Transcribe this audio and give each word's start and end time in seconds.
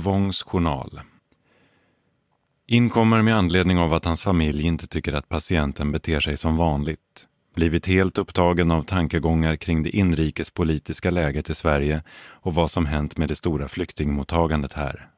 Ur 0.00 0.04
Wångs 0.04 0.42
journal. 0.42 1.00
Inkommer 2.66 3.22
med 3.22 3.36
anledning 3.36 3.78
av 3.78 3.94
att 3.94 4.04
hans 4.04 4.22
familj 4.22 4.66
inte 4.66 4.86
tycker 4.86 5.12
att 5.12 5.28
patienten 5.28 5.92
beter 5.92 6.20
sig 6.20 6.36
som 6.36 6.56
vanligt. 6.56 7.26
Blivit 7.54 7.86
helt 7.86 8.18
upptagen 8.18 8.70
av 8.70 8.82
tankegångar 8.82 9.56
kring 9.56 9.82
det 9.82 9.90
inrikespolitiska 9.90 11.10
läget 11.10 11.50
i 11.50 11.54
Sverige 11.54 12.02
och 12.30 12.54
vad 12.54 12.70
som 12.70 12.86
hänt 12.86 13.16
med 13.16 13.28
det 13.28 13.34
stora 13.34 13.68
flyktingmottagandet 13.68 14.72
här. 14.72 15.08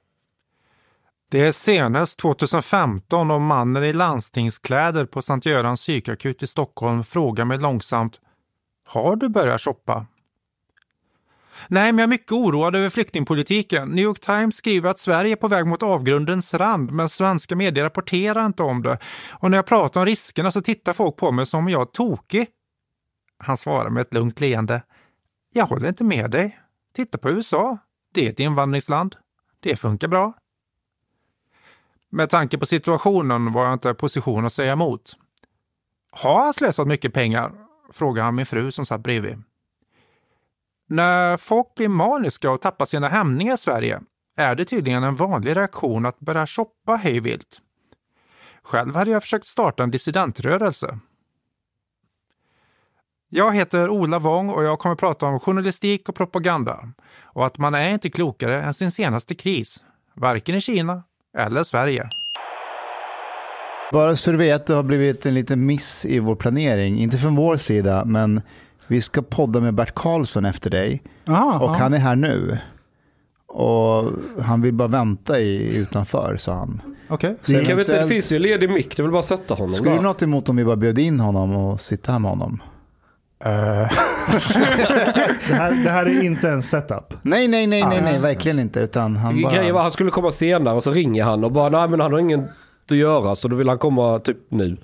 Det 1.30 1.40
är 1.40 1.52
senast 1.52 2.18
2015 2.18 3.30
och 3.30 3.40
mannen 3.40 3.84
i 3.84 3.92
landstingskläder 3.92 5.06
på 5.06 5.22
Sankt 5.22 5.46
Görans 5.46 5.80
psykakut 5.80 6.42
i 6.42 6.46
Stockholm 6.46 7.04
frågar 7.04 7.44
mig 7.44 7.58
långsamt 7.58 8.20
Har 8.86 9.16
du 9.16 9.28
börjat 9.28 9.60
shoppa? 9.60 10.06
Nej, 11.68 11.92
men 11.92 11.98
jag 11.98 12.06
är 12.06 12.08
mycket 12.08 12.32
oroad 12.32 12.76
över 12.76 12.88
flyktingpolitiken. 12.88 13.88
New 13.88 14.04
York 14.04 14.20
Times 14.20 14.56
skriver 14.56 14.90
att 14.90 14.98
Sverige 14.98 15.32
är 15.32 15.36
på 15.36 15.48
väg 15.48 15.66
mot 15.66 15.82
avgrundens 15.82 16.54
rand, 16.54 16.92
men 16.92 17.08
svenska 17.08 17.56
medier 17.56 17.84
rapporterar 17.84 18.46
inte 18.46 18.62
om 18.62 18.82
det. 18.82 18.98
Och 19.30 19.50
när 19.50 19.58
jag 19.58 19.66
pratar 19.66 20.00
om 20.00 20.06
riskerna 20.06 20.50
så 20.50 20.62
tittar 20.62 20.92
folk 20.92 21.16
på 21.16 21.32
mig 21.32 21.46
som 21.46 21.60
om 21.60 21.68
jag 21.68 21.80
är 21.80 21.86
tokig. 21.86 22.46
Han 23.38 23.56
svarar 23.56 23.90
med 23.90 24.00
ett 24.00 24.14
lugnt 24.14 24.40
leende. 24.40 24.82
Jag 25.54 25.66
håller 25.66 25.88
inte 25.88 26.04
med 26.04 26.30
dig. 26.30 26.58
Titta 26.94 27.18
på 27.18 27.30
USA. 27.30 27.78
Det 28.14 28.26
är 28.26 28.30
ett 28.30 28.40
invandringsland. 28.40 29.16
Det 29.60 29.76
funkar 29.76 30.08
bra. 30.08 30.32
Med 32.10 32.30
tanke 32.30 32.58
på 32.58 32.66
situationen 32.66 33.52
var 33.52 33.64
jag 33.64 33.72
inte 33.72 33.90
i 33.90 33.94
position 33.94 34.46
att 34.46 34.52
säga 34.52 34.72
emot. 34.72 35.12
Har 36.10 36.44
han 36.44 36.54
slösat 36.54 36.86
mycket 36.86 37.14
pengar? 37.14 37.52
frågar 37.92 38.22
han 38.22 38.34
min 38.34 38.46
fru 38.46 38.70
som 38.70 38.86
satt 38.86 39.00
bredvid. 39.00 39.42
När 40.92 41.36
folk 41.36 41.74
blir 41.74 41.88
maniska 41.88 42.50
och 42.50 42.60
tappar 42.60 42.86
sina 42.86 43.08
hämningar 43.08 43.54
i 43.54 43.58
Sverige 43.58 44.00
är 44.36 44.54
det 44.54 44.64
tydligen 44.64 45.04
en 45.04 45.16
vanlig 45.16 45.56
reaktion 45.56 46.06
att 46.06 46.20
börja 46.20 46.46
shoppa 46.46 46.96
hejvilt. 46.96 47.60
Själv 48.62 48.94
hade 48.94 49.10
jag 49.10 49.22
försökt 49.22 49.46
starta 49.46 49.82
en 49.82 49.90
dissidentrörelse. 49.90 50.98
Jag 53.28 53.54
heter 53.54 53.88
Ola 53.88 54.18
Wång 54.18 54.50
och 54.50 54.64
jag 54.64 54.78
kommer 54.78 54.92
att 54.92 55.00
prata 55.00 55.26
om 55.26 55.40
journalistik 55.40 56.08
och 56.08 56.14
propaganda 56.14 56.88
och 57.22 57.46
att 57.46 57.58
man 57.58 57.74
är 57.74 57.90
inte 57.90 58.10
klokare 58.10 58.62
än 58.62 58.74
sin 58.74 58.90
senaste 58.90 59.34
kris, 59.34 59.82
varken 60.14 60.54
i 60.54 60.60
Kina 60.60 61.02
eller 61.38 61.64
Sverige. 61.64 62.08
Bara 63.92 64.16
så 64.16 64.30
du 64.30 64.36
vet, 64.36 64.66
det 64.66 64.74
har 64.74 64.82
blivit 64.82 65.26
en 65.26 65.34
liten 65.34 65.66
miss 65.66 66.04
i 66.04 66.18
vår 66.18 66.36
planering. 66.36 66.98
Inte 66.98 67.18
från 67.18 67.36
vår 67.36 67.56
sida, 67.56 68.04
men 68.04 68.42
vi 68.86 69.00
ska 69.00 69.22
podda 69.22 69.60
med 69.60 69.74
Bert 69.74 69.94
Karlsson 69.94 70.44
efter 70.44 70.70
dig. 70.70 71.02
Aha, 71.28 71.58
och 71.58 71.70
ja. 71.70 71.74
han 71.78 71.94
är 71.94 71.98
här 71.98 72.16
nu. 72.16 72.58
Och 73.46 74.04
han 74.42 74.62
vill 74.62 74.72
bara 74.72 74.88
vänta 74.88 75.40
i, 75.40 75.76
utanför, 75.76 76.36
sa 76.36 76.54
han. 76.54 76.80
Okej. 77.08 77.30
Inte, 77.30 77.52
det 77.52 77.72
eventuellt- 77.72 78.08
finns 78.08 78.32
ju 78.32 78.38
ledig 78.38 78.70
mick, 78.70 78.96
det 78.96 79.02
vill 79.02 79.12
bara 79.12 79.22
sätta 79.22 79.54
honom 79.54 79.72
Skulle 79.72 79.94
du 79.94 80.00
något 80.00 80.22
emot 80.22 80.48
om 80.48 80.56
vi 80.56 80.64
bara 80.64 80.76
bjöd 80.76 80.98
in 80.98 81.20
honom 81.20 81.56
och 81.56 81.80
sitta 81.80 82.12
här 82.12 82.18
med 82.18 82.30
honom? 82.30 82.62
Eh, 83.44 83.50
Det 85.48 85.54
här, 85.54 85.84
det 85.84 85.90
här 85.90 86.06
är 86.06 86.22
inte 86.22 86.48
en 86.48 86.62
setup. 86.62 87.14
Nej, 87.22 87.48
nej, 87.48 87.66
nej, 87.66 87.84
nej, 87.88 88.00
nej, 88.02 88.20
verkligen 88.20 88.58
inte. 88.58 88.80
Utan 88.80 89.16
han 89.16 89.42
bara... 89.42 89.52
Grejen 89.54 89.74
var 89.74 89.82
han 89.82 89.90
skulle 89.90 90.10
komma 90.10 90.32
senare 90.32 90.74
och 90.74 90.82
så 90.82 90.90
ringer 90.90 91.24
han 91.24 91.44
och 91.44 91.52
bara 91.52 91.68
nej 91.68 91.88
men 91.88 92.00
han 92.00 92.12
har 92.12 92.18
inget 92.18 92.40
att 92.90 92.96
göra 92.96 93.34
så 93.34 93.48
då 93.48 93.56
vill 93.56 93.68
han 93.68 93.78
komma 93.78 94.18
typ 94.18 94.38
nu. 94.48 94.76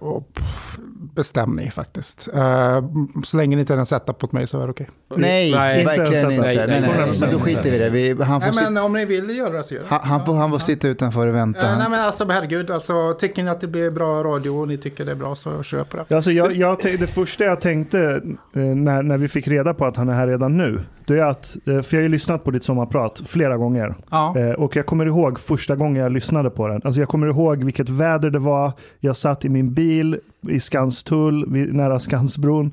och 0.00 0.34
pff, 0.34 0.78
bestäm 1.14 1.56
ni 1.56 1.70
faktiskt. 1.70 2.28
Eh, 2.34 2.84
så 3.24 3.36
länge 3.36 3.56
ni 3.56 3.60
inte 3.60 3.74
är 3.74 3.78
en 3.78 3.86
setup 3.86 4.22
mot 4.22 4.32
mig 4.32 4.46
så 4.46 4.60
är 4.60 4.64
det 4.64 4.70
okej. 4.70 4.88
Nej, 5.16 5.52
Nej, 5.54 5.80
inte 5.80 5.96
verkligen 5.96 6.30
inte. 6.30 6.42
Nej, 6.42 6.56
nej, 6.56 6.66
nej, 6.66 6.80
nej, 6.80 7.06
nej, 7.06 7.20
Men 7.20 7.30
då 7.30 7.38
skiter 7.38 7.62
vi 7.62 7.76
i 7.76 7.78
det. 7.78 7.90
Vi, 7.90 8.22
han, 8.22 8.40
får 8.40 8.52
Nej, 8.54 8.70
men 8.70 8.82
om 8.82 8.92
ni 8.92 9.04
vill 9.04 9.36
göra 9.36 9.50
det 9.50 9.64
så 9.64 9.74
gör 9.74 9.82
det. 9.82 9.88
han, 9.88 10.00
han, 10.02 10.26
får, 10.26 10.34
han 10.34 10.50
får 10.50 10.58
sitta 10.58 10.88
utanför 10.88 11.26
och 11.26 11.34
vänta. 11.34 11.72
Eh, 11.72 11.78
nej 11.78 11.88
men 11.90 12.00
alltså 12.00 12.28
herregud, 12.28 12.70
alltså, 12.70 13.14
tycker 13.14 13.42
ni 13.42 13.50
att 13.50 13.60
det 13.60 13.66
blir 13.66 13.90
bra 13.90 14.24
radio 14.24 14.50
och 14.50 14.68
ni 14.68 14.78
tycker 14.78 15.04
det 15.04 15.12
är 15.12 15.16
bra 15.16 15.34
så 15.34 15.62
kör 15.62 15.84
på 15.84 15.96
det. 15.96 16.14
Alltså 16.16 16.32
jag, 16.32 16.56
jag, 16.56 16.78
det 16.82 17.06
första 17.06 17.44
jag 17.44 17.60
tänkte 17.60 18.22
eh, 18.54 18.60
när, 18.60 19.02
när 19.02 19.18
vi 19.18 19.28
fick 19.28 19.48
reda 19.48 19.74
på 19.74 19.84
att 19.86 19.96
han 19.96 20.08
är 20.08 20.14
här 20.14 20.26
redan 20.26 20.56
nu, 20.56 20.80
det 21.06 21.18
är 21.18 21.24
att, 21.24 21.56
eh, 21.68 21.80
för 21.80 21.96
jag 21.96 21.98
har 21.98 22.02
ju 22.02 22.08
lyssnat 22.08 22.44
på 22.44 22.50
ditt 22.50 22.64
sommarprat 22.64 23.22
flera 23.26 23.56
gånger. 23.56 23.94
Ja. 24.10 24.34
Eh, 24.38 24.50
Och 24.50 24.76
jag 24.76 24.86
kommer 24.86 25.06
ihåg 25.06 25.40
första 25.40 25.76
gången 25.76 26.02
jag 26.02 26.12
lyssnade 26.12 26.50
på 26.50 26.68
den. 26.68 26.80
Alltså 26.84 27.00
jag 27.00 27.08
kommer 27.08 27.26
ihåg 27.26 27.64
vilket 27.64 27.88
väder 27.88 28.30
det 28.30 28.38
var. 28.38 28.72
Jag 29.00 29.16
satt 29.16 29.44
i 29.44 29.48
min 29.48 29.74
bil 29.74 30.18
i 30.48 30.60
Skanstull, 30.60 31.46
nära 31.72 31.98
Skansbron. 31.98 32.72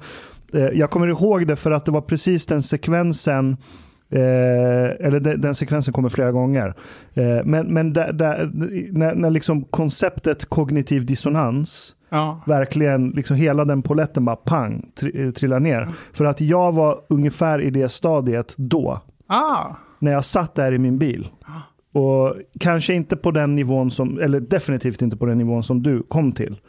Eh, 0.54 0.60
Jag 0.68 0.90
kommer 0.90 1.08
ihåg 1.08 1.48
det 1.48 1.56
för 1.56 1.72
att 1.72 1.86
det 1.86 1.92
var 1.92 2.02
precis 2.02 2.46
den 2.46 2.62
sekvensen 2.62 3.58
Eh, 4.12 5.06
eller 5.08 5.20
de, 5.20 5.36
den 5.36 5.56
sekvensen 5.56 5.94
kommer 5.94 6.10
flera 6.10 6.32
gånger. 6.32 6.74
Eh, 7.14 7.38
men 7.46 7.74
men 7.74 7.94
där, 7.94 8.14
där, 8.14 8.52
när, 8.92 9.16
när 9.16 9.30
liksom 9.30 9.64
konceptet 9.64 10.46
kognitiv 10.46 11.06
dissonans 11.06 11.96
Ja. 12.10 12.42
verkligen, 12.46 13.10
liksom 13.10 13.36
hela 13.36 13.66
den 13.66 13.82
poletten 13.82 14.26
bara 14.26 14.36
pang, 14.36 14.92
tri, 15.00 15.26
eh, 15.26 15.32
trillar 15.32 15.60
ner. 15.60 15.88
För 16.14 16.26
att 16.26 16.42
jag 16.42 16.72
var 16.72 17.00
ungefär 17.10 17.62
i 17.62 17.70
det 17.70 17.90
stadiet 17.90 18.54
då 18.58 19.02
Ah. 19.28 19.66
när 20.00 20.12
jag 20.12 20.26
satt 20.26 20.56
där 20.56 20.72
i 20.72 20.78
min 20.78 20.98
bil. 20.98 21.28
Och 21.94 22.36
kanske 22.60 22.94
inte 22.94 23.16
på 23.16 23.32
den 23.32 23.56
nivån 23.56 23.92
som, 23.92 24.20
eller 24.20 24.40
definitivt 24.40 25.02
inte 25.02 25.18
på 25.18 25.26
den 25.26 25.38
nivån 25.38 25.64
som 25.64 25.84
du 25.84 26.04
kom 26.04 26.32
till. 26.32 26.60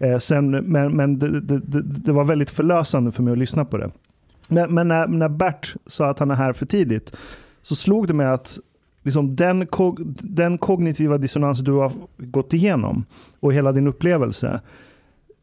Eh, 0.00 0.18
sen, 0.18 0.50
men 0.50 0.96
men 0.96 1.18
det, 1.18 1.40
det, 1.40 1.58
det, 1.58 1.82
det 1.82 2.12
var 2.12 2.24
väldigt 2.24 2.50
förlösande 2.50 3.12
för 3.12 3.22
mig 3.22 3.32
att 3.32 3.38
lyssna 3.38 3.64
på 3.64 3.76
det. 3.76 3.90
Men, 4.48 4.74
men 4.74 4.88
när, 4.88 5.06
när 5.06 5.28
Bert 5.28 5.74
sa 5.86 6.06
att 6.10 6.18
han 6.18 6.30
är 6.30 6.34
här 6.34 6.52
för 6.52 6.66
tidigt 6.66 7.16
så 7.62 7.74
slog 7.74 8.06
det 8.06 8.14
mig 8.14 8.26
att 8.26 8.58
liksom 9.02 9.36
den, 9.36 9.66
kog, 9.66 10.00
den 10.22 10.58
kognitiva 10.58 11.18
dissonans 11.18 11.60
du 11.60 11.72
har 11.72 11.92
gått 12.18 12.52
igenom 12.52 13.04
och 13.40 13.52
hela 13.52 13.72
din 13.72 13.86
upplevelse. 13.86 14.60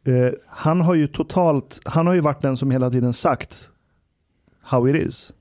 Eh, 0.04 0.34
han 0.48 0.82
har 0.82 0.96
ju 0.96 1.08
totalt, 1.08 1.80
han 1.86 2.08
har 2.08 2.14
ju 2.14 2.20
varit 2.20 2.42
den 2.42 2.58
som 2.58 2.72
hela 2.72 2.90
tiden 2.92 3.14
sagt 3.14 3.70
how 4.62 4.90
it 4.90 4.96
is. 5.08 5.34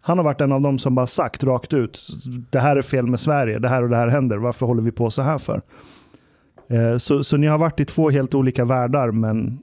Han 0.00 0.18
har 0.18 0.24
varit 0.24 0.40
en 0.40 0.52
av 0.52 0.60
dem 0.60 0.78
som 0.78 0.94
bara 0.94 1.06
sagt 1.06 1.44
rakt 1.44 1.72
ut, 1.72 2.00
det 2.50 2.60
här 2.60 2.76
är 2.76 2.82
fel 2.82 3.06
med 3.06 3.20
Sverige, 3.20 3.58
det 3.58 3.68
här 3.68 3.82
och 3.82 3.88
det 3.88 3.96
här 3.96 4.08
händer, 4.08 4.36
varför 4.36 4.66
håller 4.66 4.82
vi 4.82 4.90
på 4.92 5.10
så 5.10 5.22
här 5.22 5.38
för? 5.38 5.62
Eh, 6.68 6.96
Så, 6.96 7.24
så 7.24 7.36
ni 7.36 7.46
har 7.46 7.58
varit 7.58 7.80
i 7.80 7.84
två 7.84 8.10
helt 8.10 8.34
olika 8.34 8.64
världar, 8.64 9.10
men 9.10 9.58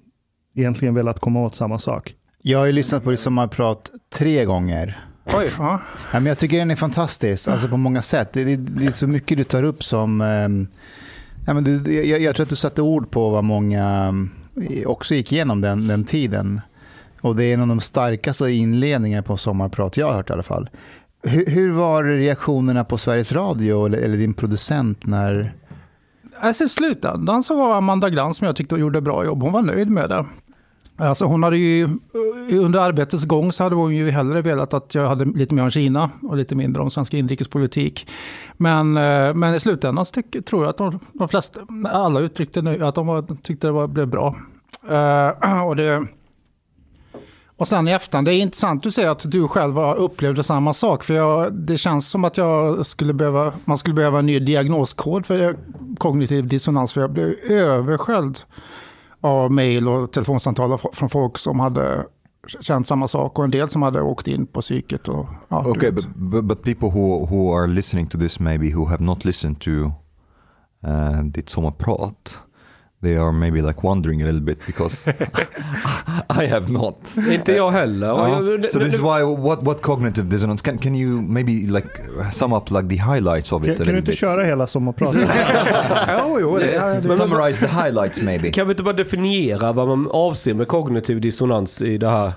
egentligen 0.56 0.94
velat 0.96 1.20
komma 1.20 1.42
åt 1.46 1.56
samma 1.56 1.80
sak. 1.80 2.16
jag 2.42 2.60
har 2.60 2.66
ju 2.66 2.72
lyssnat 2.72 3.04
på 3.04 3.12
ditt 3.12 3.20
sommarprat 3.20 3.92
tre 4.18 4.46
gånger. 4.46 4.98
Oj, 5.38 5.52
ja. 5.58 5.82
Ja, 6.12 6.20
men 6.20 6.26
jag 6.26 6.38
tycker 6.38 6.58
den 6.58 6.72
är 6.72 6.76
fantastisk, 6.76 7.48
alltså 7.48 7.68
på 7.68 7.78
många 7.78 8.02
sätt. 8.02 8.34
Det, 8.34 8.44
det, 8.44 8.56
det 8.56 8.86
är 8.86 8.92
så 8.92 9.08
mycket 9.08 9.38
du 9.38 9.44
tar 9.44 9.64
upp 9.64 9.84
som... 9.84 10.22
ehm, 10.22 10.68
ja, 11.48 11.54
men 11.54 11.64
du, 11.64 12.04
jag, 12.06 12.22
jag 12.22 12.36
tror 12.36 12.44
att 12.44 12.50
du 12.50 12.56
satte 12.56 12.82
ord 12.82 13.12
på 13.12 13.30
vad 13.30 13.44
många 13.44 13.84
ehm, 13.86 14.30
också 14.86 15.16
gick 15.16 15.32
igenom 15.32 15.62
den, 15.62 15.88
den 15.88 16.04
tiden. 16.06 16.62
Och 17.22 17.36
det 17.36 17.44
är 17.46 17.54
en 17.54 17.62
av 17.62 17.68
de 17.68 17.80
starkaste 17.80 18.52
inledningarna 18.52 19.24
på 19.24 19.38
sommarprat 19.38 19.98
jag 19.98 20.08
har 20.08 20.14
hört 20.14 20.30
i 20.30 20.34
alla 20.34 20.44
fall. 20.44 20.70
Hur, 21.24 21.46
hur 21.46 21.72
var 21.72 22.04
reaktionerna 22.04 22.84
på 22.84 22.98
Sveriges 22.98 23.32
Radio 23.32 23.86
eller, 23.86 23.98
eller 23.98 24.18
din 24.18 24.34
producent 24.34 25.06
när... 25.06 25.54
Alltså 26.42 26.64
i 26.64 26.70
slutändan 26.70 27.44
så 27.44 27.56
var 27.56 27.78
Amanda 27.78 28.10
Glans 28.10 28.38
som 28.38 28.48
jag 28.48 28.56
tyckte 28.56 28.76
gjorde 28.76 29.02
bra 29.02 29.26
jobb. 29.26 29.42
Hon 29.42 29.52
var 29.54 29.62
nöjd 29.62 29.90
med 29.90 30.10
det. 30.10 30.26
Alltså 31.00 31.26
hon 31.26 31.44
hade 31.44 31.58
ju, 31.58 31.90
under 32.52 32.80
arbetets 32.80 33.26
gång 33.26 33.52
så 33.52 33.64
hade 33.64 33.76
hon 33.76 33.96
ju 33.96 34.12
hellre 34.12 34.42
velat 34.42 34.74
att 34.74 34.96
jag 34.96 35.10
hade 35.10 35.26
lite 35.26 35.56
mer 35.56 35.64
om 35.64 35.72
Kina 35.72 36.10
och 36.24 36.38
lite 36.38 36.56
mindre 36.56 36.82
om 36.82 36.90
svensk 36.90 37.14
inrikespolitik. 37.14 38.08
Men, 38.58 38.98
eh, 38.98 39.34
men 39.34 39.56
i 39.56 39.60
slutändan 39.60 40.06
så 40.06 40.14
tyck, 40.14 40.46
tror 40.46 40.64
jag 40.64 40.70
att 40.70 40.78
de, 40.78 41.00
de 41.14 41.30
flesta, 41.30 41.60
alla 41.86 42.20
uttryckte 42.20 42.62
nu 42.62 42.86
att 42.86 42.96
de 42.96 43.08
var, 43.08 43.22
tyckte 43.42 43.68
det 43.68 43.72
var, 43.72 43.88
blev 43.88 44.08
bra. 44.08 44.36
Uh, 44.92 45.64
och, 45.68 45.76
det, 45.76 46.08
och 47.58 47.68
sen 47.68 47.88
i 47.88 47.92
efterhand, 47.92 48.28
det 48.28 48.34
är 48.34 48.42
intressant 48.42 48.86
att 48.86 48.94
säger 48.94 49.10
att 49.10 49.32
du 49.32 49.48
själv 49.48 49.80
upplevde 49.80 50.44
samma 50.44 50.74
sak. 50.74 51.04
För 51.04 51.14
jag, 51.14 51.54
det 51.54 51.78
känns 51.78 52.10
som 52.10 52.24
att 52.24 52.38
jag 52.38 52.86
skulle 52.86 53.14
behöva, 53.14 53.54
man 53.66 53.78
skulle 53.78 53.96
behöva 53.96 54.20
en 54.20 54.26
ny 54.26 54.40
diagnoskod 54.40 55.26
för 55.26 55.58
kognitiv 55.98 56.48
dissonans. 56.48 56.94
För 56.94 57.02
jag 57.02 57.12
blev 57.12 57.36
översköljd 57.50 58.40
av 59.22 59.52
mejl 59.52 59.88
och 59.88 60.12
telefonsamtal 60.12 60.78
från 60.94 61.10
folk 61.10 61.38
som 61.38 61.60
hade 61.60 62.06
känt 62.60 62.88
samma 62.88 63.08
sak 63.08 63.40
och 63.40 63.46
en 63.46 63.52
del 63.52 63.70
som 63.70 63.82
hade 63.82 64.02
åkt 64.02 64.28
in 64.28 64.48
på 64.48 64.62
psyket. 64.62 65.08
Och, 65.08 65.26
ja, 65.48 65.68
Okay, 65.68 65.92
but, 65.92 66.08
but 66.16 66.44
but 66.46 66.64
people 66.64 66.90
who 66.90 67.26
who 67.26 67.58
are 67.58 67.68
listening 67.68 68.08
to 68.08 68.18
this 68.18 68.40
maybe 68.40 68.70
who 68.74 68.86
have 68.86 69.04
not 69.04 69.26
listened 69.26 69.60
to 69.62 69.72
uh, 69.72 71.24
ditt 71.24 71.50
sommarprat, 71.50 72.40
they 73.02 73.18
are 73.18 73.32
maybe 73.32 73.62
like 73.62 73.84
wondering 73.84 74.22
a 74.22 74.26
little 74.26 74.42
bit 74.42 74.60
because 74.66 75.08
I 76.30 76.46
have 76.48 76.72
not. 76.72 77.18
Inte 77.32 77.54
jag 77.54 77.72
heller. 77.72 78.12
Uh, 78.12 78.70
so 78.70 78.80
this 78.80 78.94
is 78.94 79.00
why 79.00 79.24
what 79.24 79.64
what 79.64 79.82
cognitive 79.82 80.30
dissonance 80.30 80.62
can 80.64 80.78
can 80.78 80.96
you 80.96 81.22
maybe 81.22 81.52
like 81.52 81.88
sum 82.32 82.54
up 82.54 82.72
like 82.72 82.88
the 82.90 82.96
highlights 82.98 83.52
of 83.52 83.68
it 83.68 83.78
Kan, 83.78 83.86
du 83.86 83.98
inte 83.98 84.12
bit? 84.12 84.18
köra 84.18 84.44
hela 84.44 84.68
sommarpratet? 84.68 85.30
jo, 86.20 86.40
jo, 86.40 86.58
det, 86.58 87.02
det, 87.04 87.18
Summarize 87.18 87.68
the 87.68 87.84
highlights 87.84 88.22
maybe. 88.22 88.52
Kan 88.52 88.68
vi 88.68 88.72
inte 88.72 88.84
bara 88.84 88.94
definiera 88.94 89.74
vad 89.74 89.88
man 89.88 90.10
avser 90.12 90.54
med 90.54 90.68
kognitiv 90.68 91.22
dissonans 91.22 91.82
i 91.82 91.98
det 91.98 92.10
här? 92.10 92.34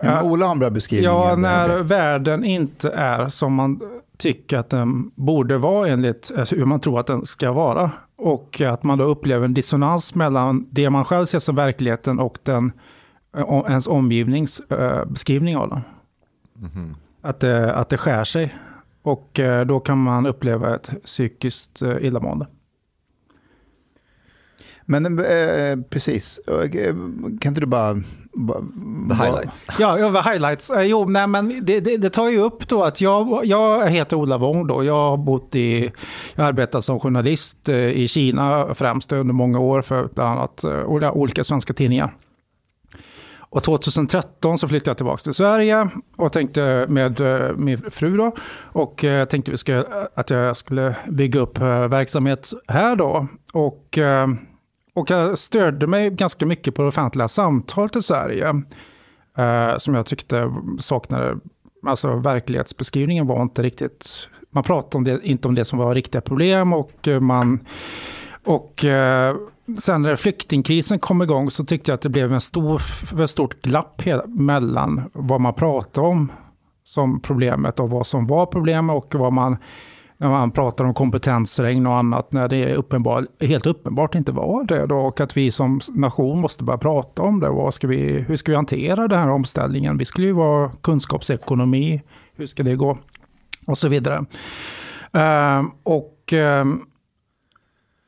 Ja, 0.00 0.22
Ola 0.22 0.46
har 0.46 0.52
en 0.52 0.58
bra 0.58 0.70
beskrivning. 0.70 1.10
Ja, 1.10 1.30
det. 1.30 1.36
när 1.36 1.78
världen 1.78 2.44
inte 2.44 2.90
är 2.90 3.28
som 3.28 3.54
man 3.54 3.80
tycker 4.18 4.58
att 4.58 4.70
den 4.70 5.10
borde 5.14 5.58
vara 5.58 5.88
enligt 5.88 6.32
alltså 6.38 6.56
hur 6.56 6.64
man 6.64 6.80
tror 6.80 7.00
att 7.00 7.06
den 7.06 7.26
ska 7.26 7.52
vara. 7.52 7.90
Och 8.18 8.60
att 8.60 8.84
man 8.84 8.98
då 8.98 9.04
upplever 9.04 9.44
en 9.44 9.54
dissonans 9.54 10.14
mellan 10.14 10.66
det 10.70 10.90
man 10.90 11.04
själv 11.04 11.24
ser 11.24 11.38
som 11.38 11.54
verkligheten 11.54 12.18
och 12.20 12.38
den, 12.42 12.72
eh, 13.36 13.64
ens 13.68 13.86
omgivnings 13.86 14.60
eh, 14.60 15.04
beskrivning 15.04 15.56
av 15.56 15.68
den. 15.68 15.80
Mhm. 16.52 16.96
Att 17.22 17.40
det, 17.40 17.74
att 17.74 17.88
det 17.88 17.98
skär 17.98 18.24
sig. 18.24 18.54
Och 19.02 19.40
eh, 19.40 19.66
då 19.66 19.80
kan 19.80 19.98
man 19.98 20.26
uppleva 20.26 20.74
ett 20.74 20.90
psykiskt 21.04 21.82
eh, 21.82 21.96
illamående. 21.96 22.46
Men 24.90 25.18
eh, 25.18 25.76
precis, 25.90 26.38
eh, 26.48 26.70
kan 27.40 27.50
inte 27.50 27.60
du 27.60 27.66
bara... 27.66 27.94
bara 28.32 28.60
The 29.08 29.24
highlights. 29.24 29.64
Ja, 29.78 29.98
över 29.98 30.22
highlights. 30.32 30.72
Jo, 30.76 31.04
nej, 31.04 31.26
men 31.26 31.60
det, 31.62 31.80
det, 31.80 31.96
det 31.96 32.10
tar 32.10 32.28
ju 32.28 32.38
upp 32.40 32.68
då 32.68 32.84
att 32.84 33.00
jag, 33.00 33.44
jag 33.44 33.90
heter 33.90 34.16
Ola 34.16 34.38
Wong 34.38 34.66
då. 34.66 34.84
Jag 34.84 34.94
har 35.10 35.16
bott 35.16 35.54
i, 35.54 35.92
jag 36.34 36.42
har 36.42 36.48
arbetat 36.48 36.84
som 36.84 37.00
journalist 37.00 37.68
eh, 37.68 37.76
i 37.76 38.08
Kina 38.08 38.74
främst 38.74 39.12
under 39.12 39.34
många 39.34 39.58
år 39.58 39.82
för 39.82 40.08
bland 40.14 40.30
annat 40.38 40.64
eh, 40.64 40.84
olika- 40.84 41.44
svenska 41.44 41.72
tidningar. 41.72 42.14
Och 43.50 43.62
2013 43.62 44.58
så 44.58 44.68
flyttade 44.68 44.90
jag 44.90 44.96
tillbaka 44.96 45.22
till 45.22 45.34
Sverige 45.34 45.88
och 46.16 46.32
tänkte 46.32 46.86
med 46.88 47.20
min 47.56 47.90
fru 47.90 48.16
då. 48.16 48.32
Och 48.62 49.04
eh, 49.04 49.24
tänkte 49.24 49.52
att 50.14 50.30
jag 50.30 50.56
skulle 50.56 50.96
bygga 51.08 51.40
upp 51.40 51.58
verksamhet 51.88 52.50
här 52.68 52.96
då. 52.96 53.26
Och, 53.52 53.98
och 54.98 55.10
jag 55.10 55.38
störde 55.38 55.86
mig 55.86 56.10
ganska 56.10 56.46
mycket 56.46 56.74
på 56.74 56.82
det 56.82 56.88
offentliga 56.88 57.28
samtalet 57.28 57.96
i 57.96 58.02
Sverige. 58.02 58.62
Eh, 59.38 59.76
som 59.76 59.94
jag 59.94 60.06
tyckte 60.06 60.54
saknade, 60.80 61.38
alltså 61.86 62.16
verklighetsbeskrivningen 62.16 63.26
var 63.26 63.42
inte 63.42 63.62
riktigt, 63.62 64.28
man 64.50 64.62
pratade 64.62 64.96
om 64.96 65.04
det, 65.04 65.20
inte 65.22 65.48
om 65.48 65.54
det 65.54 65.64
som 65.64 65.78
var 65.78 65.94
riktiga 65.94 66.20
problem 66.20 66.72
och 66.72 67.08
eh, 67.08 67.20
man, 67.20 67.66
och 68.44 68.84
eh, 68.84 69.36
sen 69.78 70.02
när 70.02 70.16
flyktingkrisen 70.16 70.98
kom 70.98 71.22
igång 71.22 71.50
så 71.50 71.64
tyckte 71.64 71.90
jag 71.90 71.94
att 71.94 72.02
det 72.02 72.08
blev 72.08 72.32
en 72.32 72.40
stor, 72.40 72.78
för 72.78 73.26
stort 73.26 73.62
glapp 73.62 74.02
mellan 74.26 75.10
vad 75.12 75.40
man 75.40 75.54
pratade 75.54 76.06
om 76.06 76.32
som 76.84 77.20
problemet 77.20 77.80
och 77.80 77.90
vad 77.90 78.06
som 78.06 78.26
var 78.26 78.46
problemet 78.46 78.96
och 78.96 79.14
vad 79.14 79.32
man, 79.32 79.56
när 80.20 80.28
man 80.28 80.50
pratar 80.50 80.84
om 80.84 80.94
kompetensregn 80.94 81.86
och 81.86 81.96
annat, 81.96 82.32
när 82.32 82.48
det 82.48 82.56
är 82.56 82.74
uppenbar, 82.74 83.26
helt 83.40 83.66
uppenbart 83.66 84.14
inte 84.14 84.32
var 84.32 84.64
det 84.64 84.86
då, 84.86 84.96
och 84.96 85.20
att 85.20 85.36
vi 85.36 85.50
som 85.50 85.80
nation 85.94 86.40
måste 86.40 86.64
börja 86.64 86.78
prata 86.78 87.22
om 87.22 87.40
det. 87.40 87.48
Vad 87.48 87.74
ska 87.74 87.86
vi, 87.86 88.24
hur 88.28 88.36
ska 88.36 88.52
vi 88.52 88.56
hantera 88.56 89.08
den 89.08 89.18
här 89.18 89.30
omställningen? 89.30 89.98
Vi 89.98 90.04
skulle 90.04 90.26
ju 90.26 90.32
vara 90.32 90.70
kunskapsekonomi, 90.82 92.02
hur 92.36 92.46
ska 92.46 92.62
det 92.62 92.76
gå? 92.76 92.98
Och 93.66 93.78
så 93.78 93.88
vidare. 93.88 94.24
Uh, 95.16 95.68
och 95.82 96.32
uh, 96.32 96.64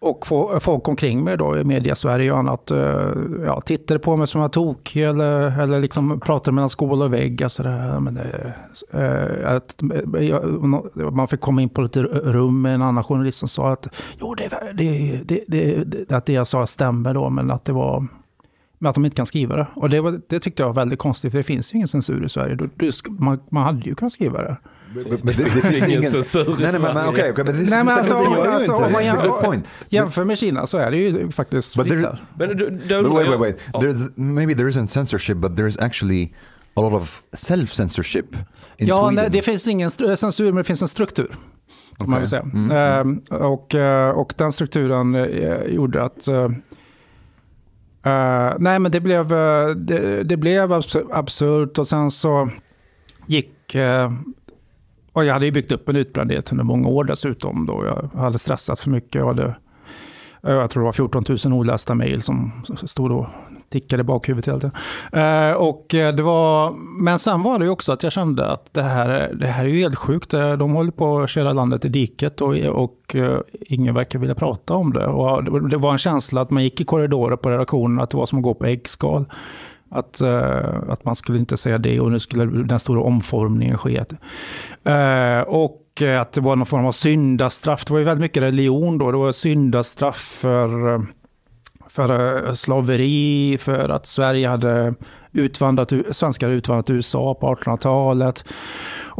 och 0.02 0.26
folk 0.60 0.88
omkring 0.88 1.24
mig 1.24 1.36
då 1.36 1.58
i 1.58 1.64
media-Sverige 1.64 2.32
och 2.32 2.38
annat 2.38 2.70
eh, 2.70 3.12
ja, 3.44 3.60
tittade 3.60 4.00
på 4.00 4.16
mig 4.16 4.26
som 4.26 4.40
jag 4.40 4.52
tok 4.52 4.96
eller, 4.96 5.60
eller 5.60 5.80
liksom 5.80 6.20
pratade 6.20 6.54
mellan 6.54 6.70
skål 6.70 7.02
och 7.02 7.12
vägg. 7.12 7.42
Alltså 7.42 7.62
det, 7.62 8.00
men 8.00 8.16
eh, 8.16 8.24
det, 8.92 9.44
eh, 9.44 9.56
att, 9.56 9.82
jag, 10.20 11.14
man 11.14 11.28
fick 11.28 11.40
komma 11.40 11.62
in 11.62 11.68
på 11.68 11.82
ett 11.82 11.96
rum 11.96 12.62
med 12.62 12.74
en 12.74 12.82
annan 12.82 13.04
journalist 13.04 13.38
som 13.38 13.48
sa 13.48 13.72
att 13.72 13.88
jo, 14.18 14.34
det, 14.34 14.48
det, 14.74 15.20
det, 15.48 15.84
det, 15.86 16.12
att 16.12 16.24
det 16.24 16.32
jag 16.32 16.46
sa 16.46 16.66
stämmer 16.66 17.14
då, 17.14 17.30
men 17.30 17.50
att 17.50 17.64
det 17.64 17.72
var 17.72 18.06
men 18.78 18.90
att 18.90 18.94
de 18.94 19.04
inte 19.04 19.16
kan 19.16 19.26
skriva 19.26 19.56
det. 19.56 19.66
Och 19.74 19.90
det, 19.90 20.00
var, 20.00 20.20
det 20.28 20.40
tyckte 20.40 20.62
jag 20.62 20.68
var 20.68 20.74
väldigt 20.74 20.98
konstigt, 20.98 21.30
för 21.32 21.38
det 21.38 21.44
finns 21.44 21.74
ju 21.74 21.76
ingen 21.76 21.88
censur 21.88 22.24
i 22.24 22.28
Sverige. 22.28 22.54
Du, 22.54 22.70
du, 22.76 22.90
man, 23.08 23.40
man 23.48 23.64
hade 23.64 23.80
ju 23.80 23.94
kunnat 23.94 24.12
skriva 24.12 24.42
det. 24.42 24.56
But 24.94 25.22
this, 25.36 25.36
this 25.62 25.72
is 25.72 25.88
ingen 25.88 26.02
censur 26.02 26.40
i 26.40 26.44
Nej, 26.48 26.56
nej, 26.58 26.72
men, 26.72 26.82
men 26.82 26.92
Sverige. 26.92 27.08
okej, 27.08 27.30
okej, 27.32 27.44
men 27.44 27.56
this, 27.56 27.70
Nej, 27.70 27.84
men 27.84 27.98
alltså, 27.98 28.14
det 28.14 28.24
gör 28.24 28.44
ju 28.44 28.50
alltså, 28.52 28.72
inte 28.72 28.88
det. 28.90 28.96
a 28.96 29.00
jäm- 29.02 29.26
good 29.28 29.40
point. 29.40 29.64
Jämför 29.88 30.24
med 30.24 30.38
Kina 30.38 30.66
så 30.66 30.78
är 30.78 30.90
det 30.90 30.96
ju 30.96 31.30
faktiskt 31.30 31.76
But 31.76 31.88
fritt 31.88 31.94
there- 31.98 32.02
där. 32.02 32.22
Men 32.88 33.02
But 33.02 33.12
wait, 33.12 33.28
wait, 33.28 33.40
wait. 33.40 33.58
Ja. 33.72 33.80
There's 33.80 34.10
maybe 34.16 34.54
there 34.54 34.68
isn't 34.70 34.86
censorship, 34.86 35.36
but 35.36 35.56
there 35.56 35.68
is 35.68 35.78
actually 35.78 36.32
a 36.74 36.80
lot 36.80 36.92
of 36.92 37.22
self-censorship 37.32 38.24
in 38.76 38.86
Ja, 38.86 38.98
Sweden. 39.08 39.14
nej, 39.14 39.28
det 39.30 39.42
finns 39.42 39.68
ingen 39.68 39.90
censur, 39.90 40.44
men 40.44 40.56
det 40.56 40.64
finns 40.64 40.82
en 40.82 40.88
struktur. 40.88 41.36
Kan 41.98 42.10
man 42.10 42.18
väl 42.18 42.28
säga. 42.28 42.42
Mm. 42.42 42.70
Ehm, 42.70 43.20
och, 43.42 43.74
eh, 43.74 44.10
och 44.10 44.32
den 44.36 44.52
strukturen 44.52 45.14
eh, 45.14 45.62
gjorde 45.64 46.02
att... 46.02 46.28
eh, 46.28 46.44
eh, 48.04 48.54
nej, 48.58 48.78
men 48.78 48.92
det 48.92 49.00
blev, 49.00 49.28
det, 49.76 50.22
det 50.24 50.36
blev 50.36 50.72
abs- 50.72 51.08
absurt 51.12 51.78
och 51.78 51.86
sen 51.86 52.10
så 52.10 52.50
gick... 53.26 53.74
eh, 53.74 54.10
och 55.12 55.24
jag 55.24 55.32
hade 55.32 55.44
ju 55.46 55.52
byggt 55.52 55.72
upp 55.72 55.88
en 55.88 55.96
utbrändhet 55.96 56.52
under 56.52 56.64
många 56.64 56.88
år 56.88 57.04
dessutom. 57.04 57.66
Då 57.66 57.84
jag 58.14 58.20
hade 58.20 58.38
stressat 58.38 58.80
för 58.80 58.90
mycket. 58.90 59.14
Jag, 59.14 59.26
hade, 59.26 59.44
eh, 60.42 60.52
jag 60.52 60.70
tror 60.70 60.82
det 60.82 60.84
var 60.84 60.92
14 60.92 61.24
000 61.44 61.52
olästa 61.52 61.94
mejl 61.94 62.22
som 62.22 62.52
stod 62.86 63.12
och 63.12 63.26
tickade 63.68 64.00
i 64.00 64.04
bakhuvudet 64.04 64.48
hela 64.48 64.58
tiden. 64.60 64.76
Eh, 65.12 65.52
och 65.52 65.94
eh, 65.94 66.14
det 66.14 66.22
var, 66.22 66.70
men 67.02 67.18
sen 67.18 67.42
var 67.42 67.58
det 67.58 67.64
ju 67.64 67.70
också 67.70 67.92
att 67.92 68.02
jag 68.02 68.12
kände 68.12 68.50
att 68.50 68.74
det 68.74 68.82
här, 68.82 69.08
är- 69.08 69.34
det 69.34 69.46
här 69.46 69.64
är 69.64 69.68
ju 69.68 69.78
helt 69.80 69.94
sjukt. 69.98 70.34
Eh, 70.34 70.52
de 70.52 70.70
håller 70.72 70.90
på 70.92 71.18
att 71.20 71.30
köra 71.30 71.52
landet 71.52 71.84
i 71.84 71.88
diket 71.88 72.40
och, 72.40 72.54
och 72.56 73.14
eh, 73.14 73.38
ingen 73.60 73.94
verkar 73.94 74.18
vilja 74.18 74.34
prata 74.34 74.74
om 74.74 74.92
det. 74.92 75.06
Och 75.06 75.44
det- 75.44 75.68
det 75.68 75.76
var 75.76 75.92
en 75.92 75.98
känsla 75.98 76.40
att 76.40 76.50
man 76.50 76.62
gick 76.64 76.80
i 76.80 76.84
korridorer 76.84 77.36
på 77.36 77.50
redaktionen, 77.50 78.00
att 78.00 78.10
det 78.10 78.16
var 78.16 78.26
som 78.26 78.38
att 78.38 78.44
gå 78.44 78.54
på 78.54 78.66
äggskal. 78.66 79.24
Att, 79.90 80.20
eh, 80.20 80.88
att 80.88 81.04
man 81.04 81.16
skulle 81.16 81.38
inte 81.38 81.56
säga 81.56 81.78
det 81.78 82.00
och 82.00 82.12
nu 82.12 82.18
skulle 82.18 82.44
den 82.62 82.78
stora 82.78 83.02
omformningen 83.02 83.78
ske. 83.78 84.04
Eh, 84.84 85.40
och 85.40 86.02
att 86.20 86.32
det 86.32 86.40
var 86.40 86.56
någon 86.56 86.66
form 86.66 86.86
av 86.86 86.92
syndastraff. 86.92 87.84
Det 87.84 87.92
var 87.92 87.98
ju 87.98 88.04
väldigt 88.04 88.22
mycket 88.22 88.42
religion 88.42 88.98
då. 88.98 89.12
Det 89.12 89.18
var 89.18 89.32
syndastraff 89.32 90.16
för 90.16 91.00
för 91.90 92.46
eh, 92.46 92.52
slaveri, 92.52 93.58
för 93.58 93.88
att 93.88 94.06
Sverige 94.06 94.48
hade 94.48 94.94
utvandrat, 95.32 95.92
svenskar 96.10 96.46
hade 96.46 96.56
utvandrat 96.56 96.86
till 96.86 96.94
USA 96.94 97.34
på 97.34 97.54
1800-talet. 97.54 98.44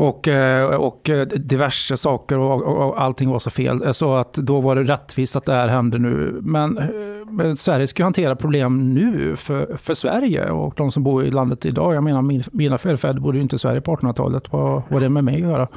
Och, 0.00 0.28
eh, 0.28 0.75
och 0.75 1.11
eh, 1.11 1.26
diverse 1.26 1.97
saker 1.97 2.38
och, 2.38 2.62
och, 2.62 2.88
och 2.88 3.02
allting 3.02 3.30
var 3.30 3.38
så 3.38 3.50
fel. 3.50 3.95
Så 3.95 4.14
att 4.14 4.33
då 4.33 4.61
var 4.61 4.76
det 4.76 4.83
rättvist 4.83 5.37
att 5.37 5.45
det 5.45 5.52
här 5.52 5.69
hände 5.69 5.99
nu. 5.99 6.38
Men, 6.42 6.78
eh, 6.78 6.85
men 7.30 7.57
Sverige 7.57 7.87
ska 7.87 8.04
hantera 8.04 8.37
problem 8.37 8.95
nu 8.95 9.37
för, 9.37 9.76
för 9.76 9.95
Sverige 9.95 10.50
och 10.50 10.75
de 10.76 10.90
som 10.90 11.02
bor 11.02 11.25
i 11.25 11.30
landet 11.30 11.66
idag. 11.66 11.95
Jag 11.95 12.04
menar 12.04 12.23
min, 12.23 12.42
mina 12.52 12.78
förfäder 12.78 13.21
bodde 13.21 13.38
ju 13.38 13.42
inte 13.42 13.57
i 13.57 13.59
Sverige 13.59 13.80
på 13.80 13.97
1800-talet. 13.97 14.52
Vad 14.52 14.83
har 14.83 15.00
det 15.00 15.09
med 15.09 15.25
mig 15.25 15.35
att 15.35 15.40
göra? 15.40 15.69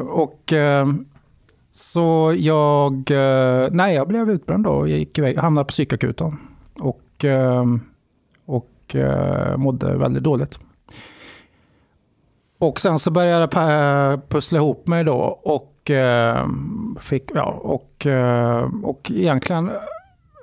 Och 0.00 0.52
så 1.74 2.34
jag, 2.38 3.10
nej 3.70 3.94
jag 3.94 4.08
blev 4.08 4.30
utbränd 4.30 4.64
då 4.64 4.70
och 4.70 4.88
gick 4.88 5.18
iväg, 5.18 5.38
hamnade 5.38 5.64
på 5.64 5.68
psykakuten. 5.68 6.38
Och, 6.80 7.24
och 8.46 8.96
mådde 9.56 9.96
väldigt 9.96 10.22
dåligt. 10.22 10.58
Och 12.64 12.80
sen 12.80 12.98
så 12.98 13.10
började 13.10 13.48
jag 13.52 14.12
eh, 14.12 14.20
pussla 14.28 14.58
ihop 14.58 14.86
mig 14.86 15.04
då 15.04 15.40
och 15.42 15.90
eh, 15.90 16.46
fick, 17.00 17.30
ja, 17.34 17.44
och, 17.44 18.06
eh, 18.06 18.68
och 18.82 19.10
egentligen 19.14 19.70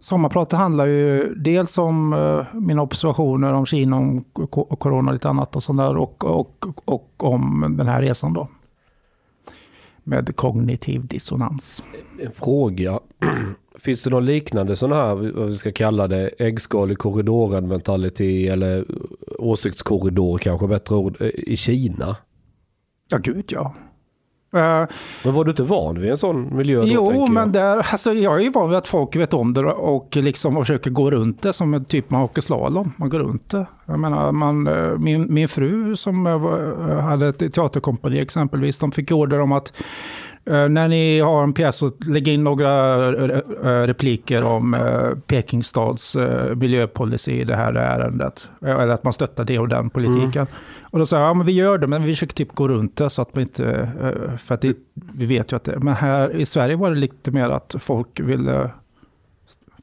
Sommarpratet 0.01 0.60
handlar 0.60 0.86
ju 0.86 1.34
dels 1.36 1.78
om 1.78 2.13
eh, 2.13 2.60
mina 2.60 2.82
observationer 2.82 3.54
om 3.54 3.66
Kina, 3.66 3.98
om 3.98 4.24
och 4.54 4.80
corona 4.80 5.10
och 5.10 5.13
lite 5.13 5.30
annat 5.30 5.56
och 5.56 5.63
sånt 5.63 5.80
där 5.80 5.98
och, 5.98 6.25
och, 6.25 6.66
och 6.86 7.12
om 7.18 7.75
den 7.78 7.88
här 7.88 8.01
resan 8.01 8.34
då. 8.34 8.48
Med 10.12 10.36
kognitiv 10.36 11.08
dissonans. 11.08 11.84
En 12.20 12.32
fråga. 12.32 13.00
Finns 13.80 14.03
det 14.03 14.10
någon 14.10 14.25
liknande 14.25 14.75
sån 14.75 14.91
här, 14.91 15.15
vad 15.15 15.48
vi 15.48 15.56
ska 15.56 15.72
kalla 15.72 16.08
det, 16.08 16.27
äggskal 16.27 16.91
i 16.91 16.96
korridoren 16.96 17.68
mentalitet 17.68 18.51
eller 18.51 18.86
åsiktskorridor 19.39 20.38
kanske 20.38 20.68
bättre 20.68 20.96
ord, 20.96 21.22
i 21.22 21.58
Kina? 21.58 22.18
Ja, 23.10 23.18
gud 23.18 23.46
ja. 23.48 23.75
Eh, 24.55 24.86
Men 25.24 25.34
var 25.34 25.43
du 25.46 25.51
inte 25.51 25.63
van 25.63 26.00
vid 26.01 26.12
en 26.12 26.17
sån 26.17 26.58
miljö 26.58 26.79
då? 26.81 26.88
jo, 26.88 27.27
men 27.27 27.43
jag? 27.43 27.53
där, 27.53 27.77
alltså, 27.77 28.13
jag 28.13 28.36
är 28.36 28.39
ju 28.39 28.50
van 28.50 28.70
vid 28.70 28.77
att 28.77 28.88
folk 28.88 29.15
vet 29.15 29.34
om 29.34 29.53
det 29.53 29.65
och 29.65 30.15
liksom 30.15 30.55
försöker 30.55 30.91
gå 30.91 31.12
runt 31.12 31.41
det 31.41 31.53
som 31.53 31.74
en 31.74 31.86
typ 31.86 32.10
man 32.12 32.22
åker 32.22 32.41
slalom. 32.41 32.93
Man 32.98 33.10
går 33.10 33.20
runt 33.20 33.50
det. 33.50 33.65
Jag 33.86 34.00
menar, 34.00 34.31
man, 34.31 34.67
eh, 34.67 34.98
min, 34.98 35.34
min 35.34 35.48
fru 35.48 35.96
som 35.96 36.27
eh, 36.27 37.00
hade 37.00 37.27
ett 37.27 37.53
teaterkompani 37.53 38.20
exempelvis, 38.20 38.79
de 38.79 38.91
fick 38.91 39.12
order 39.12 39.39
om 39.39 39.51
att 39.51 39.74
eh, 40.46 40.70
när 40.70 40.88
ni 40.88 41.20
har 41.20 41.44
en 41.44 41.54
pjäs 41.54 41.76
så 41.76 41.92
lägg 42.08 42.28
in 42.28 42.44
några 42.44 42.96
eh, 43.08 43.40
eh, 43.64 43.88
repliker 43.88 44.44
om 44.44 44.78
Pekingstads 45.28 46.18
miljöpolicy 46.56 47.32
i 47.32 47.44
det 47.44 47.56
här 47.56 47.74
ärendet. 47.74 48.50
Eller 48.62 48.88
att 48.88 49.04
man 49.04 49.14
stöttar 49.14 49.44
det 49.44 49.60
och 49.60 49.68
den 49.68 49.90
politiken. 49.90 50.48
Och 50.82 51.00
då 51.00 51.06
sa 51.06 51.20
jag, 51.20 51.30
ja 51.30 51.34
men 51.34 51.46
vi 51.46 51.52
gör 51.52 51.78
det, 51.78 51.88
men 51.88 52.04
vi 52.04 52.14
försöker 52.14 52.36
typ 52.36 52.56
gå 52.56 52.68
runt 52.68 52.96
det 52.96 53.10
så 53.10 53.22
att 53.22 53.30
vi 53.34 53.42
inte, 53.42 53.90
för 54.44 54.56
att 54.56 54.62
det, 54.62 54.78
vi 54.94 55.26
vet 55.26 55.52
ju 55.52 55.56
att 55.56 55.64
det, 55.64 55.80
men 55.80 55.94
här 55.94 56.36
i 56.36 56.46
Sverige 56.46 56.76
var 56.76 56.90
det 56.90 56.96
lite 56.96 57.32
mer 57.32 57.50
att 57.50 57.76
folk 57.80 58.20
ville 58.20 58.70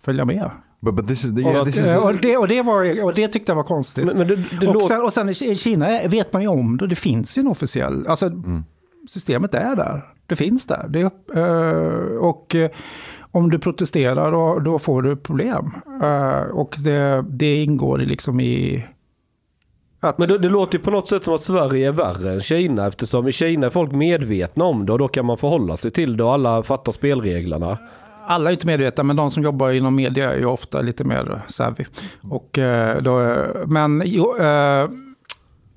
följa 0.02 0.24
med. 0.24 0.50
But 0.80 0.94
but 0.94 1.08
this 1.08 1.24
is 1.24 1.34
the, 1.34 1.60
Och 1.60 1.68
is 1.68 1.74
det, 2.22 2.36
och, 2.36 2.48
det 2.48 2.62
var, 2.62 3.04
och 3.04 3.14
det 3.14 3.28
tyckte 3.28 3.52
jag 3.52 3.56
var 3.56 3.62
konstigt. 3.62 4.04
Men, 4.04 4.18
men 4.18 4.28
det, 4.28 4.36
det 4.60 4.68
och, 4.68 4.82
sen, 4.82 5.02
och 5.02 5.12
sen 5.12 5.28
i 5.28 5.34
Kina 5.34 6.08
vet 6.08 6.32
man 6.32 6.42
ju 6.42 6.48
om 6.48 6.76
det, 6.76 6.86
det 6.86 6.94
finns 6.94 7.38
ju 7.38 7.40
en 7.40 7.48
officiell, 7.48 8.06
alltså 8.06 8.26
Mm. 8.26 8.64
Systemet 9.08 9.54
är 9.54 9.76
där, 9.76 10.02
det 10.26 10.36
finns 10.36 10.66
där. 10.66 10.86
Det, 10.88 11.00
eh, 11.34 12.18
och 12.18 12.54
eh, 12.54 12.70
om 13.30 13.50
du 13.50 13.58
protesterar 13.58 14.32
då, 14.32 14.58
då 14.58 14.78
får 14.78 15.02
du 15.02 15.16
problem. 15.16 15.70
Eh, 16.02 16.40
och 16.40 16.74
det, 16.84 17.24
det 17.28 17.62
ingår 17.62 17.98
liksom 17.98 18.40
i... 18.40 18.86
Att, 20.00 20.18
Men 20.18 20.28
det, 20.28 20.38
det 20.38 20.48
låter 20.48 20.78
ju 20.78 20.84
på 20.84 20.90
något 20.90 21.08
sätt 21.08 21.24
som 21.24 21.34
att 21.34 21.42
Sverige 21.42 21.88
är 21.88 21.92
värre 21.92 22.32
än 22.32 22.40
Kina 22.40 22.86
eftersom 22.86 23.28
i 23.28 23.32
Kina 23.32 23.66
är 23.66 23.70
folk 23.70 23.92
medvetna 23.92 24.64
om 24.64 24.86
det 24.86 24.92
och 24.92 24.98
då 24.98 25.08
kan 25.08 25.26
man 25.26 25.36
förhålla 25.36 25.76
sig 25.76 25.90
till 25.90 26.16
det 26.16 26.24
och 26.24 26.32
alla 26.32 26.62
fattar 26.62 26.92
spelreglerna. 26.92 27.78
alla 28.26 28.50
är 28.50 28.52
inte 28.52 28.66
medvetna, 28.66 29.04
men 29.04 29.16
de 29.16 29.30
som 29.30 29.42
jobbar 29.42 29.70
inom 29.70 29.94
media 29.94 30.32
är 30.32 30.38
ju 30.38 30.46
ofta 30.46 30.80
lite 30.80 31.04
mer 31.04 31.40
savvy. 31.48 31.84
Och, 32.22 32.58
då, 33.00 33.44
men, 33.66 34.02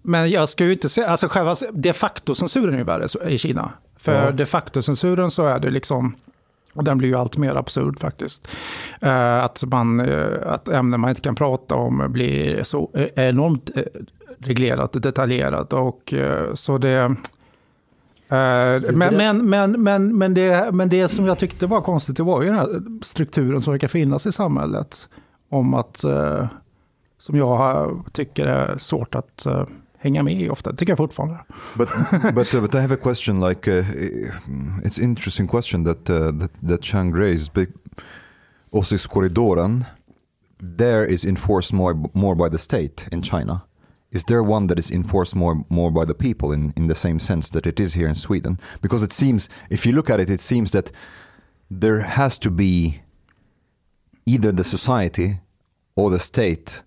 men 0.01 0.29
jag 0.29 0.49
ska 0.49 0.65
ju 0.65 0.73
inte 0.73 0.89
säga, 0.89 1.07
alltså 1.07 1.27
själva 1.27 1.55
de 1.73 1.93
facto-censuren 1.93 2.73
är 2.73 2.77
ju 2.77 2.83
värre 2.83 3.29
i 3.31 3.37
Kina. 3.37 3.71
För 3.97 4.25
Ja. 4.25 4.31
de 4.31 4.45
facto-censuren 4.45 5.31
så 5.31 5.45
är 5.47 5.59
det 5.59 5.69
liksom, 5.69 6.15
och 6.73 6.83
den 6.83 6.97
blir 6.97 7.09
ju 7.09 7.15
allt 7.15 7.37
mer 7.37 7.55
absurd 7.55 7.99
faktiskt. 7.99 8.47
Eh, 9.01 9.43
att, 9.43 9.63
man, 9.63 9.99
eh, 9.99 10.27
att 10.45 10.67
ämnen 10.67 10.99
man 10.99 11.09
inte 11.09 11.21
kan 11.21 11.35
prata 11.35 11.75
om 11.75 12.05
blir 12.09 12.63
så 12.63 12.89
eh, 12.93 13.07
enormt 13.27 13.69
eh, 13.75 13.83
reglerat 14.37 14.95
och 14.95 15.01
detaljerat. 15.01 15.73
Och, 15.73 16.13
eh, 16.13 16.53
så 16.53 16.77
det... 16.77 17.15
Eh, 18.29 18.81
men, 18.93 19.17
men, 19.17 19.49
men, 19.49 19.83
men, 19.83 20.17
men, 20.17 20.33
det, 20.33 20.71
men 20.71 20.89
det 20.89 21.07
som 21.07 21.25
jag 21.25 21.37
tyckte 21.37 21.65
var 21.67 21.81
konstigt, 21.81 22.17
det 22.17 22.23
var 22.23 22.41
ju 22.41 22.47
den 22.47 22.57
här 22.57 22.81
strukturen 23.01 23.61
som 23.61 23.73
verkar 23.73 23.87
finnas 23.87 24.25
i 24.25 24.31
samhället. 24.31 25.09
Om 25.49 25.73
att, 25.73 25.97
som 27.19 27.35
jag 27.37 28.03
tycker 28.13 28.47
är 28.47 28.77
svårt 28.77 29.15
att 29.15 29.47
hänga 30.01 30.23
med 30.23 30.41
i 30.41 30.49
ofta. 30.49 30.71
Det 30.71 30.77
tycker 30.77 30.91
jag 30.91 30.97
fortfarande. 30.97 31.39
but 31.77 31.89
but 32.35 32.53
uh, 32.53 32.61
but 32.61 32.75
I 32.75 32.79
have 32.79 32.93
a 32.93 32.97
question. 33.01 33.39
Like, 33.39 33.71
uh, 33.71 33.85
it's 34.83 34.99
interesting 34.99 35.47
question 35.47 35.83
that 35.83 36.09
uh, 36.09 36.39
that 36.39 36.51
that 36.67 36.81
Chang 36.81 37.15
raised. 37.15 37.67
Åsiktskorridoren, 38.71 39.85
there 40.77 41.05
is 41.13 41.25
enforced 41.25 41.73
more 41.73 41.95
more 42.13 42.35
by 42.35 42.49
the 42.49 42.57
state 42.57 43.05
in 43.11 43.21
China. 43.21 43.61
Is 44.11 44.23
there 44.23 44.43
one 44.43 44.67
that 44.67 44.79
is 44.79 44.91
enforced 44.91 45.35
more 45.35 45.63
more 45.69 45.91
by 45.91 46.05
the 46.05 46.13
people 46.13 46.55
in 46.55 46.73
in 46.75 46.87
the 46.87 46.95
same 46.95 47.19
sense 47.19 47.49
that 47.49 47.65
it 47.65 47.79
is 47.79 47.95
here 47.95 48.07
in 48.07 48.15
Sweden? 48.15 48.57
Because 48.81 49.05
it 49.05 49.13
seems, 49.13 49.49
if 49.69 49.85
you 49.85 49.95
look 49.95 50.09
at 50.09 50.19
it, 50.19 50.29
it 50.29 50.41
seems 50.41 50.71
that 50.71 50.91
there 51.79 52.01
has 52.01 52.39
to 52.39 52.49
be 52.51 53.01
either 54.25 54.53
the 54.53 54.63
society 54.63 55.39
or 55.95 56.09
the 56.09 56.19
state 56.19 56.83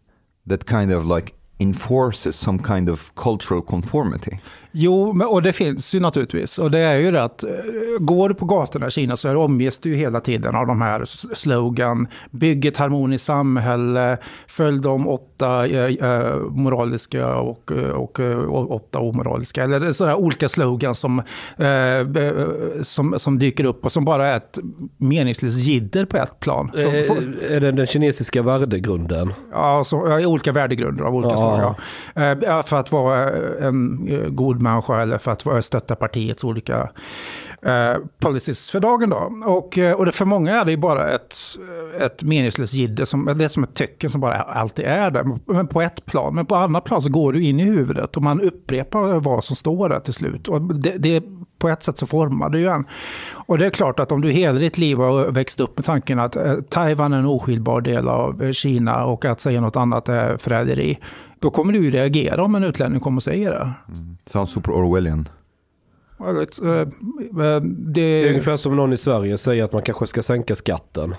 that 0.46 0.64
kind 0.64 0.92
of 0.92 1.06
like 1.06 1.34
enforces 1.64 2.36
some 2.36 2.58
kind 2.58 2.88
of 2.88 3.14
cultural 3.14 3.62
conformity. 3.62 4.38
Jo, 4.76 5.22
och 5.26 5.42
det 5.42 5.52
finns 5.52 5.94
ju 5.94 6.00
naturligtvis. 6.00 6.58
Och 6.58 6.70
det 6.70 6.78
är 6.78 6.96
ju 6.96 7.10
det 7.10 7.22
att 7.22 7.44
eh, 7.44 7.50
går 8.00 8.28
du 8.28 8.34
på 8.34 8.44
gatorna 8.44 8.86
i 8.86 8.90
Kina 8.90 9.16
så 9.16 9.36
omges 9.36 9.78
du 9.78 9.88
ju 9.88 9.96
hela 9.96 10.20
tiden 10.20 10.54
av 10.54 10.66
de 10.66 10.80
här 10.80 11.02
slogan. 11.34 12.06
Bygg 12.30 12.64
ett 12.66 12.76
harmoniskt 12.76 13.26
samhälle, 13.26 14.18
följ 14.48 14.80
de 14.80 15.08
åtta 15.08 15.66
eh, 15.66 16.10
eh, 16.10 16.36
moraliska 16.50 17.36
och, 17.36 17.72
och, 17.94 18.20
och 18.20 18.74
åtta 18.74 18.98
omoraliska. 18.98 19.64
Eller 19.64 19.92
sådana 19.92 20.16
olika 20.16 20.48
slogans 20.48 20.98
som, 20.98 21.18
eh, 21.56 22.82
som, 22.82 23.14
som 23.18 23.38
dyker 23.38 23.64
upp 23.64 23.84
och 23.84 23.92
som 23.92 24.04
bara 24.04 24.28
är 24.30 24.36
ett 24.36 24.58
meningslöst 24.96 25.58
jidder 25.58 26.04
på 26.04 26.16
ett 26.16 26.40
plan. 26.40 26.70
Som 26.74 26.90
är 26.90 27.60
det 27.60 27.72
den 27.72 27.86
kinesiska 27.86 28.42
värdegrunden? 28.42 29.32
Ja, 29.52 29.84
så, 29.84 30.26
olika 30.26 30.52
värdegrunder 30.52 31.04
av 31.04 31.14
olika 31.14 31.30
Ja. 31.34 31.36
slag. 31.36 31.74
Ja. 32.14 32.22
Eh, 32.58 32.62
För 32.62 32.76
att 32.76 32.92
vara 32.92 33.30
en 33.60 34.08
god 34.36 34.62
människa 34.64 35.02
eller 35.02 35.18
för 35.18 35.30
att 35.30 35.44
vara- 35.46 35.62
stötta 35.62 35.94
partiets 35.96 36.44
olika 36.44 36.90
eh, 37.62 37.94
policies 38.20 38.70
för 38.70 38.80
dagen. 38.80 39.10
Då. 39.10 39.32
Och, 39.46 39.78
eh, 39.78 39.92
och 39.92 40.06
det, 40.06 40.12
för 40.12 40.24
många 40.24 40.60
är 40.60 40.64
det 40.64 40.70
ju 40.70 40.76
bara 40.76 41.10
ett, 41.14 41.36
ett 42.00 42.22
meningslöst 42.22 42.74
jidder, 42.74 43.04
som, 43.04 43.24
det 43.36 43.44
är 43.44 43.48
som 43.48 43.64
ett 43.64 43.74
tecken 43.74 44.10
som 44.10 44.20
bara 44.20 44.34
alltid 44.34 44.84
är 44.84 45.10
där. 45.10 45.24
Men 45.46 45.66
på 45.66 45.82
ett 45.82 46.06
plan, 46.06 46.34
men 46.34 46.46
på 46.46 46.54
annat 46.54 46.84
plan 46.84 47.02
så 47.02 47.10
går 47.10 47.32
du 47.32 47.44
in 47.44 47.60
i 47.60 47.64
huvudet 47.64 48.16
och 48.16 48.22
man 48.22 48.40
upprepar 48.40 49.20
vad 49.20 49.44
som 49.44 49.56
står 49.56 49.88
där 49.88 50.00
till 50.00 50.14
slut. 50.14 50.48
Och 50.48 50.60
det, 50.60 50.94
det, 50.98 51.22
på 51.58 51.68
ett 51.68 51.82
sätt 51.82 51.98
så 51.98 52.06
formar 52.06 52.50
det 52.50 52.58
ju 52.58 52.68
en. 52.68 52.84
Och 53.32 53.58
det 53.58 53.66
är 53.66 53.70
klart 53.70 54.00
att 54.00 54.12
om 54.12 54.20
du 54.20 54.30
hela 54.30 54.58
ditt 54.58 54.78
liv 54.78 54.98
har 54.98 55.24
växt 55.30 55.60
upp 55.60 55.76
med 55.78 55.84
tanken 55.84 56.18
att 56.18 56.36
eh, 56.36 56.54
Taiwan 56.68 57.12
är 57.12 57.18
en 57.18 57.26
oskiljbar 57.26 57.80
del 57.80 58.08
av 58.08 58.52
Kina 58.52 59.04
och 59.04 59.24
att 59.24 59.40
säga 59.40 59.60
något 59.60 59.76
annat 59.76 60.08
är 60.08 60.36
förräderi, 60.36 60.98
då 61.44 61.50
kommer 61.50 61.72
du 61.72 61.84
ju 61.84 61.90
reagera 61.90 62.42
om 62.44 62.54
en 62.54 62.64
utlänning 62.64 63.00
kommer 63.00 63.16
och 63.16 63.22
säger 63.22 63.50
det. 63.50 63.72
Sounds 64.26 64.52
super 64.52 64.72
Orwellian. 64.72 65.28
Well, 66.18 66.36
it's, 66.36 66.64
eh, 66.74 66.80
eh, 66.80 67.60
Det 67.62 68.00
är 68.00 68.22
det, 68.22 68.28
ungefär 68.28 68.56
som 68.56 68.76
någon 68.76 68.92
i 68.92 68.96
Sverige 68.96 69.38
säger 69.38 69.64
att 69.64 69.72
man 69.72 69.82
kanske 69.82 70.06
ska 70.06 70.22
sänka 70.22 70.54
skatten. 70.54 71.14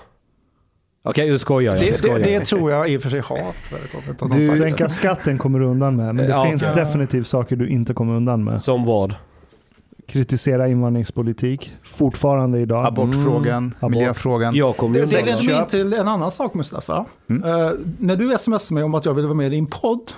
Okej, 1.04 1.30
nu 1.30 1.38
skojar 1.38 1.72
jag. 1.74 1.82
det, 1.82 1.90
det, 1.90 1.96
skojar 1.98 2.18
det 2.18 2.40
tror 2.44 2.70
jag 2.70 2.90
i 2.90 2.96
och 2.98 3.02
för 3.02 3.10
sig 3.10 3.20
har 3.20 3.52
förekommit. 3.52 4.40
Du- 4.40 4.48
det. 4.50 4.56
Sänka 4.70 4.88
skatten 4.88 5.38
kommer 5.38 5.58
du 5.58 5.66
undan 5.66 5.96
med, 5.96 6.14
men 6.14 6.16
det 6.26 6.30
Ja, 6.32 6.44
finns 6.44 6.62
okej. 6.68 6.84
definitivt 6.84 7.26
saker 7.26 7.56
du 7.56 7.68
inte 7.68 7.94
kommer 7.94 8.14
undan 8.14 8.44
med. 8.44 8.62
Som 8.62 8.84
vad? 8.84 9.14
Kritisera 10.06 10.68
invandringspolitik, 10.68 11.72
fortfarande 11.82 12.58
idag. 12.60 12.86
Abortfrågan, 12.86 13.74
Abort. 13.80 13.90
miljöfrågan. 13.90 14.54
Jag 14.54 14.76
kommer 14.76 14.98
Det, 15.00 15.12
leder 15.24 15.46
mig 15.46 15.58
in 15.60 15.66
till 15.66 15.92
en 15.92 16.08
annan 16.08 16.30
sak 16.30 16.54
Mustafa. 16.54 16.96
Eh, 16.96 17.70
när 17.98 18.16
du 18.16 18.38
smsade 18.38 18.74
mig 18.74 18.82
om 18.84 18.94
att 18.94 19.04
jag 19.04 19.14
ville 19.14 19.26
vara 19.28 19.36
med 19.36 19.46
i 19.46 19.50
din 19.50 19.66
podd, 19.66 20.12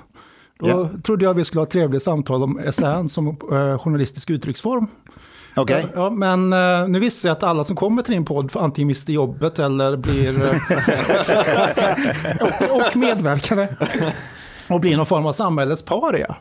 då 0.61 0.69
Ja. 0.69 0.91
trodde 1.05 1.25
jag 1.25 1.35
vi 1.35 1.45
skulle 1.45 1.61
ha 1.61 1.67
ett 1.67 1.71
trevligt 1.73 2.03
samtal 2.03 2.43
om 2.43 2.61
SRN 2.73 3.09
som 3.09 3.29
eh, 3.29 3.79
journalistisk 3.79 4.31
uttrycksform. 4.31 4.87
Okej. 5.57 5.87
Ja, 5.95 6.11
men 6.11 6.53
eh, 6.53 6.89
nu 6.89 7.01
visste 7.01 7.29
jag 7.29 7.37
att 7.37 7.43
alla 7.43 7.65
som 7.65 7.77
kommer 7.77 8.03
till 8.03 8.15
din 8.15 8.25
podd 8.25 8.51
antingen 8.55 8.87
mister 8.87 9.13
jobbet 9.13 9.59
eller 9.59 9.97
blir... 9.97 10.35
och, 12.41 12.77
och 12.77 12.97
medverkare. 12.97 13.69
Och 14.69 14.81
blir 14.81 14.97
någon 14.97 15.07
form 15.07 15.27
av 15.27 15.33
samhällets 15.33 15.83
paria. 15.83 16.37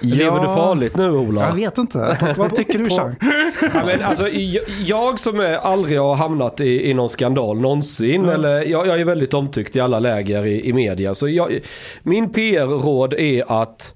Lever 0.00 0.40
du 0.40 0.46
farligt 0.46 0.96
nu 0.96 1.10
Ola? 1.10 1.48
Jag 1.48 1.54
vet 1.54 1.78
inte. 1.78 2.34
Vad 2.36 2.56
tycker 2.56 2.78
du 2.78 2.90
Chang? 2.90 3.14
Ja, 3.74 3.86
men 3.86 4.02
alltså, 4.02 4.28
jag, 4.28 4.64
jag 4.84 5.20
som 5.20 5.40
är, 5.40 5.54
aldrig 5.56 6.00
har 6.00 6.14
hamnat 6.14 6.60
i, 6.60 6.90
i 6.90 6.94
någon 6.94 7.08
skandal 7.08 7.60
någonsin. 7.60 8.28
Eller, 8.28 8.62
jag, 8.62 8.86
jag 8.86 9.00
är 9.00 9.04
väldigt 9.04 9.34
omtyckt 9.34 9.76
i 9.76 9.80
alla 9.80 9.98
läger 9.98 10.44
i, 10.44 10.68
i 10.68 10.72
media. 10.72 11.14
Så 11.14 11.28
jag, 11.28 11.58
min 12.02 12.32
PR-råd 12.32 13.14
är 13.14 13.62
att 13.62 13.94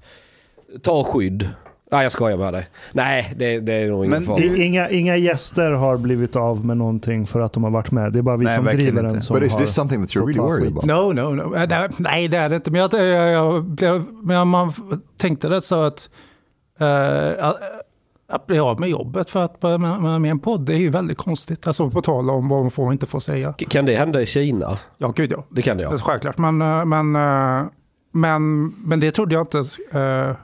ta 0.81 1.03
skydd. 1.03 1.49
Nej 1.91 2.03
jag 2.03 2.11
skojar 2.11 2.37
med 2.37 2.53
dig. 2.53 2.67
Nej 2.93 3.33
det, 3.37 3.59
det 3.59 3.73
är 3.73 3.89
nog 3.89 4.05
ingen 4.05 4.23
fara. 4.23 4.43
Inga, 4.43 4.89
inga 4.89 5.15
gäster 5.17 5.71
har 5.71 5.97
blivit 5.97 6.35
av 6.35 6.65
med 6.65 6.77
någonting 6.77 7.25
för 7.25 7.39
att 7.41 7.53
de 7.53 7.63
har 7.63 7.71
varit 7.71 7.91
med. 7.91 8.11
Det 8.13 8.19
är 8.19 8.23
bara 8.23 8.37
vi 8.37 8.45
Nej, 8.45 8.55
som 8.55 8.65
driver 8.65 9.03
den 9.03 9.21
som 9.21 9.33
But 9.39 9.43
is 9.45 9.53
har 9.53 9.59
this 9.59 9.73
something 9.73 10.01
that 10.05 10.15
you're 10.15 10.25
really 10.25 10.39
worried 10.39 10.67
about? 10.67 10.85
No, 10.85 11.13
no, 11.21 11.35
no. 11.35 11.55
Eh, 11.55 11.89
Nej, 11.97 12.27
det 12.27 12.37
är 12.37 12.49
det 12.49 12.55
inte. 12.55 12.71
Men 12.71 12.81
jag, 12.81 12.93
jag, 12.93 13.29
jag 13.31 13.63
blev, 13.65 14.05
men 14.23 14.47
man 14.47 14.73
tänkte 15.17 15.49
det 15.49 15.61
så 15.61 15.83
att, 15.83 16.09
eh, 16.79 17.47
att, 18.27 18.47
bli 18.47 18.59
av 18.59 18.79
med 18.79 18.89
jobbet 18.89 19.29
för 19.29 19.45
att 19.45 19.61
med, 19.61 19.79
med, 20.21 20.31
en 20.31 20.39
podd, 20.39 20.65
det 20.65 20.73
är 20.73 20.77
ju 20.77 20.89
väldigt 20.89 21.17
konstigt. 21.17 21.67
Alltså 21.67 21.89
på 21.89 22.01
tal 22.01 22.29
om 22.29 22.49
vad 22.49 22.61
man 22.61 22.71
får 22.71 22.85
och 22.85 22.93
inte 22.93 23.05
får 23.05 23.19
säga. 23.19 23.53
K- 23.59 23.65
Kan 23.69 23.85
det 23.85 23.95
hända 23.95 24.21
i 24.21 24.25
Kina? 24.25 24.77
Ja, 24.97 25.07
gud 25.15 25.31
ja. 25.31 25.43
Det 25.49 25.61
kan 25.61 25.77
det 25.77 25.83
Det 25.83 25.87
är 25.89 25.91
ja. 25.91 25.97
självklart. 25.97 26.37
Men, 26.37 26.61
eh, 26.61 26.85
men, 26.85 27.11
men, 28.11 28.67
men 28.85 28.99
det 28.99 29.11
trodde 29.11 29.35
jag 29.35 29.41
inte. 29.43 29.57
eh, 29.99 30.35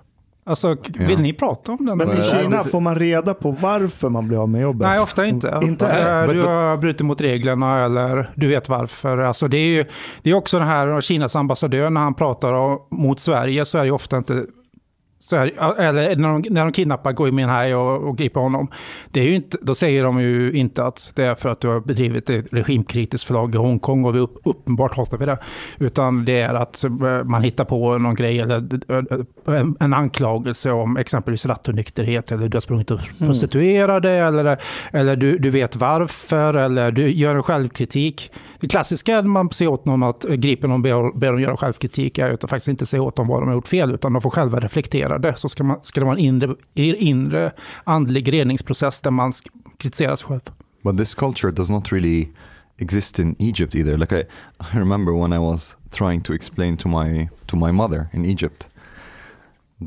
Alltså, 0.47 0.75
vill 0.93 1.09
Ja. 1.11 1.17
ni 1.19 1.33
prata 1.33 1.71
om 1.71 1.85
den? 1.85 1.97
Men 1.97 2.11
i 2.11 2.21
Kina 2.21 2.63
får 2.63 2.79
man 2.81 2.95
reda 2.95 3.33
på 3.33 3.51
varför 3.51 4.09
man 4.09 4.27
blir 4.27 4.37
av 4.41 4.49
med 4.49 4.61
jobbet. 4.61 4.87
Nej, 4.87 4.99
ofta 4.99 5.25
inte. 5.25 5.59
Inte? 5.63 5.87
Eh, 5.87 6.27
Du 6.31 6.41
har 6.41 6.77
brutit 6.77 7.01
mot 7.05 7.21
reglerna 7.21 7.85
eller 7.85 8.29
du 8.35 8.47
vet 8.47 8.69
varför. 8.69 9.17
Alltså 9.17 9.47
det 9.47 9.57
är 9.57 9.67
ju 9.67 9.85
det 10.21 10.29
är 10.29 10.33
också 10.33 10.59
den 10.59 10.67
här 10.67 11.01
Kinas 11.01 11.35
ambassadör 11.35 11.89
när 11.89 12.01
han 12.01 12.13
pratar 12.13 12.53
om, 12.53 12.79
mot 12.91 13.19
Sverige 13.19 13.65
så 13.65 13.77
är 13.77 13.81
det 13.81 13.87
ju 13.87 13.91
ofta 13.93 14.17
inte 14.17 14.45
så 15.25 15.35
är, 15.35 15.79
eller 15.79 16.15
när 16.15 16.39
de, 16.39 16.53
när 16.53 16.61
de 16.61 16.71
kidnappar 16.71 17.13
Gui 17.13 17.31
Minhai 17.31 17.73
och, 17.73 18.07
och 18.07 18.17
griper 18.17 18.39
honom. 18.39 18.67
Det 19.11 19.19
är 19.19 19.23
ju 19.23 19.35
inte, 19.35 19.57
då 19.61 19.75
säger 19.75 20.03
de 20.03 20.21
ju 20.21 20.51
inte 20.51 20.85
att 20.85 21.11
det 21.15 21.23
är 21.23 21.35
för 21.35 21.49
att 21.49 21.61
du 21.61 21.67
har 21.67 21.79
bedrivit 21.79 22.29
ett 22.29 22.45
regimkritiskt 22.53 23.27
förlag 23.27 23.55
i 23.55 23.57
Hongkong 23.57 24.05
och 24.05 24.15
vi 24.15 24.19
upp, 24.19 24.37
uppenbart 24.43 24.97
hatar 24.97 25.17
vi 25.17 25.25
det. 25.25 25.37
Utan 25.79 26.25
det 26.25 26.41
är 26.41 26.53
att 26.53 26.83
eh, 26.83 27.23
man 27.23 27.43
hittar 27.43 27.65
på 27.65 27.97
någon 27.97 28.15
grej 28.15 28.39
eller 28.39 28.57
eh, 28.89 29.59
en, 29.59 29.77
en 29.79 29.93
anklagelse 29.93 30.71
om 30.71 30.97
exempelvis 30.97 31.45
rattonykterhet 31.45 32.31
eller 32.31 32.49
du 32.49 32.55
har 32.55 32.61
sprungit 32.61 32.91
upp 32.91 33.01
prostituerade 33.17 34.11
eller, 34.11 34.57
eller 34.91 35.15
du, 35.15 35.37
du 35.37 35.49
vet 35.49 35.75
varför 35.75 36.53
eller 36.53 36.91
du 36.91 37.11
gör 37.11 37.35
en 37.35 37.43
självkritik. 37.43 38.31
Det 38.59 38.67
klassiska 38.67 39.21
när 39.21 39.29
man 39.29 39.51
ser 39.51 39.67
åt 39.67 39.85
någon 39.85 40.03
att 40.03 40.23
gripa 40.23 40.67
någon 40.67 40.75
och 40.75 41.11
ber, 41.11 41.19
ber 41.19 41.31
dem 41.31 41.41
göra 41.41 41.57
självkritik 41.57 42.17
är 42.17 42.31
att 42.31 42.49
faktiskt 42.49 42.67
inte 42.67 42.85
säga 42.85 43.01
åt 43.01 43.15
dem 43.15 43.27
vad 43.27 43.41
de 43.41 43.47
har 43.47 43.55
gjort 43.55 43.67
fel 43.67 43.93
utan 43.93 44.13
de 44.13 44.21
får 44.21 44.29
själva 44.29 44.59
reflektera 44.59 45.14
det. 45.19 45.37
Så 45.37 45.49
ska, 45.49 45.63
man, 45.63 45.79
ska 45.81 45.99
det 45.99 46.05
vara 46.05 46.17
en 46.17 46.25
inre, 46.25 46.55
inre 46.75 47.51
andlig 47.83 48.33
reningsprocess 48.33 49.01
där 49.01 49.11
man 49.11 49.33
kritiserar 49.77 50.15
sig 50.15 50.27
själv. 50.27 50.41
But 50.83 50.97
this 50.97 51.15
culture 51.15 51.51
does 51.51 51.69
not 51.69 51.91
really 51.91 52.27
exist 52.77 53.19
in 53.19 53.35
Egypt 53.39 53.75
either. 53.75 53.97
Like 53.97 54.15
I, 54.15 54.23
I 54.59 54.77
remember 54.79 55.13
when 55.13 55.33
I 55.33 55.39
was 55.39 55.75
trying 55.91 56.21
to 56.21 56.33
explain 56.33 56.77
to 56.77 56.89
my 56.89 57.29
to 57.45 57.57
my 57.57 57.71
mother 57.71 58.07
in 58.13 58.25
Egypt 58.25 58.69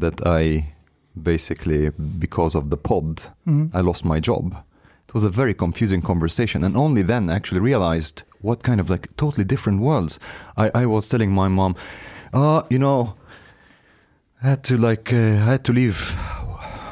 that 0.00 0.26
I 0.26 0.74
basically 1.14 1.90
because 2.18 2.58
of 2.58 2.70
the 2.70 2.76
pod 2.76 3.22
Mm. 3.46 3.70
I 3.74 3.80
lost 3.80 4.04
my 4.04 4.20
job. 4.20 4.54
It 5.08 5.14
was 5.14 5.24
a 5.24 5.30
very 5.30 5.54
confusing 5.54 6.02
conversation, 6.02 6.64
and 6.64 6.76
only 6.76 7.02
then 7.02 7.30
I 7.30 7.34
actually 7.36 7.60
realized 7.60 8.22
what 8.42 8.62
kind 8.62 8.80
of 8.80 8.90
like 8.90 9.08
totally 9.16 9.44
different 9.44 9.80
worlds. 9.80 10.20
I, 10.56 10.70
I 10.82 10.86
was 10.86 11.08
telling 11.08 11.32
my 11.32 11.48
mom, 11.48 11.76
uh, 12.32 12.62
you 12.68 12.78
know, 12.78 13.14
I 14.42 14.50
had 14.50 14.62
to 14.64 14.78
like 14.78 15.12
uh, 15.12 15.16
I 15.16 15.52
had 15.52 15.64
to 15.64 15.72
leave. 15.72 16.14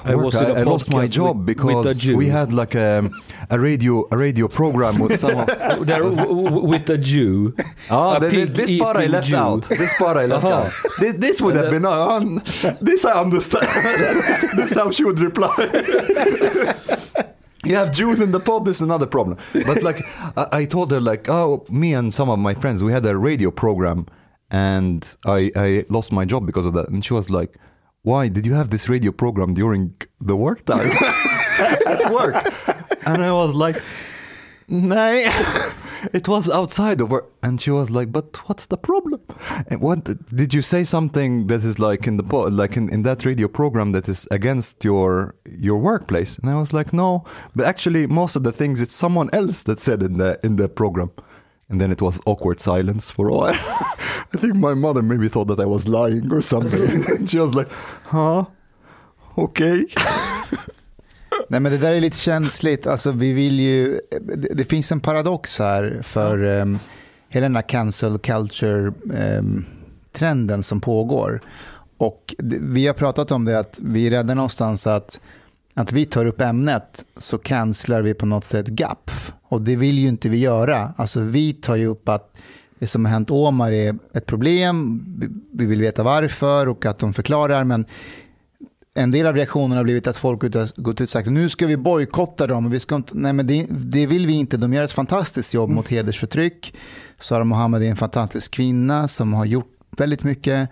I 0.05 0.15
work. 0.15 0.27
was 0.27 0.35
in 0.37 0.45
a 0.45 0.53
I, 0.55 0.61
I 0.61 0.63
lost 0.63 0.89
my 0.91 1.07
job 1.09 1.39
with- 1.39 1.47
because 1.47 2.07
with 2.07 2.17
we 2.17 2.29
had 2.29 2.53
like 2.53 2.75
a, 2.77 3.11
a 3.51 3.59
radio 3.59 4.07
a 4.13 4.17
radio 4.17 4.47
program 4.49 4.99
with 5.01 5.19
some. 5.21 5.39
Of, 5.39 5.47
There, 5.87 6.03
w- 6.03 6.45
w- 6.45 6.65
with 6.67 6.89
a 6.91 6.99
Jew. 6.99 7.55
Ah, 7.91 8.17
A 8.17 8.21
the- 8.21 8.45
this 8.45 8.79
part 8.79 8.97
I 8.97 9.07
left 9.07 9.29
Jew. 9.29 9.37
out. 9.37 9.63
This 9.69 9.93
part 9.95 10.17
I 10.17 10.27
left 10.27 10.45
Aha. 10.45 10.67
out. 10.67 10.73
This, 11.01 11.15
this 11.15 11.41
would 11.41 11.55
have 11.57 11.71
been 11.71 11.85
on. 11.85 12.43
This 12.81 13.05
I 13.05 13.21
understand. 13.21 13.67
this 14.57 14.71
is 14.73 14.77
how 14.77 14.91
she 14.93 15.05
would 15.05 15.19
reply. 15.21 15.55
you 17.65 17.75
have 17.75 17.91
Jews 17.91 18.21
in 18.21 18.31
the 18.33 18.41
pod. 18.41 18.65
This 18.65 18.77
is 18.77 18.83
another 18.83 19.07
problem. 19.07 19.39
But 19.53 19.83
like, 19.83 20.03
I, 20.37 20.47
I 20.61 20.65
told 20.67 20.91
her 20.93 21.01
like, 21.01 21.29
oh, 21.29 21.65
me 21.69 21.95
and 21.95 22.13
some 22.15 22.29
of 22.31 22.39
my 22.39 22.55
friends, 22.55 22.83
we 22.83 22.93
had 22.93 23.05
a 23.07 23.17
radio 23.17 23.51
program, 23.51 24.07
and 24.51 25.17
I 25.27 25.51
I 25.57 25.85
lost 25.89 26.13
my 26.13 26.25
job 26.25 26.47
because 26.47 26.67
of 26.67 26.75
that. 26.75 26.89
And 26.89 27.05
she 27.05 27.15
was 27.15 27.31
like, 27.31 27.57
why 28.03 28.29
did 28.29 28.47
you 28.47 28.55
have 28.55 28.71
this 28.71 28.89
radio 28.89 29.13
program 29.13 29.55
during 29.55 29.95
the 30.21 30.37
work 30.37 30.65
time 30.65 30.91
at 31.87 32.13
work? 32.13 32.37
And 33.05 33.23
I 33.23 33.33
was 33.33 33.55
like. 33.55 33.81
No, 34.69 35.13
it 36.13 36.27
was 36.27 36.51
outside 36.51 37.01
of 37.01 37.11
work. 37.11 37.31
And 37.41 37.61
she 37.61 37.71
was 37.71 37.89
like, 37.89 38.11
but 38.11 38.37
what's 38.49 38.67
the 38.67 38.77
problem? 38.77 39.21
And 39.69 39.81
what 39.81 40.05
did 40.35 40.53
you 40.53 40.63
say 40.63 40.83
something 40.83 41.47
that 41.47 41.63
is 41.63 41.79
like 41.79 42.09
in 42.09 42.17
the 42.17 42.25
po- 42.25 42.49
like 42.49 42.77
in, 42.77 42.89
in 42.89 43.03
that 43.05 43.25
radio 43.25 43.47
program 43.47 43.93
that 43.93 44.09
is 44.09 44.27
against 44.33 44.85
your 44.85 45.37
your 45.49 45.79
workplace? 45.79 46.37
And 46.39 46.51
I 46.51 46.59
was 46.59 46.73
like, 46.73 46.93
no, 46.93 47.25
but 47.55 47.65
actually 47.67 48.09
most 48.09 48.35
of 48.35 48.43
the 48.43 48.53
things 48.53 48.81
it's 48.81 48.95
someone 48.95 49.31
else 49.33 49.63
that 49.65 49.79
said 49.79 50.03
in 50.03 50.19
the 50.19 50.41
in 50.43 50.57
the 50.57 50.69
program. 50.69 51.13
And 51.69 51.81
then 51.81 51.93
it 51.93 52.01
was 52.01 52.21
awkward 52.25 52.61
silence 52.61 53.11
for 53.11 53.29
a 53.29 53.35
while. 53.35 53.55
I 54.35 54.39
think 54.39 54.55
my 54.55 54.75
mother 54.75 55.03
maybe 55.03 55.29
thought 55.29 55.49
that 55.49 55.61
I 55.61 55.67
was 55.67 55.89
lying 55.89 56.33
or 56.33 56.41
something. 56.41 57.27
she 57.27 57.39
was 57.39 57.55
like, 57.55 57.69
huh? 58.05 58.45
Okay. 59.37 59.87
Nej 61.49 61.61
men 61.61 61.73
det 61.73 61.79
där 61.79 61.95
är 61.95 62.01
lite 62.01 62.19
känsligt. 62.19 62.87
Alltså 62.87 63.11
vi 63.11 63.33
vill 63.33 63.61
ju, 63.61 64.01
det, 64.21 64.55
det 64.55 64.65
finns 64.65 64.93
en 64.93 65.01
paradox 65.01 65.59
här 65.59 66.01
för 66.03 66.43
um, 66.43 66.79
hela 67.29 67.45
den 67.45 67.57
här 67.57 67.63
cancel 67.63 68.19
culture 68.19 68.93
um, 69.39 69.65
trenden 70.13 70.63
som 70.63 70.81
pågår. 70.81 71.41
Och 71.99 72.35
det, 72.39 72.59
vi 72.61 72.87
har 72.87 72.95
pratat 72.95 73.31
om 73.31 73.45
det 73.45 73.59
att 73.59 73.79
vi 73.83 74.07
är 74.07 74.11
rädda 74.11 74.35
någonstans 74.35 74.87
att, 74.87 75.21
att 75.77 75.93
vi 75.93 76.05
tar 76.05 76.27
upp 76.27 76.41
ämnet 76.41 77.05
så 77.17 77.39
cancelar 77.39 78.03
vi 78.03 78.15
på 78.15 78.27
något 78.27 78.45
sätt 78.45 78.67
GAPF. 78.67 79.33
Och 79.43 79.63
det 79.63 79.77
vill 79.77 79.99
ju 79.99 80.09
inte 80.09 80.29
vi 80.29 80.39
göra. 80.39 80.93
Alltså 80.97 81.21
vi 81.21 81.53
tar 81.53 81.77
ju 81.77 81.87
upp 81.87 82.09
att 82.09 82.37
det 82.79 82.87
som 82.87 83.05
har 83.05 83.13
hänt 83.13 83.31
Omar 83.31 83.73
är 83.73 83.99
ett 84.15 84.27
problem, 84.27 85.05
vi- 85.19 85.29
vi 85.53 85.67
vill 85.67 85.81
veta 85.81 86.03
varför 86.03 86.69
och 86.69 86.87
att 86.87 86.99
de 86.99 87.13
förklarar, 87.15 87.65
men 87.65 87.85
en 88.95 89.11
del 89.11 89.27
av 89.27 89.35
reaktionerna 89.35 89.77
har 89.77 89.85
blivit 89.85 90.07
att 90.07 90.17
folk 90.17 90.43
har 90.43 90.81
gått 90.83 90.95
ut 90.95 91.01
och 91.01 91.09
sagt 91.09 91.29
nu 91.29 91.49
ska 91.49 91.67
vi 91.67 91.77
bojkotta 91.77 92.47
dem. 92.47 92.71
Vi 92.71 92.81
ska 92.81 92.97
inte, 92.97 93.13
nej 93.17 93.33
men 93.33 93.47
det, 93.47 93.67
det 93.71 94.07
vill 94.07 94.27
vi 94.27 94.33
inte. 94.33 94.57
De 94.57 94.73
gör 94.75 94.85
ett 94.85 94.93
fantastiskt 94.93 95.55
jobb 95.55 95.71
mot 95.71 95.89
hedersförtryck. 95.89 96.75
Sara 97.21 97.45
Mohammed 97.45 97.83
är 97.83 97.87
en 97.91 97.97
fantastisk 97.97 98.51
kvinna 98.53 99.09
som 99.09 99.35
har 99.35 99.45
gjort 99.45 99.73
väldigt 99.97 100.25
mycket. 100.25 100.69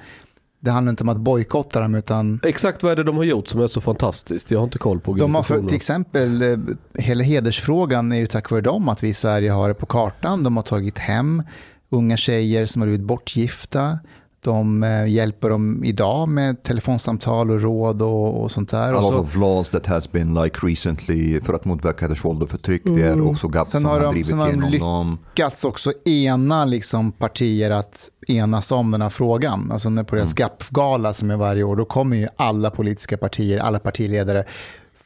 Det 0.64 0.70
handlar 0.70 0.90
inte 0.90 1.03
om 1.03 1.09
att 1.09 1.16
bojkotta 1.16 1.81
dem 1.81 1.94
utan 1.94 2.40
Exakt 2.42 2.83
vad 2.83 2.92
är 2.92 2.96
det 2.96 3.05
de 3.05 3.16
har 3.16 3.24
gjort 3.24 3.48
som 3.48 3.61
är 3.61 3.66
så 3.66 3.81
fantastiskt? 3.81 4.50
Jag 4.50 4.59
har 4.59 4.64
inte 4.64 4.79
koll 4.79 5.00
på 5.00 5.14
de 5.14 5.35
har 5.35 5.42
för, 5.42 5.59
till 5.59 5.77
exempel 5.77 6.42
eh, 6.42 6.59
hela 6.94 7.24
hedersfrågan 7.24 8.12
är 8.12 8.16
ju 8.16 8.27
tack 8.27 8.50
vare 8.50 8.61
dem 8.61 8.88
att 8.88 9.03
vi 9.03 9.09
i 9.09 9.14
Sverige 9.14 9.50
har 9.50 9.68
det 9.68 9.74
på 9.74 9.87
kartan. 9.87 10.42
De 10.42 10.57
har 10.57 10.64
tagit 10.64 10.98
hem 10.98 11.42
unga 11.90 12.16
tjejer 12.16 12.66
som 12.66 12.83
har 12.83 12.87
blivit 12.87 13.07
bortgifta. 13.07 13.98
De 14.44 14.83
eh, 14.83 15.07
hjälper 15.07 15.50
dem 15.50 15.85
idag 15.85 16.28
med 16.28 16.62
telefonsamtal 16.62 17.50
och 17.50 17.61
råd 17.61 18.02
och, 18.02 18.42
och 18.42 18.50
sånt 18.52 18.68
där. 18.70 18.92
A 18.92 18.96
Och 18.96 19.02
lot 19.02 19.12
så- 19.12 19.18
of 19.20 19.37
laws 19.37 19.70
that 19.70 19.87
has 19.87 20.12
been 20.12 20.35
like 20.35 20.59
recently 20.66 21.40
för 21.40 21.54
att 21.54 21.64
motverka 21.64 22.04
hedersvåld 22.04 22.42
och 22.42 22.48
förtryck. 22.50 22.83
Det 22.85 23.02
är 23.02 23.26
också 23.30 23.48
GAP 23.48 23.68
Sen 23.68 23.80
som 23.80 23.85
har 23.90 23.92
har, 23.92 24.00
de- 24.00 24.11
drivit 24.12 24.26
sen 24.28 24.38
har 24.38 24.46
de 24.46 24.52
igenom 24.52 24.70
lyck- 24.70 24.80
dem. 24.80 25.18
lyckats 25.35 25.64
också 25.64 25.92
ena 26.04 26.64
liksom 26.64 27.12
partier 27.12 27.70
att 27.70 28.09
enas 28.28 28.72
om 28.72 28.90
den 28.90 29.02
här 29.02 29.11
frågan. 29.11 29.72
Alltså 29.72 29.88
när 29.90 30.02
på 30.02 30.16
deras 30.16 30.33
GAPF-gala 30.35 31.14
som 31.14 31.30
är 31.30 31.37
varje 31.37 31.62
år, 31.62 31.76
då 31.76 31.85
kommer 31.85 32.16
ju 32.16 32.28
alla 32.37 32.70
politiska 32.70 33.16
partier, 33.16 33.59
alla 33.59 33.78
partiledare, 33.78 34.44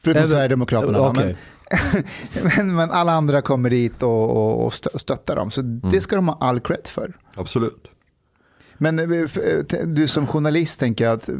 förutom 0.02 0.18
Även- 0.18 0.28
Sverigedemokraterna. 0.28 1.00
Okej. 1.00 1.36
Men, 2.34 2.52
men, 2.56 2.74
men 2.74 2.90
alla 2.90 3.12
andra 3.12 3.42
kommer 3.42 3.70
dit 3.70 4.02
och, 4.02 4.30
och, 4.30 4.64
och 4.66 4.72
stö- 4.72 4.98
stöttar 4.98 5.36
dem. 5.36 5.50
Så 5.50 5.60
det 5.62 6.00
ska 6.00 6.16
de 6.16 6.28
ha 6.28 6.38
all 6.40 6.60
cred 6.60 6.86
för. 6.86 7.16
Absolut. 7.34 7.84
Men 8.78 8.98
eh, 8.98 9.20
eh, 9.20 9.86
du 9.86 10.06
som 10.06 10.26
journalist 10.26 10.80
tänker 10.80 11.04
jag 11.04 11.14
att 11.14 11.28
eh, 11.28 11.34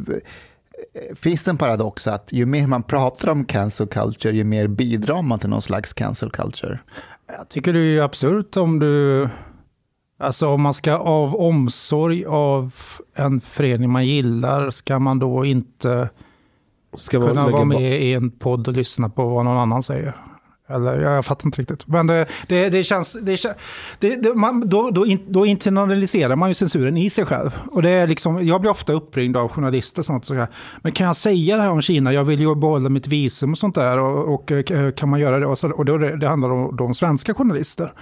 finns 1.15 1.45
det 1.45 1.51
en 1.51 1.57
paradox 1.57 2.07
att 2.07 2.33
ju 2.33 2.47
mer 2.47 2.67
man 2.67 2.83
pratar 2.83 3.29
om 3.29 3.45
cancel 3.45 3.87
culture, 3.87 4.37
ju 4.37 4.45
mer 4.45 4.67
bidrar 4.67 5.23
man 5.23 5.39
till 5.39 5.51
någon 5.51 5.63
slags 5.63 5.93
cancel 5.93 6.31
culture? 6.31 6.79
Jag 7.27 7.49
tycker 7.49 7.73
det 7.73 7.81
är 7.81 8.03
absurt 8.03 8.57
om 8.57 8.79
du... 8.79 9.29
Alltså 10.21 10.49
om 10.49 10.63
man 10.63 10.75
ska 10.75 10.93
av 10.93 11.37
omsorg 11.37 12.25
av 12.27 12.75
en 13.15 13.41
förening 13.41 13.91
man 13.91 14.07
gillar, 14.07 14.71
ska 14.71 14.99
man 14.99 15.19
då 15.19 15.45
inte 15.45 16.09
Ska 16.97 17.21
kunna 17.21 17.49
vara 17.49 17.65
med 17.65 18.03
i 18.03 18.15
en 18.15 18.31
podd 18.31 18.69
och 18.69 18.75
lyssna 18.75 19.09
på 19.09 19.29
vad 19.29 19.45
någon 19.45 19.59
annan 19.59 19.83
säger? 19.83 20.17
Eller 20.71 21.01
ja, 21.01 21.15
jag 21.15 21.25
fattar 21.25 21.47
inte 21.47 21.61
riktigt. 21.61 21.87
Men 21.87 22.07
det, 22.07 22.27
det, 22.47 22.69
det 22.69 22.83
känns... 22.83 23.17
Det, 23.99 24.17
det, 24.17 24.35
man, 24.35 24.69
då, 24.69 24.91
då, 24.91 25.07
in, 25.07 25.25
då 25.29 25.47
internaliserar 25.47 26.37
man 26.37 26.51
ju 26.51 26.55
censuren 26.55 26.97
i 26.97 27.11
sig 27.11 27.27
själv. 27.27 27.59
Och 27.71 27.83
det 27.83 27.91
är 27.91 28.07
liksom, 28.07 28.47
jag 28.47 28.61
blir 28.61 28.71
ofta 28.71 28.93
uppringd 28.93 29.37
av 29.37 29.49
journalister 29.49 30.01
och 30.01 30.07
sånt. 30.07 30.25
Så 30.25 30.35
här, 30.35 30.49
men 30.83 30.93
kan 30.93 31.07
jag 31.07 31.17
säga 31.17 31.57
det 31.57 31.63
här 31.63 31.71
om 31.71 31.81
Kina? 31.81 32.13
Jag 32.13 32.25
vill 32.25 32.41
ju 32.41 32.55
behålla 32.55 32.89
mitt 32.89 33.07
visum 33.07 33.51
och 33.51 33.59
sånt 33.59 33.75
där. 33.75 33.99
Och, 33.99 34.35
och 34.35 34.53
eh, 34.53 34.91
kan 34.91 35.09
man 35.09 35.21
göra 35.21 35.39
det? 35.39 35.47
Och, 35.47 35.59
så, 35.59 35.71
och 35.71 35.85
då, 35.85 35.99
det, 35.99 36.17
det 36.17 36.29
handlar 36.29 36.51
om 36.51 36.77
de 36.77 36.95
svenska 36.95 37.35
journalister. 37.35 37.93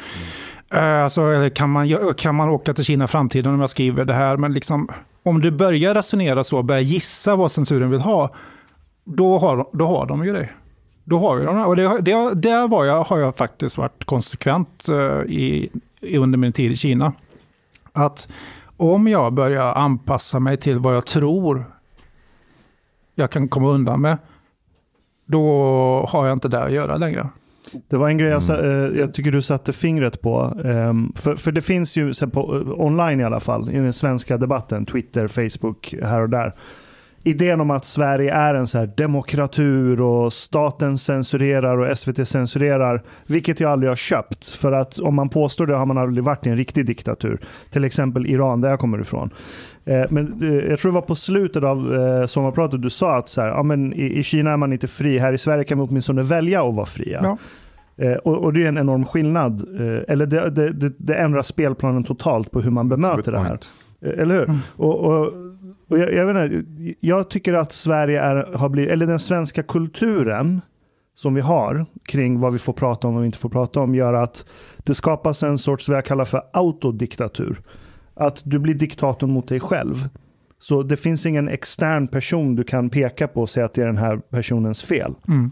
Eh, 0.75 1.03
Alltså, 1.07 1.51
kan, 1.55 1.71
man, 1.71 2.15
kan 2.15 2.35
man 2.35 2.49
åka 2.49 2.75
till 2.75 2.85
Kina 2.85 3.05
i 3.05 3.09
framtiden 3.09 3.55
om 3.55 3.61
jag 3.61 3.71
skriver 3.71 4.05
det 4.05 4.13
här? 4.15 4.37
Men 4.37 4.53
liksom, 4.53 4.89
om 5.23 5.41
du 5.41 5.51
börjar 5.51 5.95
resonera 5.95 6.45
så, 6.45 6.63
börjar 6.63 6.83
gissa 6.83 7.37
vad 7.37 7.53
censuren 7.53 7.91
vill 7.91 8.01
ha, 8.01 8.35
då 9.05 9.39
har, 9.39 9.69
då 9.73 9.87
har 9.87 10.07
de 10.07 10.25
ju 10.25 10.33
det. 10.33 10.49
Då 11.09 11.19
har 11.19 11.39
ju 11.39 11.45
de 11.45 11.57
det. 11.57 11.65
Och 11.65 11.77
det, 11.77 12.01
det, 12.01 12.35
där 12.35 12.69
var 12.69 12.85
jag, 12.85 13.05
har 13.05 13.19
jag 13.19 13.37
faktiskt 13.37 13.79
varit 13.79 14.05
konsekvent 14.05 14.89
eh, 14.89 15.21
i, 15.27 15.71
i 16.01 16.17
under 16.19 16.39
min 16.39 16.53
tid 16.53 16.73
i 16.73 16.77
Kina. 16.77 17.13
Att 17.93 18.29
om 18.77 19.09
jag 19.09 19.33
börjar 19.33 19.75
anpassa 19.75 20.41
mig 20.41 20.57
till 20.57 20.79
vad 20.79 20.97
jag 20.97 21.07
tror 21.07 21.65
jag 23.15 23.31
kan 23.31 23.49
komma 23.49 23.69
undan 23.69 24.01
med, 24.01 24.19
då 25.27 25.43
har 26.09 26.27
jag 26.27 26.33
inte 26.33 26.49
där 26.49 26.63
att 26.67 26.73
göra 26.73 26.97
längre. 26.97 27.29
Det 27.89 27.97
var 27.97 28.09
en 28.09 28.19
grej 28.19 28.31
jag, 28.31 28.43
sa- 28.43 28.63
eh, 28.63 28.99
jag 28.99 29.15
tycker 29.15 29.31
du 29.33 29.43
satte 29.43 29.73
fingret 29.73 30.21
på. 30.23 30.41
Ehm, 30.65 31.13
för, 31.17 31.37
för 31.37 31.53
det 31.53 31.61
finns 31.61 31.97
ju 31.97 32.15
så 32.15 32.25
här 32.25 32.33
på, 32.33 32.41
eh, 32.57 32.81
online 32.81 33.21
i 33.21 33.25
alla 33.25 33.41
fall, 33.41 33.71
i 33.71 33.77
den 33.79 33.93
svenska 33.93 34.39
debatten, 34.39 34.87
Twitter, 34.87 35.27
Facebook, 35.29 35.95
här 36.03 36.21
och 36.21 36.31
där. 36.31 36.55
Idén 37.27 37.61
om 37.61 37.71
att 37.71 37.85
Sverige 37.85 38.33
är 38.33 38.55
en 38.55 38.67
så 38.67 38.79
här 38.79 38.91
demokratur 38.97 40.01
och 40.01 40.33
staten 40.33 40.99
censurerar 40.99 41.79
och 41.79 41.99
SVT 41.99 42.29
censurerar, 42.29 43.03
vilket 43.27 43.61
jag 43.61 43.73
aldrig 43.73 43.91
har 43.91 43.97
köpt. 43.97 44.51
För 44.51 44.73
att 44.73 44.99
om 44.99 45.15
man 45.15 45.29
påstår 45.29 45.67
det 45.67 45.77
har 45.77 45.87
man 45.87 45.99
aldrig 45.99 46.25
varit 46.25 46.47
i 46.47 46.51
en 46.51 46.57
riktig 46.57 46.87
diktatur. 46.87 47.39
Till 47.71 47.85
exempel 47.85 48.27
Iran, 48.27 48.61
där 48.61 48.71
jag 48.71 48.79
kommer 48.79 49.01
ifrån. 49.01 49.31
Eh, 49.85 50.05
Men 50.11 50.43
eh, 50.43 50.71
jag 50.71 50.79
tror 50.79 50.93
det 50.93 50.95
var 50.95 51.03
på 51.03 51.15
slutet 51.15 51.65
av 51.65 51.95
eh, 51.95 52.27
sommarpratet 52.27 52.83
du 52.83 52.91
sa 52.91 53.17
att 53.17 53.29
så 53.29 53.41
här, 53.41 53.49
ja, 53.49 53.63
men 53.63 53.93
i, 53.93 54.23
Kina 54.23 54.53
är 54.53 54.57
man 54.57 54.73
inte 54.73 54.87
fri, 54.87 55.19
här 55.19 55.33
i 55.33 55.39
Sverige 55.39 55.65
kan 55.65 55.79
vi 55.79 55.85
åtminstone 55.85 56.23
välja 56.23 56.69
att 56.69 56.75
vara 56.75 56.87
fria. 56.87 57.21
Ja. 57.23 57.39
Och, 58.25 58.45
och 58.45 58.53
det 58.53 58.65
är 58.65 58.69
en 58.69 58.79
enorm 58.79 59.05
skillnad. 59.05 59.81
Eller 60.09 60.27
det, 60.27 60.51
det, 60.51 60.73
det, 60.73 60.93
det 60.99 61.15
ändrar 61.15 61.43
spelplanen 61.43 62.05
totalt 62.05 62.51
på 62.51 62.61
hur 62.61 62.71
man 62.71 62.89
bemöter 62.89 63.33
det 63.33 63.39
här. 63.39 63.59
Eller 64.01 64.35
hur? 64.35 64.45
Mm. 64.45 64.59
Och, 64.77 65.05
och 65.05 65.33
jag, 65.87 66.13
jag, 66.13 66.27
vet 66.27 66.53
inte, 66.53 66.95
jag 67.01 67.31
tycker 67.31 67.55
att 67.55 67.73
Sverige 67.73 68.21
är, 68.21 68.53
har 68.53 68.69
blivit, 68.69 68.91
eller 68.91 69.07
den 69.07 69.19
svenska 69.19 69.63
kulturen 69.63 70.61
som 71.15 71.35
vi 71.35 71.41
har 71.41 71.87
kring 72.05 72.41
vad 72.41 72.53
vi 72.53 72.59
får 72.59 72.73
prata 72.73 73.09
om 73.09 73.17
och 73.17 73.27
inte 73.27 73.39
får 73.39 73.49
prata 73.49 73.81
om 73.81 73.95
gör 73.95 74.15
att 74.15 74.45
det 74.79 74.95
skapas 74.95 75.43
en 75.43 75.59
sorts 75.59 75.89
vad 75.89 75.97
jag 75.97 76.05
kallar 76.05 76.25
för 76.25 76.43
autodiktatur. 76.53 77.63
Att 78.15 78.43
du 78.45 78.59
blir 78.59 78.75
diktatorn 78.75 79.31
mot 79.31 79.49
dig 79.49 79.61
själv. 79.61 80.09
Så 80.59 80.83
det 80.83 80.97
finns 80.97 81.27
ingen 81.27 81.49
extern 81.49 82.09
person 82.09 82.57
du 82.57 82.65
kan 82.65 82.91
peka 82.91 83.29
på 83.29 83.41
och 83.41 83.51
säga 83.51 83.67
att 83.67 83.75
det 83.75 83.83
är 83.83 83.87
den 83.87 83.97
här 83.97 84.17
personens 84.17 84.83
fel. 84.83 85.15
Mm. 85.29 85.51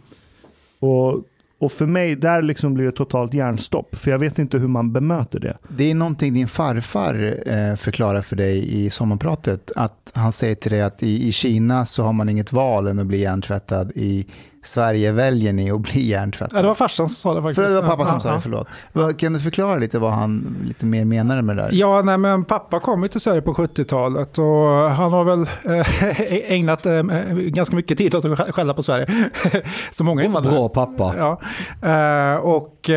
Och, 0.80 1.24
och 1.58 1.72
för 1.72 1.86
mig, 1.86 2.16
där 2.16 2.42
liksom 2.42 2.74
blir 2.74 2.84
det 2.84 2.92
totalt 2.92 3.34
hjärnstopp. 3.34 3.96
För 3.96 4.10
jag 4.10 4.18
vet 4.18 4.38
inte 4.38 4.58
hur 4.58 4.68
man 4.68 4.92
bemöter 4.92 5.40
det. 5.40 5.58
Det 5.68 5.90
är 5.90 5.94
någonting 5.94 6.34
din 6.34 6.48
farfar 6.48 7.38
eh, 7.46 7.76
förklarar 7.76 8.22
för 8.22 8.36
dig 8.36 8.84
i 8.84 8.90
sommarpratet. 8.90 9.70
Att 9.76 10.10
han 10.14 10.32
säger 10.32 10.54
till 10.54 10.70
dig 10.70 10.82
att 10.82 11.02
i, 11.02 11.28
i 11.28 11.32
Kina 11.32 11.86
så 11.86 12.02
har 12.02 12.12
man 12.12 12.28
inget 12.28 12.52
val 12.52 12.86
än 12.86 12.98
att 12.98 13.06
bli 13.06 13.20
hjärntvättad. 13.20 13.92
I 13.94 14.26
Sverige 14.64 15.12
väljer 15.12 15.52
ni 15.52 15.70
att 15.70 15.80
bli 15.80 16.06
hjärntvättad. 16.08 16.58
Ja, 16.58 16.62
det 16.62 16.68
var 16.68 16.74
farsan 16.74 17.08
som 17.08 17.16
sa 17.16 17.34
det 17.34 17.42
faktiskt. 17.42 17.68
För 17.68 17.74
det 17.74 17.80
var 17.80 17.88
pappa 17.88 18.06
som 18.06 18.14
Ja, 18.14 18.20
sa 18.20 18.34
det, 18.34 18.40
förlåt. 18.40 19.18
Kan 19.18 19.32
du 19.32 19.40
förklara 19.40 19.76
lite 19.76 19.98
vad 19.98 20.12
han 20.12 20.56
lite 20.66 20.86
mer 20.86 21.04
menade 21.04 21.42
med 21.42 21.56
det 21.56 21.62
där? 21.62 21.70
Ja, 21.72 22.02
nej, 22.02 22.18
men 22.18 22.44
pappa 22.44 22.80
kom 22.80 23.02
ju 23.02 23.08
till 23.08 23.20
Sverige 23.20 23.42
på 23.42 23.54
70-talet 23.54 24.38
och 24.38 24.44
han 24.90 25.12
har 25.12 25.24
väl 25.24 25.40
eh, 25.64 26.52
ägnat 26.52 26.86
eh, 26.86 27.02
ganska 27.36 27.76
mycket 27.76 27.98
tid 27.98 28.14
åt 28.14 28.24
att 28.24 28.30
skä- 28.38 28.52
skälla 28.52 28.74
på 28.74 28.82
Sverige. 28.82 29.30
Så 29.92 30.04
många 30.04 30.22
invandrare. 30.24 30.54
Bra 30.54 30.68
pappa. 30.68 31.14
Ja, 31.18 31.40
eh, 31.88 32.36
och, 32.36 32.90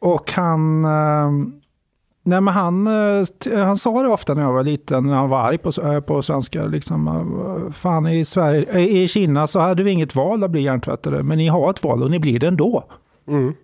och 0.00 0.32
han... 0.32 0.84
Eh, 2.26 2.30
nej 2.30 2.40
men 2.40 2.54
han, 2.54 2.86
eh, 2.86 3.24
t- 3.24 3.56
han 3.56 3.76
sa 3.76 4.02
det 4.02 4.08
ofta 4.08 4.34
när 4.34 4.42
jag 4.42 4.52
var 4.52 4.62
liten, 4.64 5.06
när 5.06 5.14
han 5.14 5.28
var 5.28 5.38
arg 5.38 5.58
på, 5.58 5.70
eh, 5.82 6.00
på 6.00 6.22
svenska. 6.22 6.64
Liksom, 6.64 7.08
eh, 7.08 7.72
fan 7.72 8.06
i, 8.06 8.24
Sverige, 8.24 8.66
eh, 8.70 8.96
i 8.96 9.08
Kina 9.08 9.46
så 9.46 9.60
hade 9.60 9.82
vi 9.82 9.90
inget 9.90 10.14
val 10.14 10.44
att 10.44 10.50
bli 10.50 10.60
hjärntvättade, 10.62 11.22
men 11.22 11.38
ni 11.38 11.48
har 11.48 11.70
ett 11.70 11.84
val 11.84 12.02
och 12.02 12.10
ni 12.10 12.18
blir 12.18 12.38
det 12.38 12.46
ändå. 12.46 12.84
Mm. 13.28 13.54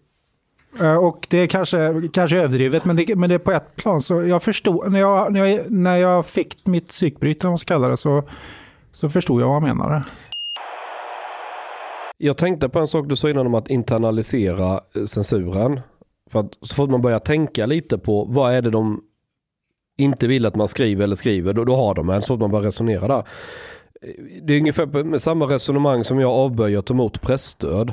Eh, 0.81 0.94
Och 0.94 1.27
det 1.31 1.38
är 1.38 1.46
kanske, 1.46 2.03
kanske 2.12 2.37
överdrivet, 2.38 2.85
men 2.85 2.96
det, 2.96 3.16
men 3.16 3.29
det 3.29 3.35
är 3.35 3.38
på 3.38 3.53
ett 3.53 3.77
plan. 3.77 4.01
Så 4.01 4.23
jag 4.23 4.42
förstod, 4.42 4.92
när 4.92 5.01
jag, 5.01 5.33
när 5.33 5.44
jag, 5.46 5.70
när 5.70 5.96
jag 5.96 6.27
fick 6.27 6.66
mitt 6.66 6.88
psykbryt, 6.88 7.44
om 7.44 7.51
man 7.51 7.59
ska 7.59 7.75
kalla 7.75 7.88
det, 7.88 7.96
så, 7.96 8.23
så 8.92 9.09
förstod 9.11 9.40
jag 9.42 9.46
vad 9.46 9.55
han 9.62 9.77
menade. 9.77 10.03
Jag 12.18 12.37
tänkte 12.37 12.68
på 12.68 12.79
en 12.79 12.88
sak 12.88 13.07
du 13.09 13.16
sa 13.16 13.31
innan 13.31 13.46
om 13.46 13.55
att 13.55 13.68
internalisera 13.70 14.81
eh, 14.96 15.05
censuren. 15.05 15.81
För 16.30 16.40
att 16.40 16.58
så 16.62 16.74
fort 16.74 16.90
man 16.90 17.02
börjar 17.02 17.18
tänka 17.18 17.66
lite 17.66 17.98
på 17.98 18.24
vad 18.24 18.54
är 18.54 18.62
det 18.62 18.70
de 18.70 19.04
inte 19.96 20.26
vill 20.26 20.46
att 20.46 20.56
man 20.56 20.68
skriver 20.68 21.04
eller 21.04 21.16
skriver, 21.16 21.52
då, 21.52 21.64
då 21.64 21.76
har 21.76 21.94
de 21.94 22.10
en. 22.10 22.22
Så 22.22 22.26
fort 22.26 22.40
man 22.40 22.50
börjar 22.50 22.64
resonera 22.64 23.08
där. 23.08 23.24
Det 24.42 24.54
är 24.54 24.58
ungefär 24.58 25.04
med 25.04 25.22
samma 25.22 25.44
resonemang 25.44 26.04
som 26.04 26.20
jag 26.20 26.30
avböjer 26.30 26.78
att 26.78 26.86
ta 26.86 26.94
emot 26.94 27.20
pressstöd. 27.20 27.92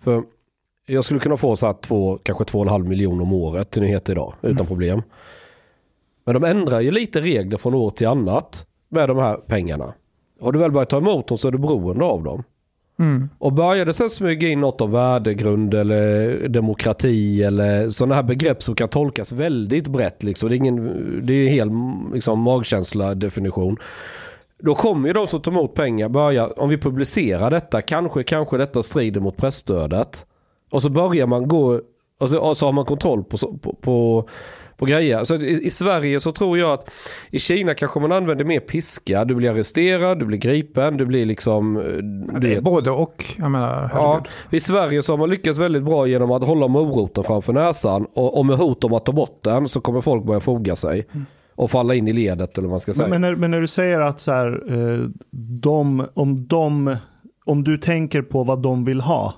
För 0.00 0.22
jag 0.86 1.04
skulle 1.04 1.20
kunna 1.20 1.36
få 1.36 1.56
så 1.56 1.66
här 1.66 1.74
två, 1.80 2.18
kanske 2.22 2.44
två 2.44 2.58
och 2.58 2.64
en 2.64 2.70
halv 2.70 2.88
miljon 2.88 3.20
om 3.20 3.32
året 3.32 3.70
till 3.70 3.82
nyheter 3.82 4.12
idag, 4.12 4.34
utan 4.42 4.66
problem. 4.66 5.02
Men 6.24 6.34
de 6.34 6.44
ändrar 6.44 6.80
ju 6.80 6.90
lite 6.90 7.20
regler 7.20 7.56
från 7.58 7.74
år 7.74 7.90
till 7.90 8.06
annat 8.06 8.66
med 8.88 9.08
de 9.08 9.18
här 9.18 9.36
pengarna. 9.36 9.94
Har 10.40 10.52
du 10.52 10.58
väl 10.58 10.70
börjat 10.70 10.90
ta 10.90 10.96
emot 10.96 11.28
dem 11.28 11.38
så 11.38 11.48
är 11.48 11.52
du 11.52 11.58
beroende 11.58 12.04
av 12.04 12.22
dem. 12.22 12.42
Mm. 13.00 13.28
Och 13.38 13.52
började 13.52 13.92
sen 13.92 14.10
smyga 14.10 14.48
in 14.48 14.60
något 14.60 14.80
om 14.80 14.92
värdegrund 14.92 15.74
eller 15.74 16.48
demokrati 16.48 17.42
eller 17.42 17.90
sådana 17.90 18.14
här 18.14 18.22
begrepp 18.22 18.62
som 18.62 18.74
kan 18.74 18.88
tolkas 18.88 19.32
väldigt 19.32 19.86
brett. 19.86 20.22
Liksom. 20.22 20.48
Det 20.48 20.54
är, 20.54 20.56
ingen, 20.56 21.26
det 21.26 21.32
är 21.32 21.46
en 21.46 21.52
hel 21.52 21.70
liksom, 22.14 22.40
magkänsla 22.40 23.14
definition. 23.14 23.76
Då 24.58 24.74
kommer 24.74 25.08
ju 25.08 25.12
de 25.12 25.26
som 25.26 25.42
tar 25.42 25.52
emot 25.52 25.74
pengar 25.74 26.08
börja, 26.08 26.48
om 26.48 26.68
vi 26.68 26.78
publicerar 26.78 27.50
detta, 27.50 27.82
kanske, 27.82 28.22
kanske 28.22 28.56
detta 28.56 28.82
strider 28.82 29.20
mot 29.20 29.36
pressstödet. 29.36 30.26
Och 30.70 30.82
så 30.82 30.90
börjar 30.90 31.26
man 31.26 31.48
gå, 31.48 31.80
och 32.18 32.30
så, 32.30 32.38
och 32.38 32.56
så 32.56 32.66
har 32.66 32.72
man 32.72 32.84
kontroll 32.84 33.24
på, 33.24 33.38
på, 33.38 33.74
på, 33.80 34.28
på 34.80 34.86
grejer. 34.86 35.24
Så 35.24 35.34
i, 35.36 35.66
I 35.66 35.70
Sverige 35.70 36.20
så 36.20 36.32
tror 36.32 36.58
jag 36.58 36.72
att 36.72 36.90
i 37.30 37.38
Kina 37.38 37.74
kanske 37.74 38.00
man 38.00 38.12
använder 38.12 38.44
mer 38.44 38.60
piska. 38.60 39.24
Du 39.24 39.34
blir 39.34 39.50
arresterad, 39.50 40.18
du 40.18 40.24
blir 40.24 40.38
gripen, 40.38 40.96
du 40.96 41.06
blir 41.06 41.26
liksom... 41.26 41.76
eh, 41.76 41.82
du 41.82 42.40
Det 42.40 42.46
är 42.50 42.54
vet, 42.54 42.64
både 42.64 42.90
och. 42.90 43.24
Jag 43.38 43.50
menar, 43.50 43.90
Ja. 43.94 44.24
I 44.50 44.60
Sverige 44.60 45.02
så 45.02 45.12
har 45.12 45.18
man 45.18 45.30
lyckats 45.30 45.58
väldigt 45.58 45.82
bra 45.82 46.06
genom 46.06 46.30
att 46.30 46.44
hålla 46.46 46.68
moroten 46.68 47.24
framför 47.24 47.52
näsan 47.52 48.06
och, 48.14 48.38
och 48.38 48.46
med 48.46 48.56
hot 48.56 48.84
om 48.84 48.92
att 48.92 49.04
ta 49.06 49.12
bort 49.12 49.38
den 49.42 49.68
så 49.68 49.80
kommer 49.80 50.00
folk 50.00 50.24
börja 50.24 50.40
foga 50.40 50.76
sig. 50.76 51.06
Och 51.54 51.70
falla 51.70 51.94
in 51.94 52.08
i 52.08 52.12
ledet 52.12 52.58
eller 52.58 52.68
vad 52.68 52.72
man 52.72 52.80
ska 52.80 52.92
säga. 52.94 53.08
Men, 53.08 53.20
men, 53.20 53.30
när, 53.30 53.36
men 53.36 53.50
när 53.50 53.60
du 53.60 53.66
säger 53.66 54.00
att 54.00 54.20
så 54.20 54.32
här, 54.32 54.62
eh, 54.68 54.98
de, 55.60 56.06
om, 56.14 56.46
de, 56.46 56.96
om 57.44 57.64
du 57.64 57.78
tänker 57.78 58.22
på 58.22 58.44
vad 58.44 58.62
de 58.62 58.84
vill 58.84 59.00
ha 59.00 59.34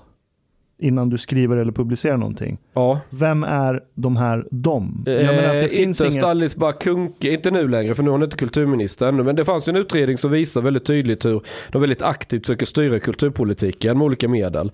innan 0.79 1.09
du 1.09 1.17
skriver 1.17 1.57
eller 1.57 1.71
publicerar 1.71 2.17
någonting. 2.17 2.57
ja. 2.73 2.99
Vem 3.09 3.43
är 3.43 3.83
de 3.93 4.15
här 4.15 4.47
de? 4.51 5.03
Jag 5.05 5.15
menar 5.15 5.43
att 5.43 5.51
det 5.51 5.59
Eh, 5.59 5.67
finns 5.67 6.01
ytterst 6.01 6.13
inget... 6.15 6.23
Alice 6.23 6.59
Bah 6.59 6.71
Kuhnke, 6.79 7.33
inte 7.33 7.51
nu 7.51 7.67
längre 7.67 7.95
för 7.95 8.03
nu 8.03 8.09
är 8.09 8.11
hon 8.11 8.23
inte 8.23 8.37
kulturminister 8.37 9.07
ännu, 9.07 9.23
men 9.23 9.35
det 9.35 9.45
fanns 9.45 9.67
en 9.67 9.75
utredning 9.75 10.17
som 10.17 10.31
visar 10.31 10.61
väldigt 10.61 10.85
tydligt 10.85 11.25
hur 11.25 11.41
de 11.69 11.81
väldigt 11.81 12.01
aktivt 12.01 12.45
försöker 12.45 12.65
styra 12.65 12.99
kulturpolitiken 12.99 13.97
med 13.97 14.05
olika 14.05 14.27
medel. 14.27 14.71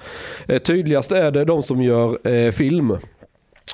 Eh, 0.48 0.58
tydligast 0.62 1.12
är 1.12 1.32
det 1.32 1.46
de 1.46 1.64
som 1.64 1.82
gör 1.82 2.28
eh, 2.28 2.52
film. 2.52 2.98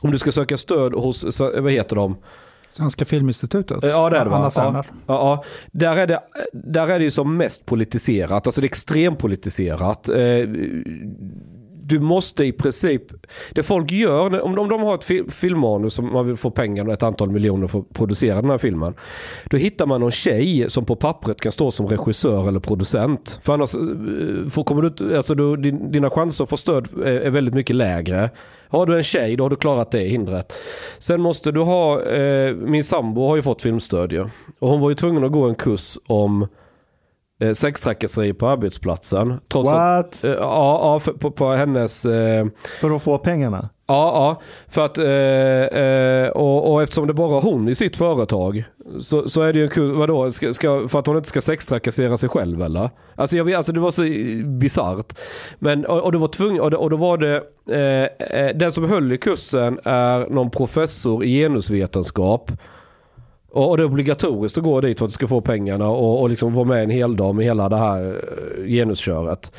Om 0.02 0.12
du 0.12 0.18
ska 0.18 0.32
söka 0.32 0.58
stöd 0.58 0.94
hos, 0.94 1.40
eh, 1.42 1.62
vad 1.62 1.72
heter 1.72 1.96
de? 1.96 2.16
Svenska 2.70 3.06
Filminstitutet. 3.06 3.78
Ja 3.82 4.10
det 4.10 4.18
är 4.18 4.26
det? 4.26 4.32
Anna 4.36 4.50
Ja, 4.56 4.74
ja, 4.74 4.84
ja. 5.08 5.44
Där, 5.72 5.98
är 5.98 6.08
det, 6.08 6.20
där 6.54 6.88
är 6.88 7.00
det 7.00 7.06
ju 7.06 7.12
som 7.12 7.38
mest 7.38 7.66
politiserat, 7.66 8.48
alltså 8.48 8.62
det 8.62 8.66
är 8.66 8.70
extremt 8.70 9.20
politiserat. 9.20 10.10
Eh, 10.10 10.16
du 11.88 12.00
måste 12.00 12.46
i 12.46 12.52
princip, 12.52 13.02
det 13.52 13.64
folk 13.64 13.92
gör, 13.92 14.42
om, 14.42 14.60
om 14.60 14.70
de 14.70 14.82
har 14.82 14.96
ett 14.96 15.04
fil, 15.04 15.32
filmmanus 15.32 15.94
som 15.94 16.14
man 16.14 16.28
vill 16.28 16.36
få 16.36 16.52
pengar 16.52 16.88
och 16.88 16.94
ett 16.94 17.04
antal 17.04 17.30
miljoner 17.32 17.68
för 17.68 17.80
att 17.80 17.94
producera 17.94 18.42
den 18.42 18.50
här 18.50 18.58
filmen. 18.58 18.94
Då 19.50 19.58
hittar 19.58 19.86
man 19.86 20.02
någon 20.02 20.12
tjej 20.12 20.70
som 20.70 20.86
på 20.86 20.96
pappret 20.96 21.42
kan 21.42 21.52
stå 21.52 21.72
som 21.72 21.88
regissör 21.88 22.48
eller 22.48 22.60
producent. 22.60 23.40
För 23.44 23.54
annars 23.54 23.76
eh, 23.76 24.50
får, 24.50 24.64
kommer 24.64 24.82
du, 24.82 25.18
alltså 25.18 25.36
du, 25.36 25.58
din, 25.58 25.92
dina 25.92 26.10
chanser 26.10 26.44
att 26.44 26.50
få 26.50 26.58
stöd 26.58 26.88
är, 26.98 27.06
är 27.06 27.30
väldigt 27.30 27.56
mycket 27.56 27.76
lägre. 27.76 28.30
Har 28.68 28.86
du 28.86 28.98
en 28.98 29.04
tjej 29.04 29.36
då 29.36 29.44
har 29.44 29.50
du 29.50 29.56
klarat 29.56 29.92
det 29.92 30.00
hindret. 30.00 30.54
Sen 31.00 31.22
måste 31.22 31.52
du 31.52 31.62
ha, 31.62 32.02
eh, 32.02 32.56
min 32.56 32.84
sambo 32.84 33.28
har 33.28 33.36
ju 33.36 33.42
fått 33.42 33.62
filmstöd 33.62 34.12
ju. 34.12 34.26
Och 34.60 34.70
hon 34.70 34.82
var 34.82 34.90
ju 34.90 34.96
tvungen 34.96 35.24
att 35.24 35.32
gå 35.32 35.44
en 35.50 35.56
kurs 35.56 35.98
om 36.08 36.48
eh, 37.40 37.54
sextrakasserier 37.54 38.34
på 38.34 38.48
arbetsplatsen. 38.48 39.40
Trots 39.52 39.70
att, 39.70 39.76
What? 39.76 40.24
eh, 40.24 40.32
ja, 40.32 40.80
ja 40.82 41.00
för, 41.00 41.14
på, 41.14 41.32
på 41.32 41.54
hennes 41.54 42.06
eh, 42.06 42.46
För 42.82 42.96
att 42.96 43.04
få 43.04 43.18
pengarna? 43.18 43.70
Ja, 43.88 44.12
ja. 44.16 44.42
För 44.68 44.86
att, 44.86 44.98
eh, 44.98 45.82
eh, 45.82 46.30
och, 46.30 46.74
och 46.74 46.84
eftersom 46.84 47.08
det 47.08 47.14
bara 47.14 47.38
är 47.38 47.42
hon 47.42 47.70
i 47.70 47.76
sitt 47.76 47.98
företag 47.98 48.64
så, 49.00 49.30
så 49.30 49.42
är 49.42 49.54
det 49.54 49.60
ju 49.60 49.66
en 49.66 49.72
kurs, 49.72 49.96
vadå, 49.96 50.32
ska, 50.32 50.54
ska, 50.54 50.88
för 50.88 51.00
att 51.00 51.08
hon 51.08 51.18
inte 51.18 51.30
ska 51.30 51.42
sextrakassera 51.42 52.18
sig 52.18 52.30
själv 52.30 52.62
eller? 52.62 52.90
Alltså, 53.16 53.38
jag, 53.38 53.54
alltså 53.54 53.72
det 53.72 53.80
var 53.80 53.92
så 53.92 54.04
bisarrt. 54.60 55.14
Men, 55.60 55.86
och, 55.86 56.00
och, 56.00 56.12
det 56.12 56.18
var 56.18 56.28
tvungen, 56.28 56.62
och, 56.62 56.72
det, 56.72 56.78
och 56.78 56.90
då 56.90 56.98
var 56.98 57.18
det, 57.18 57.36
eh, 58.30 58.58
den 58.58 58.72
som 58.72 58.90
höll 58.90 59.12
i 59.12 59.18
kursen 59.18 59.80
är 59.84 60.30
någon 60.30 60.52
professor 60.52 61.24
i 61.24 61.40
genusvetenskap. 61.40 62.52
Och, 63.56 63.70
och 63.70 63.78
det 63.78 63.84
är 63.84 63.86
obligatoriskt 63.86 64.58
att 64.58 64.64
gå 64.64 64.82
dit 64.82 65.00
för 65.00 65.06
att 65.06 65.12
du 65.12 65.14
ska 65.14 65.28
få 65.28 65.42
pengarna 65.42 65.90
och, 65.90 66.22
och 66.22 66.30
liksom 66.30 66.54
vara 66.54 66.66
med 66.66 66.84
en 66.84 66.90
hel 66.90 67.16
dag 67.16 67.36
med 67.36 67.46
hela 67.46 67.70
det 67.70 67.78
här 67.78 68.22
eh, 68.58 68.66
genusköret. 68.68 69.52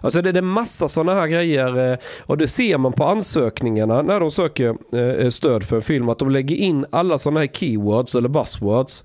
Alltså 0.00 0.22
det, 0.22 0.32
det 0.32 0.40
är 0.40 0.42
massa 0.42 0.88
sådana 0.88 1.20
här 1.20 1.26
grejer 1.26 1.92
eh, 1.92 1.98
och 2.20 2.38
det 2.38 2.48
ser 2.48 2.78
man 2.78 2.92
på 2.92 3.04
ansökningarna 3.04 4.02
när 4.02 4.20
de 4.20 4.30
söker 4.30 4.76
eh, 4.96 5.28
stöd 5.28 5.64
för 5.64 5.76
en 5.76 5.82
film 5.82 6.08
att 6.08 6.18
de 6.18 6.30
lägger 6.30 6.56
in 6.56 6.86
alla 6.90 7.18
sådana 7.18 7.40
här 7.40 7.46
keywords 7.46 8.14
eller 8.14 8.28
buzzwords. 8.28 9.04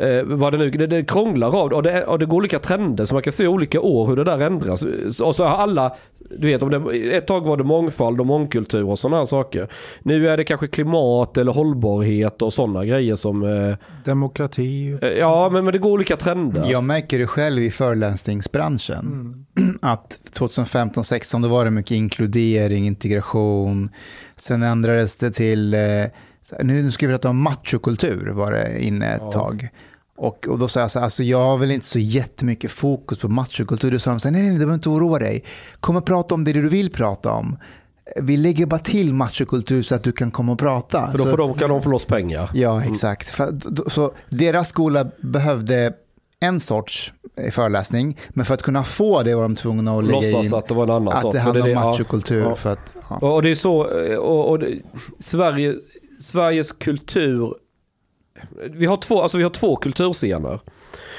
Eh, 0.00 0.22
vad 0.24 0.52
det 0.52 0.58
nu, 0.58 0.70
det, 0.70 0.86
det 0.86 1.04
krånglar 1.04 1.56
av 1.56 1.72
och, 1.72 1.82
det 1.82 2.04
och 2.04 2.18
det 2.18 2.26
går 2.26 2.36
olika 2.36 2.58
trender 2.58 3.06
så 3.06 3.14
man 3.14 3.22
kan 3.22 3.32
se 3.32 3.46
olika 3.46 3.80
år 3.80 4.06
hur 4.06 4.16
det 4.16 4.24
där 4.24 4.38
ändras. 4.38 4.82
Och 5.22 5.36
så 5.36 5.44
har 5.44 5.56
alla, 5.56 5.96
du 6.38 6.46
vet, 6.46 6.62
om 6.62 6.70
det, 6.70 7.16
ett 7.16 7.26
tag 7.26 7.46
var 7.46 7.56
det 7.56 7.64
mångfald 7.64 8.20
och 8.20 8.26
mångkultur 8.26 8.88
och 8.88 8.98
sådana 8.98 9.16
här 9.18 9.24
saker. 9.24 9.68
Nu 10.02 10.28
är 10.28 10.36
det 10.36 10.44
kanske 10.44 10.68
klimat 10.68 11.38
eller 11.38 11.52
hållbarhet 11.52 12.42
och 12.42 12.52
sådana 12.54 12.84
grejer 12.84 13.16
som, 13.16 13.42
eh, 13.42 13.76
Demokrati. 14.04 14.98
eh, 15.02 15.08
ja 15.08 15.48
men, 15.52 15.64
men 15.64 15.72
det 15.72 15.78
går 15.78 15.90
olika 15.90 16.16
trender. 16.16 16.64
Jag 16.70 16.84
märker 16.84 17.18
det 17.18 17.26
själv 17.26 17.62
i 17.62 17.70
föreläsningsbranschen. 17.70 19.46
Att 19.82 20.20
2015-16 20.32 21.42
då 21.42 21.48
var 21.48 21.64
det 21.64 21.70
mycket 21.70 21.92
inkludering, 21.92 22.86
integration. 22.86 23.90
Sen 24.36 24.62
ändrades 24.62 25.16
det 25.18 25.30
till, 25.30 25.74
eh, 25.74 25.80
nu 26.62 26.90
ska 26.90 27.06
vi 27.06 27.12
prata 27.12 27.28
om 27.28 27.42
machokultur 27.42 28.30
var 28.30 28.52
det 28.52 28.84
inne 28.84 29.14
ett 29.14 29.32
tag. 29.32 29.68
Och, 30.16 30.48
och 30.48 30.58
då 30.58 30.68
sa 30.68 30.80
jag 30.80 30.90
så 30.90 30.98
här, 30.98 31.04
alltså 31.04 31.22
jag 31.22 31.44
har 31.44 31.58
väl 31.58 31.70
inte 31.70 31.86
så 31.86 31.98
jättemycket 31.98 32.70
fokus 32.70 33.18
på 33.18 33.28
machokultur. 33.28 33.90
Då 33.90 33.98
sa 33.98 34.10
de 34.10 34.20
så 34.20 34.28
här, 34.28 34.32
nej, 34.32 34.42
nej, 34.42 34.50
du 34.50 34.56
behöver 34.56 34.74
inte 34.74 34.88
oroa 34.88 35.18
dig. 35.18 35.44
Kom 35.80 35.96
och 35.96 36.04
prata 36.04 36.34
om 36.34 36.44
det 36.44 36.52
du 36.52 36.68
vill 36.68 36.90
prata 36.90 37.30
om. 37.32 37.56
Vi 38.22 38.36
lägger 38.36 38.66
bara 38.66 38.78
till 38.80 39.12
machokultur 39.14 39.82
så 39.82 39.94
att 39.94 40.02
du 40.02 40.12
kan 40.12 40.30
komma 40.30 40.52
och 40.52 40.58
prata. 40.58 41.10
För 41.10 41.18
då 41.18 41.24
får 41.26 41.36
de, 41.36 41.54
kan 41.54 41.70
de 41.70 41.82
få 41.82 41.90
loss 41.90 42.06
pengar. 42.06 42.50
Ja, 42.54 42.84
exakt. 42.84 43.28
För, 43.28 43.52
d- 43.52 43.82
så 43.86 44.12
deras 44.28 44.68
skola 44.68 45.06
behövde 45.20 45.92
en 46.40 46.60
sorts 46.60 47.12
eh, 47.36 47.50
föreläsning, 47.50 48.18
men 48.28 48.46
för 48.46 48.54
att 48.54 48.62
kunna 48.62 48.84
få 48.84 49.22
det 49.22 49.34
var 49.34 49.42
de 49.42 49.54
tvungna 49.56 49.96
att 49.98 50.04
lägga 50.04 50.14
Låtsas 50.16 50.46
in 50.46 50.54
att 50.54 50.68
det 50.68 50.74
var 50.74 50.84
en 50.84 50.90
annan 50.90 51.08
att 51.14 51.22
sak. 51.22 51.32
det 51.32 51.38
För 51.40 51.44
handlar 51.44 51.64
om 51.66 51.70
ja. 51.70 51.84
machokultur. 51.84 52.42
Ja. 52.42 52.54
För 52.54 52.72
att, 52.72 52.92
ja. 53.10 53.16
Och, 53.16 53.34
och 53.34 53.42
det 53.42 53.50
är 53.50 53.54
så, 53.54 54.00
eh, 54.00 54.16
och, 54.16 54.50
och 54.50 54.58
det, 54.58 54.78
Sverige, 55.18 55.74
Sveriges 56.18 56.72
kultur, 56.72 57.54
vi 58.70 58.86
har, 58.86 58.96
två, 58.96 59.22
alltså 59.22 59.38
vi 59.38 59.42
har 59.42 59.50
två 59.50 59.76
kulturscener. 59.76 60.60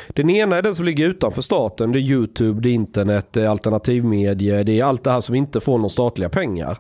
Den 0.08 0.30
ena 0.30 0.56
är 0.56 0.62
den 0.62 0.76
som 0.76 0.86
ligger 0.86 1.06
utanför 1.06 1.42
staten. 1.42 1.92
Det 1.92 2.00
är 2.00 2.02
YouTube, 2.02 2.62
det 2.62 2.70
är 2.70 2.74
internet, 2.74 3.28
det 3.32 3.44
är 3.44 3.48
alternativmedier, 3.48 4.64
det 4.64 4.80
är 4.80 4.84
allt 4.84 5.04
det 5.04 5.12
här 5.12 5.22
som 5.22 5.36
inte 5.36 5.60
får 5.60 5.78
några 5.78 5.90
statliga 5.90 6.30
pengar. 6.30 6.78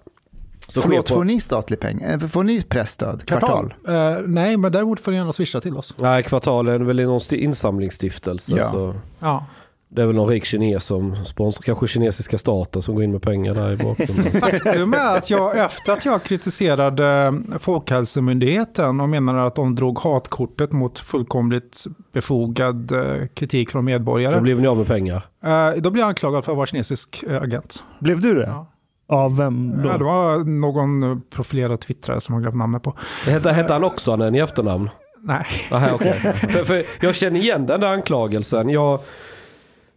Så 0.68 0.82
Förlåt, 0.82 1.08
på... 1.08 1.14
får 1.14 1.24
ni 1.24 1.42
statlig 1.42 1.80
pengar? 1.80 2.12
Eh, 2.12 2.20
får 2.20 2.44
ni 2.44 2.62
pressstöd? 2.62 3.26
Kvartal? 3.26 3.74
kvartal? 3.84 4.18
Uh, 4.24 4.28
nej, 4.28 4.58
men 4.58 4.72
däremot 4.72 5.00
får 5.00 5.12
ni 5.12 5.18
gärna 5.18 5.34
swisha 5.34 5.62
till 5.62 5.78
oss. 5.78 5.96
Nej, 5.98 6.24
kvartal 6.24 6.68
är 6.68 6.80
väl 6.80 7.04
någon 7.04 7.22
insamlingsstiftelse. 7.32 8.56
Ja. 8.58 8.72
Så. 8.72 8.96
ja. 9.20 9.46
Det 9.90 10.02
är 10.02 10.06
väl 10.06 10.16
någon 10.16 10.30
rik 10.30 10.46
kines 10.46 10.84
som 10.84 11.26
sponsrar, 11.26 11.64
kanske 11.64 11.88
kinesiska 11.88 12.38
staten 12.38 12.82
som 12.82 12.96
går 12.96 13.04
in 13.04 13.12
med 13.12 13.22
pengar 13.22 13.54
där 13.54 13.74
i 13.74 13.78
bakgrunden. 13.78 14.32
Faktum 14.42 14.94
är 14.94 15.18
att 15.18 15.30
jag 15.30 15.58
efter 15.58 15.94
att 15.94 16.06
jag 16.06 16.24
kritiserade 16.24 17.34
Folkhälsomyndigheten 17.60 19.00
och 19.00 19.10
menade 19.10 19.46
att 19.46 19.56
de 19.56 19.76
drog 19.76 20.00
hatkortet 20.00 20.72
mot 20.72 21.00
fullkomligt 21.00 21.84
befogad 22.14 22.92
eh, 22.92 23.28
kritik 23.28 23.70
från 23.70 23.86
medborgare. 23.86 24.36
Då 24.36 24.42
blev 24.42 24.62
ni 24.62 24.68
av 24.68 24.78
med 24.78 24.88
pengar? 24.88 25.28
Eh, 25.44 25.70
då 25.78 25.90
blev 25.90 26.02
jag 26.02 26.10
anklagad 26.10 26.46
för 26.46 26.52
att 26.52 26.58
vara 26.58 26.68
kinesisk 26.68 27.24
eh, 27.28 27.42
agent. 27.42 27.84
Blev 28.00 28.22
du 28.22 28.34
det? 28.34 28.48
Ja. 28.48 28.68
Av 29.10 29.38
vem 29.38 29.82
då? 29.82 29.90
Ja, 29.90 29.98
det 29.98 30.04
var 30.04 30.38
någon 30.38 31.22
profilerad 31.22 31.80
twittrare 31.80 32.22
som 32.22 32.34
har 32.34 32.42
glömt 32.42 32.56
namnet 32.56 32.84
på. 32.84 32.94
Hette, 33.26 33.52
hette 33.52 33.74
han 33.74 33.84
också 33.84 34.12
en 34.12 34.36
i 34.36 34.40
efternamn? 34.40 34.90
Nej. 35.22 35.46
Aha, 35.72 35.96
okay. 35.96 36.20
för, 36.34 36.64
för 36.64 36.84
jag 37.00 37.16
känner 37.16 37.40
igen 37.40 37.66
den 37.66 37.80
där 37.80 37.92
anklagelsen. 37.92 38.70
Jag, 38.70 39.00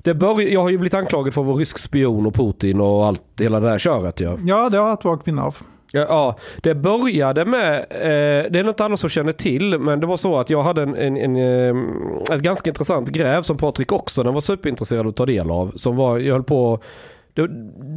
det 0.03 0.15
bör, 0.15 0.41
jag 0.41 0.61
har 0.61 0.71
ju 0.71 0.79
blivit 0.79 0.95
anklagad 0.95 1.35
för 1.35 1.41
att 1.41 1.47
vara 1.47 1.57
rysk 1.57 1.79
spion 1.79 2.27
och 2.27 2.35
Putin 2.35 2.81
och 2.81 3.07
allt, 3.07 3.23
hela 3.39 3.61
det 3.61 3.69
där 3.69 3.79
köret. 3.79 4.21
Ja, 4.21 4.39
ja 4.45 4.69
det 4.69 4.79
har 4.79 4.89
jag 4.89 4.99
ett 4.99 5.05
vagt 5.05 5.27
minne 5.27 5.43
av. 5.43 5.57
Ja, 5.93 6.01
ja, 6.09 6.37
det 6.63 6.75
började 6.75 7.45
med, 7.45 7.79
eh, 7.79 8.51
det 8.51 8.59
är 8.59 8.65
något 8.65 8.81
alla 8.81 8.97
som 8.97 9.11
känner 9.11 9.33
till, 9.33 9.79
men 9.79 10.01
det 10.01 10.07
var 10.07 10.17
så 10.17 10.39
att 10.39 10.51
jag 10.51 10.63
hade 10.63 10.83
en, 10.83 10.97
en, 10.97 11.17
en 11.17 11.37
eh, 11.37 12.35
ett 12.35 12.43
ganska 12.43 12.71
intressant 12.71 13.09
gräv 13.09 13.43
som 13.43 13.57
Patrik 13.57 13.93
också 13.93 14.23
den 14.23 14.35
var 14.35 14.41
superintresserad 14.41 15.01
av 15.01 15.09
att 15.09 15.17
ta 15.17 15.27
del 15.27 15.51
av. 15.51 15.73
Som 15.77 15.97
var, 15.97 16.19
jag 16.19 16.33
höll 16.33 16.43
på 16.43 16.81
det, 17.35 17.49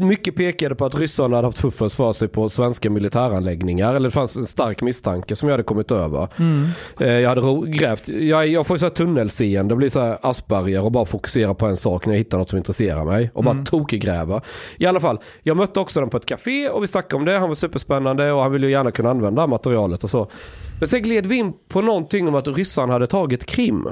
mycket 0.06 0.36
pekade 0.36 0.76
på 0.76 0.86
att 0.86 0.96
ryssarna 0.96 1.36
hade 1.36 1.48
haft 1.48 1.58
fuffens 1.58 1.96
för 1.96 2.13
sig 2.13 2.28
på 2.28 2.50
svenska 2.50 2.89
militäranläggningar. 2.89 3.96
Eller 3.96 4.08
det 4.08 4.12
fanns 4.12 4.36
en 4.36 4.46
stark 4.46 4.82
misstanke 4.82 5.36
som 5.36 5.50
jag 5.50 5.54
hade 5.54 5.63
kommit 5.63 5.91
över. 5.91 6.28
Mm. 6.39 6.67
Eh, 7.00 7.08
jag 7.08 7.30
hade 7.30 7.67
grävt, 7.67 8.10
jag, 8.10 8.48
jag 8.48 8.67
får 8.67 8.78
så 8.78 8.86
här 8.86 8.93
tunnelseende, 8.93 9.76
blir 9.76 9.89
så 9.89 10.00
här 10.00 10.17
Asperger 10.22 10.86
och 10.86 10.91
bara 10.91 11.06
fokusera 11.06 11.54
på 11.54 11.65
en 11.65 11.78
sak 11.78 12.06
när 12.06 12.13
jag 12.13 12.17
hittar 12.17 12.38
något 12.38 12.50
som 12.50 12.58
intresserar 12.58 13.06
mig. 13.06 13.32
Och 13.34 13.43
bara 13.43 13.52
mm. 13.52 13.65
tokgräva. 13.65 14.41
I 14.78 14.86
alla 14.86 15.00
fall, 15.00 15.19
jag 15.43 15.58
mötte 15.58 15.80
också 15.80 16.00
den 16.00 16.10
på 16.10 16.17
ett 16.17 16.26
café 16.26 16.69
och 16.69 16.84
vi 16.84 16.88
snackade 16.88 17.15
om 17.15 17.26
det. 17.26 17.39
Han 17.39 17.48
var 17.48 17.56
superspännande 17.56 18.32
och 18.32 18.41
han 18.41 18.52
ville 18.52 18.67
ju 18.67 18.72
gärna 18.72 18.91
kunna 18.91 19.10
använda 19.10 19.48
materialet 19.48 20.04
och 20.04 20.10
så. 20.10 20.32
Men 20.80 20.88
sen 20.88 21.02
gled 21.02 21.26
vi 21.26 21.36
in 21.36 21.54
på 21.67 21.82
någonting 21.82 22.28
om 22.28 22.36
att 22.36 22.48
ryssarna 22.48 22.93
hade 22.93 23.08
tagit 23.08 23.46
Krim. 23.46 23.88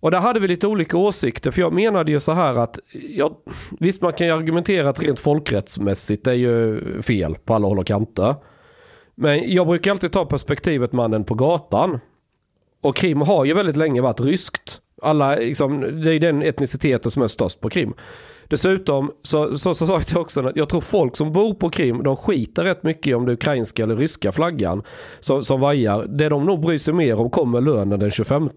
Och 0.00 0.10
där 0.10 0.20
hade 0.20 0.40
vi 0.40 0.48
lite 0.48 0.66
olika 0.66 0.96
åsikter. 0.96 1.50
För 1.50 1.60
jag 1.60 1.72
menade 1.72 2.12
ju 2.12 2.20
så 2.20 2.32
här 2.32 2.58
att, 2.58 2.78
ja, 2.92 3.38
visst 3.80 4.02
man 4.02 4.12
kan 4.12 4.26
ju 4.26 4.32
argumentera 4.32 4.88
att 4.88 5.02
rent 5.02 5.20
folkrättsmässigt 5.20 6.24
det 6.24 6.30
är 6.30 6.34
ju 6.34 6.82
fel 7.02 7.36
på 7.44 7.54
alla 7.54 7.68
håll 7.68 7.78
och 7.78 7.86
kanter. 7.86 8.34
Men 9.14 9.52
jag 9.52 9.66
brukar 9.66 9.90
alltid 9.90 10.12
ta 10.12 10.24
perspektivet 10.24 10.92
mannen 10.92 11.24
på 11.24 11.34
gatan. 11.34 12.00
Och 12.80 12.96
Krim 12.96 13.20
har 13.20 13.44
ju 13.44 13.54
väldigt 13.54 13.76
länge 13.76 14.00
varit 14.00 14.20
ryskt. 14.20 14.80
Alla, 15.02 15.34
liksom, 15.34 15.80
det 15.80 16.14
är 16.14 16.20
den 16.20 16.42
etniciteten 16.42 17.10
som 17.10 17.22
är 17.22 17.28
störst 17.28 17.60
på 17.60 17.70
Krim. 17.70 17.94
Dessutom 18.48 19.12
så, 19.22 19.58
så, 19.58 19.74
så 19.74 19.86
sa 19.86 20.00
jag 20.08 20.20
också 20.20 20.46
att 20.46 20.56
jag 20.56 20.68
tror 20.68 20.80
folk 20.80 21.16
som 21.16 21.32
bor 21.32 21.54
på 21.54 21.70
Krim, 21.70 22.02
de 22.02 22.16
skiter 22.16 22.64
rätt 22.64 22.82
mycket 22.82 23.16
om 23.16 23.26
det 23.26 23.32
ukrainska 23.32 23.82
eller 23.82 23.96
ryska 23.96 24.32
flaggan 24.32 24.82
som, 25.20 25.44
som 25.44 25.60
vajar. 25.60 26.06
Det 26.08 26.28
de 26.28 26.44
nog 26.44 26.60
bryr 26.60 26.78
sig 26.78 26.94
mer 26.94 27.20
om 27.20 27.30
kommer 27.30 27.60
lönen 27.60 28.00
den 28.00 28.10
25. 28.10 28.50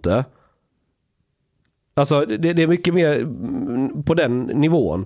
Alltså 1.99 2.25
det, 2.25 2.53
det, 2.53 2.63
är 2.63 2.67
mycket 2.67 2.93
mer 2.93 3.27
på 4.03 4.13
den 4.13 4.41
nivån. 4.41 5.05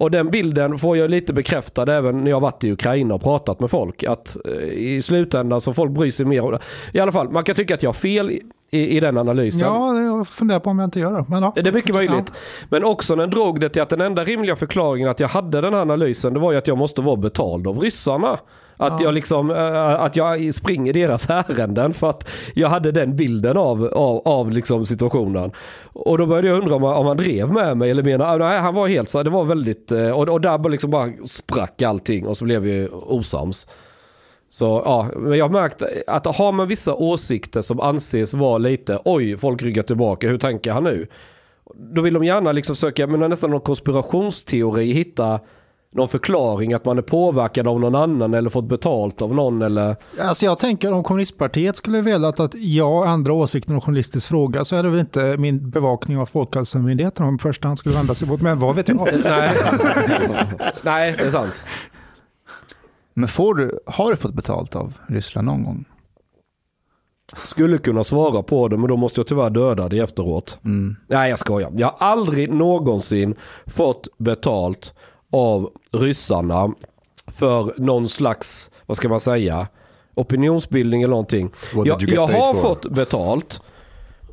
Och 0.00 0.10
den 0.10 0.30
bilden 0.30 0.78
får 0.78 0.96
jag 0.96 1.10
lite 1.10 1.32
bekräftad 1.32 1.92
även 1.92 2.24
när 2.24 2.30
jag 2.30 2.40
varit 2.40 2.64
i 2.64 2.72
Ukraina 2.72 3.14
och 3.14 3.22
pratat 3.22 3.60
med 3.60 3.70
folk. 3.70 4.04
Att 4.04 4.36
eh, 4.44 4.52
i 4.62 5.02
slutändan 5.02 5.60
så 5.60 5.72
folk 5.72 5.90
bryr 5.90 6.10
sig 6.10 6.26
mer. 6.26 6.58
I 6.92 7.00
alla 7.00 7.12
fall, 7.12 7.30
man 7.30 7.44
kan 7.44 7.54
tycka 7.54 7.74
att 7.74 7.82
jag 7.82 7.88
har 7.88 7.94
fel 7.94 8.30
i, 8.70 8.96
i 8.96 9.00
den 9.00 9.18
analysen. 9.18 9.68
Ja, 9.68 10.00
jag 10.00 10.28
funderar 10.28 10.60
på 10.60 10.70
om 10.70 10.78
jag 10.78 10.86
inte 10.86 11.00
gör 11.00 11.12
det. 11.12 11.24
Men 11.28 11.42
ja. 11.42 11.52
Det 11.54 11.68
är 11.68 11.72
mycket 11.72 11.94
möjligt. 11.94 12.32
Men 12.68 12.84
också 12.84 13.16
den 13.16 13.30
drog 13.30 13.60
det 13.60 13.68
till 13.68 13.82
att 13.82 13.88
den 13.88 14.00
enda 14.00 14.24
rimliga 14.24 14.56
förklaringen 14.56 15.08
att 15.08 15.20
jag 15.20 15.28
hade 15.28 15.60
den 15.60 15.74
här 15.74 15.80
analysen 15.80 16.34
det 16.34 16.40
var 16.40 16.52
ju 16.52 16.58
att 16.58 16.66
jag 16.66 16.78
måste 16.78 17.00
vara 17.02 17.16
betald 17.16 17.66
av 17.66 17.78
ryssarna. 17.78 18.38
Att, 18.80 19.00
ja. 19.00 19.06
jag 19.06 19.14
liksom, 19.14 19.50
äh, 19.50 20.00
att 20.00 20.16
jag 20.16 20.54
springer 20.54 20.92
deras 20.92 21.30
ärenden 21.30 21.94
för 21.94 22.10
att 22.10 22.28
jag 22.54 22.68
hade 22.68 22.92
den 22.92 23.16
bilden 23.16 23.56
av, 23.56 23.84
av, 23.84 24.22
av 24.24 24.50
liksom 24.50 24.86
situationen. 24.86 25.52
Och 25.92 26.18
då 26.18 26.26
började 26.26 26.48
jag 26.48 26.58
undra 26.58 26.74
om, 26.74 26.84
om 26.84 27.06
han 27.06 27.16
drev 27.16 27.52
med 27.52 27.76
mig 27.76 27.90
eller 27.90 28.02
menar, 28.02 28.38
nej 28.38 28.58
han 28.58 28.74
var 28.74 28.88
helt 28.88 29.10
så, 29.10 29.22
det 29.22 29.30
var 29.30 29.44
väldigt, 29.44 29.92
eh, 29.92 30.10
och, 30.10 30.28
och 30.28 30.40
där 30.40 30.68
liksom 30.68 30.90
bara 30.90 31.08
sprack 31.24 31.82
allting 31.82 32.26
och 32.26 32.36
så 32.36 32.44
blev 32.44 32.62
vi 32.62 32.88
osams. 32.90 33.66
Så 34.50 34.82
ja, 34.84 35.08
men 35.16 35.38
jag 35.38 35.44
har 35.44 35.50
märkt 35.50 35.82
att 36.06 36.26
har 36.36 36.52
man 36.52 36.68
vissa 36.68 36.94
åsikter 36.94 37.62
som 37.62 37.80
anses 37.80 38.34
vara 38.34 38.58
lite, 38.58 38.98
oj, 39.04 39.36
folk 39.38 39.62
ryggar 39.62 39.82
tillbaka, 39.82 40.28
hur 40.28 40.38
tänker 40.38 40.72
han 40.72 40.84
nu? 40.84 41.06
Då 41.74 42.02
vill 42.02 42.14
de 42.14 42.24
gärna 42.24 42.52
liksom 42.52 42.76
söka, 42.76 43.06
men 43.06 43.30
nästan 43.30 43.50
någon 43.50 43.60
konspirationsteori, 43.60 44.92
hitta 44.92 45.40
någon 45.92 46.08
förklaring 46.08 46.72
att 46.72 46.84
man 46.84 46.98
är 46.98 47.02
påverkad 47.02 47.68
av 47.68 47.80
någon 47.80 47.94
annan 47.94 48.34
eller 48.34 48.50
fått 48.50 48.64
betalt 48.64 49.22
av 49.22 49.34
någon 49.34 49.62
eller? 49.62 49.96
Alltså 50.20 50.44
jag 50.44 50.58
tänker 50.58 50.92
om 50.92 51.02
kommunistpartiet 51.04 51.76
skulle 51.76 52.00
velat 52.00 52.40
att 52.40 52.54
jag 52.54 53.12
ändrar 53.12 53.32
åsikten 53.34 53.74
om 53.74 53.80
journalistisk 53.80 54.28
fråga 54.28 54.64
så 54.64 54.76
är 54.76 54.82
det 54.82 54.88
väl 54.88 55.00
inte 55.00 55.36
min 55.36 55.70
bevakning 55.70 56.18
av 56.18 56.26
Folkhälsomyndigheten 56.26 57.26
om 57.26 57.38
första 57.38 57.68
hand 57.68 57.78
skulle 57.78 57.94
vända 57.94 58.14
sig 58.14 58.28
mot, 58.28 58.40
men 58.40 58.58
vad 58.58 58.76
vet 58.76 58.88
jag? 58.88 58.96
Nej. 59.24 59.50
Nej, 60.82 61.14
det 61.18 61.24
är 61.24 61.30
sant. 61.30 61.62
Men 63.14 63.28
får 63.28 63.54
du, 63.54 63.78
har 63.86 64.10
du 64.10 64.16
fått 64.16 64.34
betalt 64.34 64.76
av 64.76 64.92
Ryssland 65.06 65.46
någon 65.46 65.64
gång? 65.64 65.84
Skulle 67.36 67.78
kunna 67.78 68.04
svara 68.04 68.42
på 68.42 68.68
det 68.68 68.76
men 68.76 68.88
då 68.88 68.96
måste 68.96 69.20
jag 69.20 69.26
tyvärr 69.26 69.50
döda 69.50 69.88
det 69.88 69.98
efteråt. 69.98 70.58
Mm. 70.64 70.96
Nej 71.06 71.30
jag 71.30 71.38
skojar. 71.38 71.72
Jag 71.76 71.86
har 71.86 72.06
aldrig 72.08 72.52
någonsin 72.52 73.34
fått 73.66 74.08
betalt 74.18 74.94
av 75.30 75.70
ryssarna 75.92 76.74
för 77.26 77.74
någon 77.76 78.08
slags, 78.08 78.70
vad 78.86 78.96
ska 78.96 79.08
man 79.08 79.20
säga, 79.20 79.66
opinionsbildning 80.14 81.02
eller 81.02 81.10
någonting. 81.10 81.50
Jag, 81.84 82.02
jag 82.02 82.26
har 82.26 82.54
fått 82.54 82.86
betalt 82.90 83.60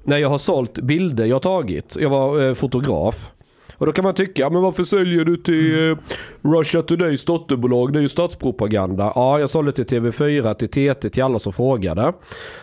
när 0.03 0.17
jag 0.17 0.29
har 0.29 0.37
sålt 0.37 0.79
bilder 0.79 1.25
jag 1.25 1.41
tagit. 1.41 1.97
Jag 1.99 2.09
var 2.09 2.47
eh, 2.47 2.53
fotograf. 2.53 3.29
Och 3.73 3.85
då 3.85 3.91
kan 3.91 4.03
man 4.03 4.15
tycka, 4.15 4.49
men 4.49 4.61
varför 4.61 4.83
säljer 4.83 5.25
du 5.25 5.37
till 5.37 5.89
eh, 5.89 5.97
Russia 6.41 6.81
Todays 6.81 7.25
dotterbolag? 7.25 7.93
Det 7.93 7.99
är 7.99 8.01
ju 8.01 8.09
statspropaganda. 8.09 9.11
Ja, 9.15 9.39
jag 9.39 9.49
sålde 9.49 9.71
till 9.71 9.85
TV4, 9.85 10.53
till 10.53 10.69
TT, 10.69 11.09
till 11.09 11.23
alla 11.23 11.39
som 11.39 11.53
frågade. 11.53 12.13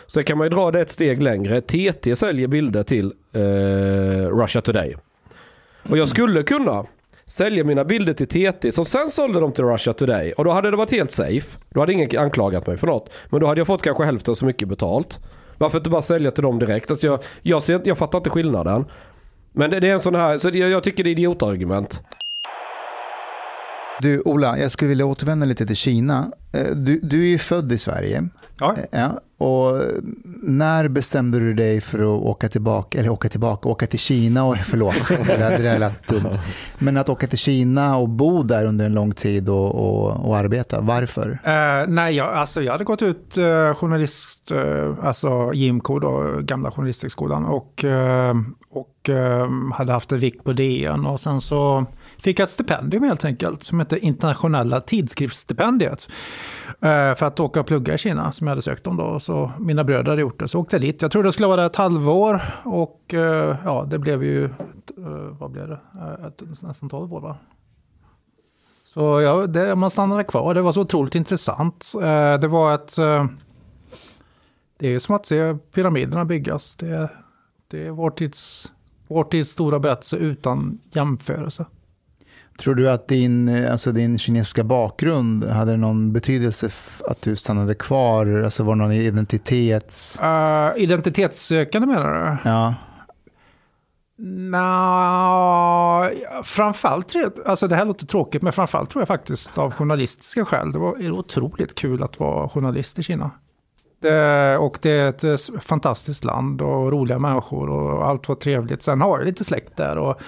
Så 0.07 0.23
kan 0.23 0.37
man 0.37 0.45
ju 0.45 0.49
dra 0.49 0.71
det 0.71 0.81
ett 0.81 0.89
steg 0.89 1.21
längre. 1.21 1.61
TT 1.61 2.15
säljer 2.15 2.47
bilder 2.47 2.83
till 2.83 3.13
eh, 3.33 3.41
Russia 4.37 4.61
Today. 4.61 4.95
Och 5.89 5.97
jag 5.97 6.09
skulle 6.09 6.43
kunna 6.43 6.85
sälja 7.27 7.63
mina 7.63 7.85
bilder 7.85 8.13
till 8.13 8.27
TT 8.27 8.71
som 8.71 8.85
sen 8.85 9.09
sålde 9.09 9.39
dem 9.39 9.51
till 9.51 9.65
Russia 9.65 9.93
Today. 9.93 10.33
Och 10.33 10.45
då 10.45 10.51
hade 10.51 10.71
det 10.71 10.77
varit 10.77 10.91
helt 10.91 11.11
safe. 11.11 11.59
Då 11.69 11.79
hade 11.79 11.93
ingen 11.93 12.19
anklagat 12.19 12.67
mig 12.67 12.77
för 12.77 12.87
något. 12.87 13.09
Men 13.29 13.39
då 13.39 13.47
hade 13.47 13.59
jag 13.59 13.67
fått 13.67 13.81
kanske 13.81 14.03
hälften 14.03 14.35
så 14.35 14.45
mycket 14.45 14.67
betalt. 14.67 15.19
Varför 15.57 15.77
inte 15.77 15.89
bara 15.89 16.01
sälja 16.01 16.31
till 16.31 16.43
dem 16.43 16.59
direkt? 16.59 16.91
Alltså 16.91 17.07
jag, 17.07 17.19
jag, 17.41 17.63
ser, 17.63 17.81
jag 17.85 17.97
fattar 17.97 18.17
inte 18.17 18.29
skillnaden. 18.29 18.85
Men 19.51 19.69
det, 19.69 19.79
det 19.79 19.89
är 19.89 19.93
en 19.93 19.99
sån 19.99 20.15
här, 20.15 20.37
så 20.37 20.49
jag, 20.49 20.69
jag 20.69 20.83
tycker 20.83 21.03
det 21.03 21.09
är 21.09 21.11
idiotargument. 21.11 22.01
Du 24.01 24.21
Ola, 24.21 24.57
jag 24.57 24.71
skulle 24.71 24.89
vilja 24.89 25.05
återvända 25.05 25.45
lite 25.45 25.65
till 25.65 25.75
Kina. 25.75 26.31
Eh, 26.53 26.75
du, 26.75 26.99
du 27.03 27.21
är 27.21 27.27
ju 27.27 27.37
född 27.37 27.71
i 27.71 27.77
Sverige. 27.77 28.29
Ja. 28.59 28.75
ja. 28.91 29.21
Och 29.37 29.81
när 30.41 30.87
bestämde 30.87 31.39
du 31.39 31.53
dig 31.53 31.81
för 31.81 31.99
att 31.99 32.23
åka 32.23 32.49
tillbaka, 32.49 32.99
eller 32.99 33.09
åka 33.09 33.29
tillbaka, 33.29 33.69
åka 33.69 33.87
till 33.87 33.99
Kina 33.99 34.45
och, 34.45 34.57
förlåt, 34.65 34.95
det 35.27 35.37
där 35.37 35.79
lät 35.79 36.07
dumt. 36.07 36.39
Men 36.79 36.97
att 36.97 37.09
åka 37.09 37.27
till 37.27 37.37
Kina 37.37 37.97
och 37.97 38.09
bo 38.09 38.43
där 38.43 38.65
under 38.65 38.85
en 38.85 38.93
lång 38.93 39.11
tid 39.11 39.49
och, 39.49 39.75
och, 39.75 40.27
och 40.29 40.37
arbeta, 40.37 40.81
varför? 40.81 41.29
Uh, 41.29 41.87
nej, 41.93 42.15
jag, 42.15 42.33
alltså 42.33 42.61
jag 42.61 42.71
hade 42.71 42.83
gått 42.83 43.01
ut 43.01 43.37
uh, 43.37 43.73
journalist, 43.73 44.51
uh, 44.51 44.95
alltså 45.01 45.53
JMK 45.53 45.87
då, 45.87 46.39
gamla 46.41 46.71
journalisthögskolan 46.71 47.45
och, 47.45 47.83
uh, 47.83 48.33
och 48.69 49.09
hade 49.73 49.91
haft 49.91 50.11
en 50.11 50.19
vikt 50.19 50.43
på 50.43 50.53
DN 50.53 51.05
och 51.05 51.19
sen 51.19 51.41
så 51.41 51.85
fick 52.17 52.39
jag 52.39 52.43
ett 52.43 52.51
stipendium 52.51 53.03
helt 53.03 53.25
enkelt 53.25 53.63
som 53.63 53.79
heter 53.79 53.97
Internationella 53.97 54.81
tidskriftsstipendiet. 54.81 56.07
Eh, 56.81 57.15
för 57.15 57.23
att 57.23 57.39
åka 57.39 57.59
och 57.59 57.67
plugga 57.67 57.93
i 57.93 57.97
Kina 57.97 58.31
som 58.31 58.47
jag 58.47 58.51
hade 58.51 58.61
sökt 58.61 58.87
om 58.87 58.97
då. 58.97 59.19
Så 59.19 59.51
mina 59.59 59.83
bröder 59.83 60.09
hade 60.09 60.21
gjort 60.21 60.39
det. 60.39 60.47
Så 60.47 60.59
åkte 60.59 60.75
jag 60.75 60.81
dit. 60.81 61.01
Jag 61.01 61.11
trodde 61.11 61.27
jag 61.27 61.33
skulle 61.33 61.47
vara 61.47 61.61
där 61.61 61.65
ett 61.65 61.75
halvår. 61.75 62.41
Och 62.63 63.13
eh, 63.13 63.57
ja, 63.65 63.85
det 63.89 63.99
blev 63.99 64.23
ju, 64.23 64.45
eh, 64.45 64.51
vad 65.39 65.51
blev 65.51 65.67
det? 65.67 65.79
nästan 66.61 66.89
12 66.89 67.13
år 67.13 67.21
va? 67.21 67.37
Så 68.85 69.21
ja, 69.21 69.47
det, 69.47 69.75
man 69.75 69.89
stannade 69.89 70.23
kvar. 70.23 70.53
Det 70.53 70.61
var 70.61 70.71
så 70.71 70.81
otroligt 70.81 71.15
intressant. 71.15 71.91
Det 72.41 72.47
var 72.47 72.75
ett... 72.75 72.95
Det 74.77 74.87
är 74.87 74.99
som 74.99 75.15
att 75.15 75.25
se 75.25 75.55
pyramiderna 75.71 76.25
byggas. 76.25 76.75
Det, 76.75 77.09
det 77.67 77.87
är 77.87 77.91
vår 77.91 78.09
tids 78.09 78.71
vår 79.07 79.23
tids 79.23 79.49
stora 79.49 79.79
berättelse 79.79 80.17
utan 80.17 80.79
jämförelse. 80.91 81.65
Tror 82.59 82.75
du 82.75 82.89
att 82.89 83.07
din, 83.07 83.65
alltså 83.65 83.91
din 83.91 84.17
kinesiska 84.17 84.63
bakgrund 84.63 85.43
hade 85.43 85.77
någon 85.77 86.13
betydelse 86.13 86.69
att 87.07 87.21
du 87.21 87.35
stannade 87.35 87.75
kvar? 87.75 88.41
Alltså 88.43 88.63
var 88.63 88.75
det 88.75 88.81
någon 88.81 88.91
identitets... 88.91 90.19
Uh, 90.23 90.71
identitetssökande 90.83 91.87
menar 91.87 92.39
du? 92.43 92.49
Ja. 92.49 92.73
Nå, 94.17 96.09
framförallt, 96.43 97.15
alltså 97.45 97.67
det 97.67 97.75
här 97.75 97.85
låter 97.85 98.05
tråkigt, 98.05 98.41
men 98.41 98.53
framförallt 98.53 98.89
tror 98.89 99.01
jag 99.01 99.07
faktiskt 99.07 99.57
av 99.57 99.73
journalistiska 99.73 100.45
skäl. 100.45 100.71
Det 100.71 100.79
var 100.79 101.11
otroligt 101.11 101.75
kul 101.75 102.03
att 102.03 102.19
vara 102.19 102.49
journalist 102.49 102.99
i 102.99 103.03
Kina. 103.03 103.31
Det, 104.01 104.57
och 104.57 104.77
det 104.81 104.91
är 104.91 105.33
ett 105.33 105.49
fantastiskt 105.65 106.23
land 106.23 106.61
och 106.61 106.91
roliga 106.91 107.19
människor 107.19 107.69
och 107.69 108.07
allt 108.07 108.27
var 108.27 108.35
trevligt. 108.35 108.83
Sen 108.83 109.01
har 109.01 109.17
jag 109.17 109.25
lite 109.25 109.43
släkt 109.43 109.77
där 109.77 109.97
och, 109.97 110.21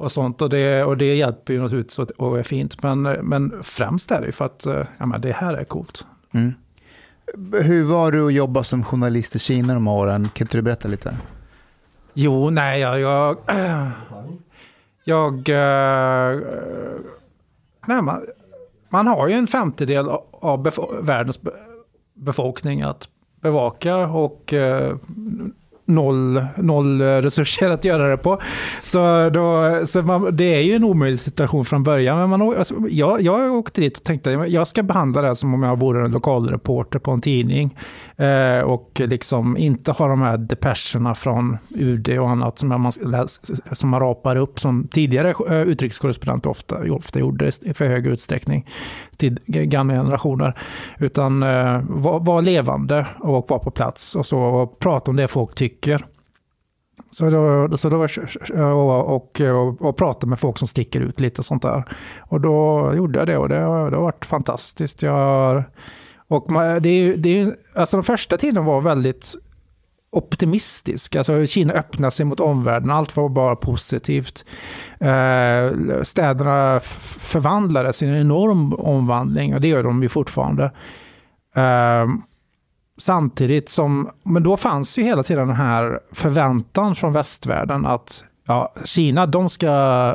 och 0.00 0.12
sånt 0.12 0.42
och 0.42 0.50
det, 0.50 0.84
och 0.84 0.96
det 0.96 1.14
hjälper 1.14 1.52
ju 1.52 1.62
naturligtvis 1.62 1.98
och 1.98 2.38
är 2.38 2.42
fint. 2.42 2.82
Men, 2.82 3.02
men 3.02 3.62
främst 3.62 4.10
är 4.10 4.20
det 4.20 4.26
ju 4.26 4.32
för 4.32 4.44
att 4.44 4.66
ja, 4.98 5.06
men 5.06 5.20
det 5.20 5.32
här 5.32 5.54
är 5.54 5.64
coolt. 5.64 6.06
Mm. 6.32 6.52
Hur 7.52 7.84
var 7.84 8.12
du 8.12 8.26
att 8.26 8.32
jobba 8.32 8.64
som 8.64 8.84
journalist 8.84 9.36
i 9.36 9.38
Kina 9.38 9.74
de 9.74 9.88
åren? 9.88 10.28
Kan 10.28 10.44
inte 10.44 10.58
du 10.58 10.62
berätta 10.62 10.88
lite? 10.88 11.16
Jo, 12.14 12.50
nej, 12.50 12.80
jag... 12.80 13.00
Jag... 13.00 13.36
jag 15.04 15.48
äh, 15.48 16.40
nej, 17.86 18.02
man, 18.02 18.26
man 18.88 19.06
har 19.06 19.28
ju 19.28 19.34
en 19.34 19.46
femtedel 19.46 20.08
av 20.30 20.62
befo 20.62 21.02
världens 21.02 21.40
befolkning 22.14 22.82
att 22.82 23.08
bevaka 23.40 23.96
och 23.96 24.52
äh, 24.52 24.96
noll, 25.94 26.44
noll 26.56 27.00
eh, 27.00 27.04
resurser 27.04 27.70
att 27.70 27.84
göra 27.84 28.08
det 28.10 28.16
på. 28.16 28.40
Så, 28.80 29.30
då, 29.30 29.80
så 29.86 30.02
man, 30.02 30.36
det 30.36 30.54
är 30.54 30.60
ju 30.60 30.74
en 30.74 30.84
omöjlig 30.84 31.18
situation 31.18 31.64
från 31.64 31.82
början. 31.82 32.18
Men 32.18 32.30
man, 32.30 32.42
alltså, 32.42 32.74
jag, 32.90 33.22
jag 33.22 33.54
åkte 33.54 33.80
dit 33.80 33.96
och 33.96 34.02
tänkte 34.02 34.38
att 34.38 34.50
jag 34.50 34.66
ska 34.66 34.82
behandla 34.82 35.22
det 35.22 35.36
som 35.36 35.54
om 35.54 35.62
jag 35.62 35.78
vore 35.78 36.04
en 36.04 36.10
lokalreporter 36.10 36.98
på 36.98 37.10
en 37.10 37.20
tidning. 37.20 37.76
Eh, 38.20 38.60
och 38.60 39.00
liksom 39.04 39.56
inte 39.56 39.92
ha 39.92 40.08
de 40.08 40.22
här 40.22 40.36
depescherna 40.38 41.14
från 41.14 41.58
UD 41.70 42.18
och 42.18 42.30
annat 42.30 42.58
som 42.58 42.68
man, 42.68 42.92
som 43.72 43.90
man 43.90 44.00
rapar 44.00 44.36
upp 44.36 44.60
som 44.60 44.88
tidigare 44.88 45.34
eh, 45.48 45.62
utrikeskorrespondenter 45.62 46.50
ofta, 46.50 46.92
ofta 46.92 47.18
gjorde 47.18 47.50
i 47.62 47.74
för 47.74 47.88
hög 47.88 48.06
utsträckning 48.06 48.66
till 49.16 49.38
gamla 49.46 49.94
generationer. 49.94 50.58
Utan 50.98 51.42
eh, 51.42 51.80
vara 51.88 52.18
var 52.18 52.42
levande 52.42 53.06
och 53.18 53.50
vara 53.50 53.60
på 53.60 53.70
plats 53.70 54.16
och 54.16 54.26
så 54.26 54.40
och 54.40 54.78
prata 54.78 55.10
om 55.10 55.16
det 55.16 55.28
folk 55.28 55.54
tycker. 55.54 56.06
Så 57.10 57.30
då, 57.30 57.76
så 57.76 57.88
då 57.88 58.06
och, 58.64 59.14
och, 59.14 59.40
och, 59.40 59.82
och 59.82 59.96
prata 59.96 60.26
med 60.26 60.40
folk 60.40 60.58
som 60.58 60.68
sticker 60.68 61.00
ut 61.00 61.20
lite 61.20 61.40
och 61.40 61.44
sånt 61.44 61.62
där. 61.62 61.84
Och 62.18 62.40
då 62.40 62.92
gjorde 62.96 63.18
jag 63.18 63.28
det 63.28 63.38
och 63.38 63.48
det, 63.48 63.54
det 63.56 63.62
har 63.64 63.90
varit 63.90 64.26
fantastiskt. 64.26 65.02
Jag 65.02 65.64
och 66.30 66.50
man, 66.50 66.82
det 66.82 66.88
är, 66.88 67.16
det 67.16 67.40
är, 67.40 67.56
alltså 67.74 67.96
de 67.96 68.02
första 68.02 68.36
tiden 68.36 68.64
var 68.64 68.80
väldigt 68.80 69.34
optimistisk. 70.10 71.16
Alltså 71.16 71.46
Kina 71.46 71.72
öppnade 71.72 72.10
sig 72.10 72.26
mot 72.26 72.40
omvärlden, 72.40 72.90
allt 72.90 73.16
var 73.16 73.28
bara 73.28 73.56
positivt. 73.56 74.44
Eh, 75.00 76.02
städerna 76.02 76.80
förvandlades 77.18 78.02
i 78.02 78.06
en 78.06 78.16
enorm 78.16 78.72
omvandling 78.72 79.54
och 79.54 79.60
det 79.60 79.68
gör 79.68 79.82
de 79.82 80.02
ju 80.02 80.08
fortfarande. 80.08 80.64
Eh, 81.54 82.06
samtidigt 82.98 83.68
som, 83.68 84.10
men 84.22 84.42
då 84.42 84.56
fanns 84.56 84.98
ju 84.98 85.02
hela 85.02 85.22
tiden 85.22 85.48
den 85.48 85.56
här 85.56 86.00
förväntan 86.12 86.94
från 86.94 87.12
västvärlden 87.12 87.86
att 87.86 88.24
ja, 88.50 88.72
Kina, 88.84 89.26
de, 89.26 89.50
ska, 89.50 89.70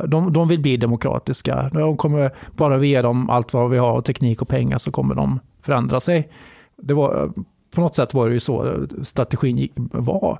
de, 0.08 0.34
de 0.34 0.48
vill 0.48 0.60
bli 0.60 0.78
demokratiska. 0.78 1.69
De 1.74 1.98
kommer, 1.98 2.32
bara 2.56 2.78
vi 2.78 2.88
ger 2.88 3.04
dem 3.04 3.30
allt 3.30 3.54
vad 3.54 3.69
vi 3.69 3.78
har, 3.78 4.02
teknik 4.02 4.41
och 4.41 4.48
pengar, 4.48 4.78
så 4.78 4.91
kommer 4.91 5.15
de 5.15 5.39
förändra 5.62 6.00
sig. 6.00 6.30
Det 6.78 6.93
var, 6.93 7.32
på 7.76 7.82
något 7.82 7.95
sätt 7.95 8.13
var 8.13 8.28
det 8.28 8.34
ju 8.34 8.39
så 8.39 8.88
strategin 9.04 9.69
var. 9.91 10.39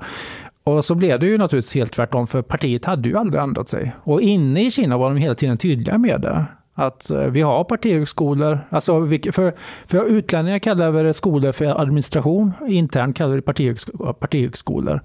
Och 0.63 0.86
så 0.86 0.95
blev 0.95 1.19
det 1.19 1.25
ju 1.25 1.38
naturligtvis 1.38 1.75
helt 1.75 1.91
tvärtom, 1.91 2.27
för 2.27 2.41
partiet 2.41 2.86
hade 2.86 3.10
ju 3.10 3.17
aldrig 3.17 3.43
ändrat 3.43 3.69
sig. 3.69 3.95
Och 4.03 4.21
inne 4.21 4.65
i 4.65 4.71
Kina 4.71 4.97
var 4.97 5.10
de 5.10 5.17
hela 5.17 5.36
tiden 5.36 5.58
tydliga 5.58 5.97
med 5.97 6.21
det. 6.21 6.45
Att 6.77 7.09
eh, 7.09 7.19
vi 7.19 7.41
har 7.41 7.63
partihögskolor, 7.63 8.59
alltså 8.69 9.07
för, 9.31 9.53
för 9.88 10.05
utlänningar 10.05 10.59
kallar 10.59 10.91
vi 10.91 11.03
det 11.03 11.13
skolor 11.13 11.51
för 11.51 11.65
administration, 11.81 12.53
internt 12.67 13.17
kallar 13.17 13.35
vi 13.35 13.41
det 13.41 14.13
partihögskolor. 14.19 15.01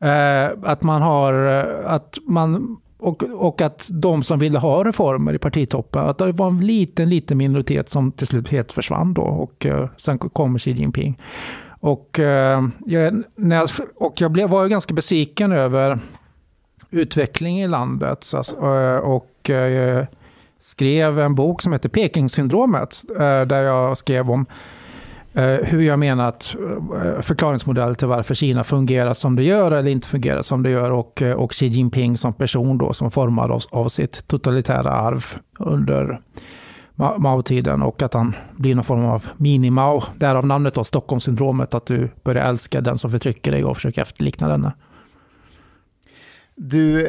Eh, 0.00 0.46
att 0.62 0.82
man 0.82 1.02
har, 1.02 1.58
eh, 1.58 1.92
att 1.92 2.18
man 2.26 2.76
och, 2.98 3.22
och 3.22 3.60
att 3.60 3.88
de 3.92 4.22
som 4.22 4.38
ville 4.38 4.58
ha 4.58 4.84
reformer 4.84 5.34
i 5.34 5.38
partitoppen, 5.38 6.04
att 6.04 6.18
det 6.18 6.32
var 6.32 6.48
en 6.48 6.60
liten, 6.60 7.08
liten 7.10 7.38
minoritet 7.38 7.88
som 7.88 8.12
till 8.12 8.26
slut 8.26 8.48
helt 8.48 8.72
försvann 8.72 9.14
då. 9.14 9.22
Och 9.22 9.66
eh, 9.66 9.88
sen 9.96 10.18
kommer 10.18 10.58
Xi 10.58 10.70
Jinping. 10.70 11.18
Och, 11.80 12.20
eh, 12.20 12.68
jag, 12.86 13.22
när 13.36 13.56
jag, 13.56 13.68
och 13.96 14.20
jag 14.20 14.30
blev, 14.30 14.48
var 14.48 14.62
ju 14.62 14.68
ganska 14.68 14.94
besviken 14.94 15.52
över 15.52 15.98
utvecklingen 16.90 17.64
i 17.64 17.68
landet. 17.68 18.24
Så, 18.24 18.36
alltså, 18.36 18.56
eh, 18.56 18.96
och, 18.96 19.50
och 19.50 19.50
skrev 20.58 21.18
en 21.18 21.34
bok 21.34 21.62
som 21.62 21.72
heter 21.72 21.88
Peking-syndromet, 21.88 23.04
eh, 23.10 23.40
där 23.40 23.62
jag 23.62 23.98
skrev 23.98 24.30
om 24.30 24.46
eh, 25.34 25.44
hur 25.44 25.82
jag 25.82 25.98
menar 25.98 26.28
att 26.28 26.56
eh, 26.94 27.20
förklaringsmodell 27.20 27.94
till 27.94 28.08
varför 28.08 28.34
Kina 28.34 28.64
fungerar 28.64 29.14
som 29.14 29.36
det 29.36 29.42
gör 29.42 29.70
eller 29.70 29.90
inte 29.90 30.08
fungerar 30.08 30.42
som 30.42 30.62
det 30.62 30.70
gör 30.70 30.90
och, 30.90 31.22
och 31.22 31.52
Xi 31.52 31.66
Jinping 31.66 32.16
som 32.16 32.32
person 32.32 32.78
då 32.78 32.92
som 32.92 33.10
formad 33.10 33.50
av, 33.50 33.62
av 33.70 33.88
sitt 33.88 34.28
totalitära 34.28 34.90
arv 34.90 35.24
under 35.58 36.20
Mao-tiden 36.94 37.82
och 37.82 38.02
att 38.02 38.14
han 38.14 38.34
blir 38.56 38.74
någon 38.74 38.84
form 38.84 39.04
av 39.04 39.26
mini-Mao. 39.36 40.02
Därav 40.16 40.46
namnet 40.46 40.74
då, 40.74 40.84
Stockholmssyndromet, 40.84 41.74
att 41.74 41.86
du 41.86 42.10
börjar 42.22 42.48
älska 42.48 42.80
den 42.80 42.98
som 42.98 43.10
förtrycker 43.10 43.52
dig 43.52 43.64
och 43.64 43.76
försöker 43.76 44.02
efterlikna 44.02 44.48
denne. 44.48 44.72
Du, 46.54 47.06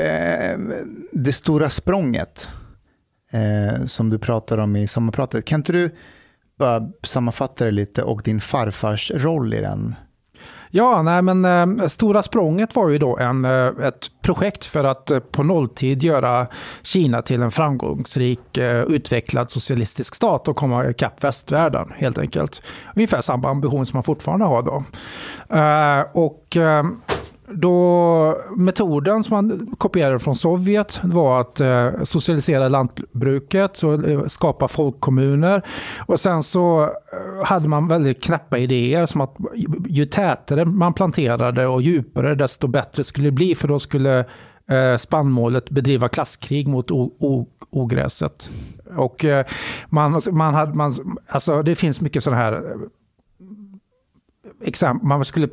det 1.11 1.33
stora 1.33 1.69
språnget 1.69 2.49
Eh, 3.31 3.85
som 3.85 4.09
du 4.09 4.19
pratar 4.19 4.57
om 4.57 4.75
i 4.75 4.87
sommarpratet, 4.87 5.45
kan 5.45 5.59
inte 5.59 5.71
du 5.71 5.95
bara 6.57 6.89
sammanfatta 7.03 7.65
det 7.65 7.71
lite 7.71 8.03
och 8.03 8.21
din 8.23 8.41
farfars 8.41 9.11
roll 9.15 9.53
i 9.53 9.61
den? 9.61 9.95
Ja, 10.71 11.01
nej 11.01 11.21
men 11.21 11.45
äh, 11.45 11.87
Stora 11.87 12.21
språnget 12.21 12.75
var 12.75 12.89
ju 12.89 12.97
då 12.97 13.17
en, 13.17 13.45
äh, 13.45 13.67
ett 13.67 14.11
projekt 14.21 14.65
för 14.65 14.83
att 14.83 15.11
äh, 15.11 15.19
på 15.19 15.43
nolltid 15.43 16.03
göra 16.03 16.47
Kina 16.81 17.21
till 17.21 17.41
en 17.41 17.51
framgångsrik 17.51 18.57
utvecklad 18.87 19.51
socialistisk 19.51 20.15
stat 20.15 20.47
och 20.47 20.55
komma 20.55 20.89
ikapp 20.89 21.23
västvärlden 21.23 21.93
helt 21.95 22.17
enkelt. 22.17 22.61
Ungefär 22.95 23.21
samma 23.21 23.49
ambition 23.49 23.85
som 23.85 23.97
man 23.97 24.03
fortfarande 24.03 24.45
har 24.45 24.63
då. 24.63 24.83
och 26.13 26.57
då 27.53 28.37
metoden 28.55 29.23
som 29.23 29.35
man 29.35 29.75
kopierade 29.77 30.19
från 30.19 30.35
Sovjet 30.35 30.99
var 31.03 31.41
att 31.41 31.59
eh, 31.59 32.03
socialisera 32.03 32.67
lantbruket 32.67 33.83
och 33.83 34.09
eh, 34.09 34.25
skapa 34.25 34.67
folkkommuner. 34.67 35.61
Och 36.07 36.19
sen 36.19 36.43
så 36.43 36.83
eh, 36.83 37.45
hade 37.45 37.67
man 37.67 37.87
väldigt 37.87 38.23
knäppa 38.23 38.57
idéer 38.57 39.05
som 39.05 39.21
att 39.21 39.35
ju 39.87 40.05
tätare 40.05 40.65
man 40.65 40.93
planterade 40.93 41.67
och 41.67 41.81
djupare 41.81 42.35
desto 42.35 42.67
bättre 42.67 43.03
skulle 43.03 43.27
det 43.27 43.31
bli 43.31 43.55
för 43.55 43.67
då 43.67 43.79
skulle 43.79 44.25
eh, 44.69 44.95
spannmålet 44.97 45.69
bedriva 45.69 46.09
klasskrig 46.09 46.67
mot 46.67 46.91
ogräset. 47.69 48.49
Och 48.97 49.25
eh, 49.25 49.45
man, 49.89 50.15
alltså, 50.15 50.31
man 50.31 50.53
hade, 50.53 50.73
man, 50.73 51.19
alltså 51.27 51.61
det 51.63 51.75
finns 51.75 52.01
mycket 52.01 52.23
sådana 52.23 52.41
här 52.41 52.63
man 55.01 55.25
skulle 55.25 55.47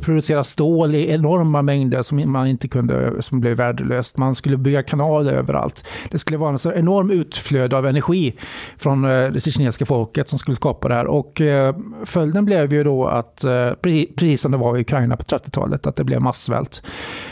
producera 0.00 0.44
stål 0.44 0.94
i 0.94 1.10
enorma 1.10 1.62
mängder 1.62 2.02
som 2.02 2.32
man 2.32 2.46
inte 2.46 2.68
kunde, 2.68 3.22
som 3.22 3.40
blev 3.40 3.56
värdelöst. 3.56 4.18
Man 4.18 4.34
skulle 4.34 4.56
bygga 4.56 4.82
kanaler 4.82 5.32
överallt. 5.32 5.84
Det 6.10 6.18
skulle 6.18 6.38
vara 6.38 6.50
en 6.50 6.58
så 6.58 6.72
enorm 6.72 7.10
utflöde 7.10 7.76
av 7.76 7.86
energi 7.86 8.34
från 8.78 9.04
eh, 9.04 9.30
det 9.30 9.40
kinesiska 9.40 9.86
folket 9.86 10.28
som 10.28 10.38
skulle 10.38 10.54
skapa 10.54 10.88
det 10.88 10.94
här. 10.94 11.06
Och 11.06 11.40
eh, 11.40 11.76
följden 12.04 12.44
blev 12.44 12.72
ju 12.72 12.84
då 12.84 13.06
att, 13.06 13.44
precis 13.82 14.40
som 14.40 14.52
det 14.52 14.58
var 14.58 14.76
i 14.76 14.80
Ukraina 14.80 15.16
på 15.16 15.22
30-talet, 15.22 15.86
att 15.86 15.96
det 15.96 16.04
blev 16.04 16.20
massvält. 16.20 16.82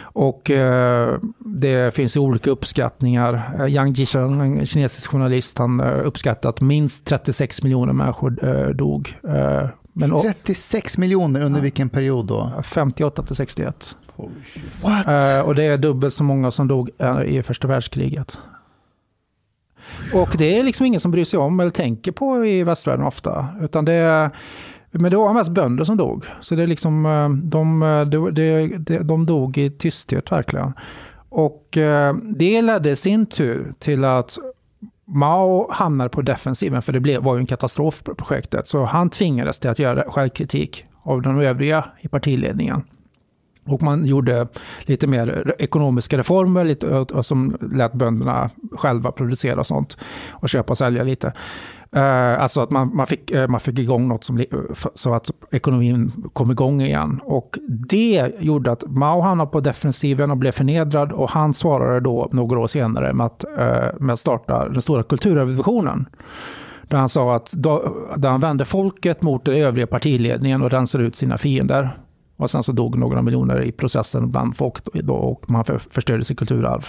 Och 0.00 0.50
eh, 0.50 1.18
det 1.38 1.94
finns 1.94 2.16
olika 2.16 2.50
uppskattningar. 2.50 3.66
Yang 3.68 3.92
Jisheng, 3.92 4.40
en 4.40 4.66
kinesisk 4.66 5.10
journalist, 5.10 5.58
han 5.58 5.80
uppskattar 5.80 6.48
att 6.48 6.60
minst 6.60 7.06
36 7.06 7.62
miljoner 7.62 7.92
människor 7.92 8.72
dog 8.72 9.14
men, 9.98 10.22
36 10.22 10.98
miljoner 10.98 11.40
under 11.40 11.60
ja. 11.60 11.62
vilken 11.62 11.88
period 11.88 12.26
då? 12.26 12.62
58 12.64 13.22
till 13.22 13.36
61. 13.36 13.96
What? 14.82 15.06
Uh, 15.06 15.40
och 15.46 15.54
det 15.54 15.62
är 15.62 15.78
dubbelt 15.78 16.14
så 16.14 16.24
många 16.24 16.50
som 16.50 16.68
dog 16.68 16.90
uh, 17.02 17.22
i 17.22 17.42
första 17.42 17.68
världskriget. 17.68 18.38
Och 20.14 20.28
det 20.38 20.58
är 20.58 20.62
liksom 20.62 20.86
ingen 20.86 21.00
som 21.00 21.10
bryr 21.10 21.24
sig 21.24 21.38
om 21.38 21.60
eller 21.60 21.70
tänker 21.70 22.12
på 22.12 22.46
i 22.46 22.62
västvärlden 22.62 23.06
ofta. 23.06 23.48
Utan 23.60 23.84
det 23.84 23.92
är, 23.92 24.30
men 24.90 25.10
det 25.10 25.16
var 25.16 25.34
mest 25.34 25.50
bönder 25.50 25.84
som 25.84 25.96
dog. 25.96 26.24
Så 26.40 26.54
det 26.54 26.62
är 26.62 26.66
liksom, 26.66 27.06
eh, 27.06 27.30
de, 27.30 27.80
de, 28.10 28.34
de, 28.34 28.98
de 28.98 29.26
dog 29.26 29.58
i 29.58 29.70
tysthet 29.70 30.32
verkligen. 30.32 30.72
Och 31.28 31.76
eh, 31.78 32.14
det 32.14 32.62
ledde 32.62 32.90
i 32.90 32.96
sin 32.96 33.26
tur 33.26 33.72
till 33.78 34.04
att 34.04 34.38
Mao 35.08 35.70
hamnade 35.70 36.10
på 36.10 36.22
defensiven, 36.22 36.82
för 36.82 36.92
det 36.92 37.00
blev, 37.00 37.22
var 37.22 37.34
ju 37.34 37.40
en 37.40 37.46
katastrof 37.46 38.02
på 38.02 38.14
projektet. 38.14 38.68
Så 38.68 38.84
han 38.84 39.10
tvingades 39.10 39.58
till 39.58 39.70
att 39.70 39.78
göra 39.78 40.10
självkritik 40.10 40.84
av 41.02 41.22
de 41.22 41.40
övriga 41.40 41.84
i 42.00 42.08
partiledningen. 42.08 42.82
Och 43.66 43.82
man 43.82 44.06
gjorde 44.06 44.48
lite 44.80 45.06
mer 45.06 45.54
ekonomiska 45.58 46.18
reformer 46.18 46.64
lite, 46.64 47.06
som 47.22 47.56
lät 47.72 47.92
bönderna 47.92 48.50
själva 48.72 49.12
producera 49.12 49.64
sånt 49.64 49.98
och 50.30 50.48
köpa 50.48 50.72
och 50.72 50.78
sälja 50.78 51.02
lite. 51.02 51.32
Uh, 51.96 52.42
alltså 52.42 52.60
att 52.60 52.70
man, 52.70 52.96
man, 52.96 53.06
fick, 53.06 53.32
uh, 53.32 53.48
man 53.48 53.60
fick 53.60 53.78
igång 53.78 54.08
något 54.08 54.24
som, 54.24 54.38
eh, 54.38 54.46
så 54.94 55.14
att 55.14 55.30
ekonomin 55.50 56.12
kom 56.32 56.50
igång 56.50 56.82
igen. 56.82 57.20
Och 57.24 57.58
det 57.68 58.32
gjorde 58.38 58.72
att 58.72 58.84
Mao 58.86 59.20
hamnade 59.20 59.50
på 59.50 59.60
defensiven 59.60 60.30
och 60.30 60.36
blev 60.36 60.52
förnedrad 60.52 61.12
och 61.12 61.30
han 61.30 61.54
svarade 61.54 62.00
då 62.00 62.28
några 62.32 62.58
år 62.58 62.66
senare 62.66 63.12
med 63.12 63.26
att, 63.26 63.44
uh, 63.58 64.00
med 64.00 64.12
att 64.12 64.18
starta 64.18 64.68
den 64.68 64.82
stora 64.82 65.02
kulturrevolutionen. 65.02 66.08
Där 66.88 66.98
han 66.98 67.08
sa 67.08 67.36
att 67.36 67.52
då, 67.52 67.96
där 68.16 68.28
han 68.28 68.40
vände 68.40 68.64
folket 68.64 69.22
mot 69.22 69.44
den 69.44 69.54
övriga 69.54 69.86
partiledningen 69.86 70.62
och 70.62 70.70
rensade 70.70 71.04
ut 71.04 71.16
sina 71.16 71.38
fiender. 71.38 71.98
Och 72.36 72.50
sen 72.50 72.62
så 72.62 72.72
dog 72.72 72.98
några 72.98 73.22
miljoner 73.22 73.62
i 73.62 73.72
processen 73.72 74.30
bland 74.30 74.56
folk 74.56 74.84
då, 74.94 75.14
och 75.14 75.50
man 75.50 75.64
förstörde 75.64 76.24
sitt 76.24 76.38
kulturarv. 76.38 76.86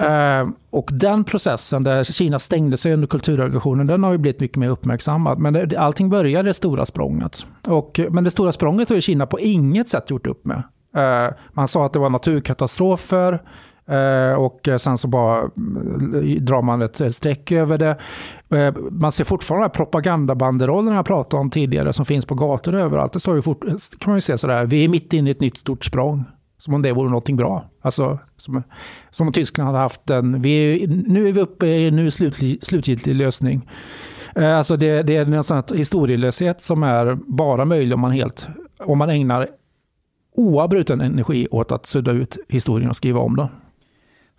Ehm, 0.00 0.54
och 0.70 0.90
den 0.92 1.24
processen 1.24 1.84
där 1.84 2.04
Kina 2.04 2.38
stängde 2.38 2.76
sig 2.76 2.92
under 2.92 3.06
kulturrevolutionen, 3.06 3.86
den 3.86 4.02
har 4.02 4.12
ju 4.12 4.18
blivit 4.18 4.40
mycket 4.40 4.56
mer 4.56 4.68
uppmärksammad. 4.68 5.38
Men 5.38 5.52
det, 5.52 5.76
allting 5.76 6.10
började 6.10 6.48
det 6.48 6.54
stora 6.54 6.86
språnget. 6.86 7.46
Och, 7.66 8.00
men 8.10 8.24
det 8.24 8.30
stora 8.30 8.52
språnget 8.52 8.88
har 8.88 8.96
ju 8.96 9.00
Kina 9.00 9.26
på 9.26 9.40
inget 9.40 9.88
sätt 9.88 10.10
gjort 10.10 10.26
upp 10.26 10.46
med. 10.46 10.62
Ehm, 10.96 11.32
man 11.52 11.68
sa 11.68 11.86
att 11.86 11.92
det 11.92 11.98
var 11.98 12.10
naturkatastrofer. 12.10 13.42
Ehm, 13.88 14.38
och 14.38 14.68
sen 14.78 14.98
så 14.98 15.08
bara 15.08 15.38
eh, 15.38 16.40
drar 16.40 16.62
man 16.62 16.82
ett 16.82 17.14
streck 17.14 17.52
över 17.52 17.78
det. 17.78 17.96
Man 18.90 19.12
ser 19.12 19.24
fortfarande 19.24 19.68
propagandabanderollerna 19.68 20.96
jag 20.96 21.06
pratade 21.06 21.40
om 21.40 21.50
tidigare 21.50 21.92
som 21.92 22.04
finns 22.04 22.26
på 22.26 22.34
gator 22.34 22.74
överallt. 22.74 23.12
Det 23.12 23.20
står 23.20 23.36
ju 23.36 23.42
fort, 23.42 23.60
kan 23.98 24.10
man 24.10 24.14
ju 24.14 24.20
se 24.20 24.38
sådär, 24.38 24.64
vi 24.64 24.84
är 24.84 24.88
mitt 24.88 25.12
inne 25.12 25.30
i 25.30 25.32
ett 25.32 25.40
nytt 25.40 25.56
stort 25.56 25.84
språng. 25.84 26.24
Som 26.60 26.74
om 26.74 26.82
det 26.82 26.92
vore 26.92 27.08
någonting 27.08 27.36
bra. 27.36 27.64
Alltså, 27.80 28.18
som, 28.36 28.62
som 29.10 29.26
om 29.26 29.32
Tyskland 29.32 29.66
hade 29.66 29.78
haft 29.78 30.10
en... 30.10 30.42
Vi, 30.42 30.86
nu 31.06 31.28
är 31.28 31.32
vi 31.32 31.40
uppe 31.40 31.66
i 31.66 31.88
en 31.88 31.96
nu 31.96 32.10
slutgiltig 32.62 33.14
lösning. 33.14 33.68
Eh, 34.34 34.56
alltså 34.56 34.76
det, 34.76 35.02
det 35.02 35.16
är 35.16 35.32
en 35.32 35.44
sån 35.44 35.62
historielöshet 35.74 36.62
som 36.62 36.82
är 36.82 37.18
bara 37.26 37.64
möjlig 37.64 37.94
om 37.94 38.00
man 38.00 38.10
helt... 38.10 38.48
Om 38.78 38.98
man 38.98 39.10
ägnar 39.10 39.48
oavbruten 40.36 41.00
energi 41.00 41.48
åt 41.50 41.72
att 41.72 41.86
sudda 41.86 42.12
ut 42.12 42.38
historien 42.48 42.90
och 42.90 42.96
skriva 42.96 43.20
om 43.20 43.36
den. 43.36 43.48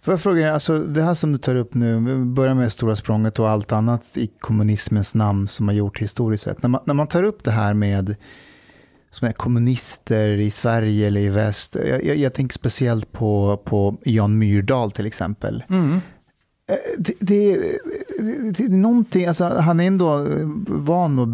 Får 0.01 0.11
jag 0.11 0.21
fråga, 0.21 0.53
alltså 0.53 0.77
det 0.79 1.01
här 1.01 1.13
som 1.13 1.31
du 1.31 1.37
tar 1.37 1.55
upp 1.55 1.73
nu, 1.73 1.99
vi 1.99 2.15
börjar 2.15 2.53
med 2.53 2.71
Stora 2.71 2.95
språnget 2.95 3.39
och 3.39 3.49
allt 3.49 3.71
annat 3.71 4.17
i 4.17 4.27
kommunismens 4.39 5.15
namn 5.15 5.47
som 5.47 5.67
har 5.67 5.75
gjort 5.75 6.01
historiskt 6.01 6.43
sett. 6.43 6.61
När 6.61 6.69
man, 6.69 6.81
när 6.85 6.93
man 6.93 7.07
tar 7.07 7.23
upp 7.23 7.43
det 7.43 7.51
här 7.51 7.73
med 7.73 8.15
som 9.11 9.27
är 9.27 9.31
kommunister 9.31 10.29
i 10.29 10.51
Sverige 10.51 11.07
eller 11.07 11.21
i 11.21 11.29
väst. 11.29 11.75
Jag, 11.75 12.05
jag, 12.05 12.17
jag 12.17 12.33
tänker 12.33 12.53
speciellt 12.53 13.11
på, 13.11 13.61
på 13.65 13.97
Jan 14.03 14.37
Myrdal 14.37 14.91
till 14.91 15.05
exempel. 15.05 15.63
Mm. 15.69 16.01
Eh, 16.69 16.75
det, 16.97 17.13
det, 17.19 17.57
det, 18.19 18.51
det, 18.51 18.63
är 18.63 18.69
någonting, 18.69 19.25
alltså, 19.25 19.45
han 19.45 19.79
är 19.79 19.87
ändå 19.87 20.27
van 20.67 21.19
och 21.19 21.27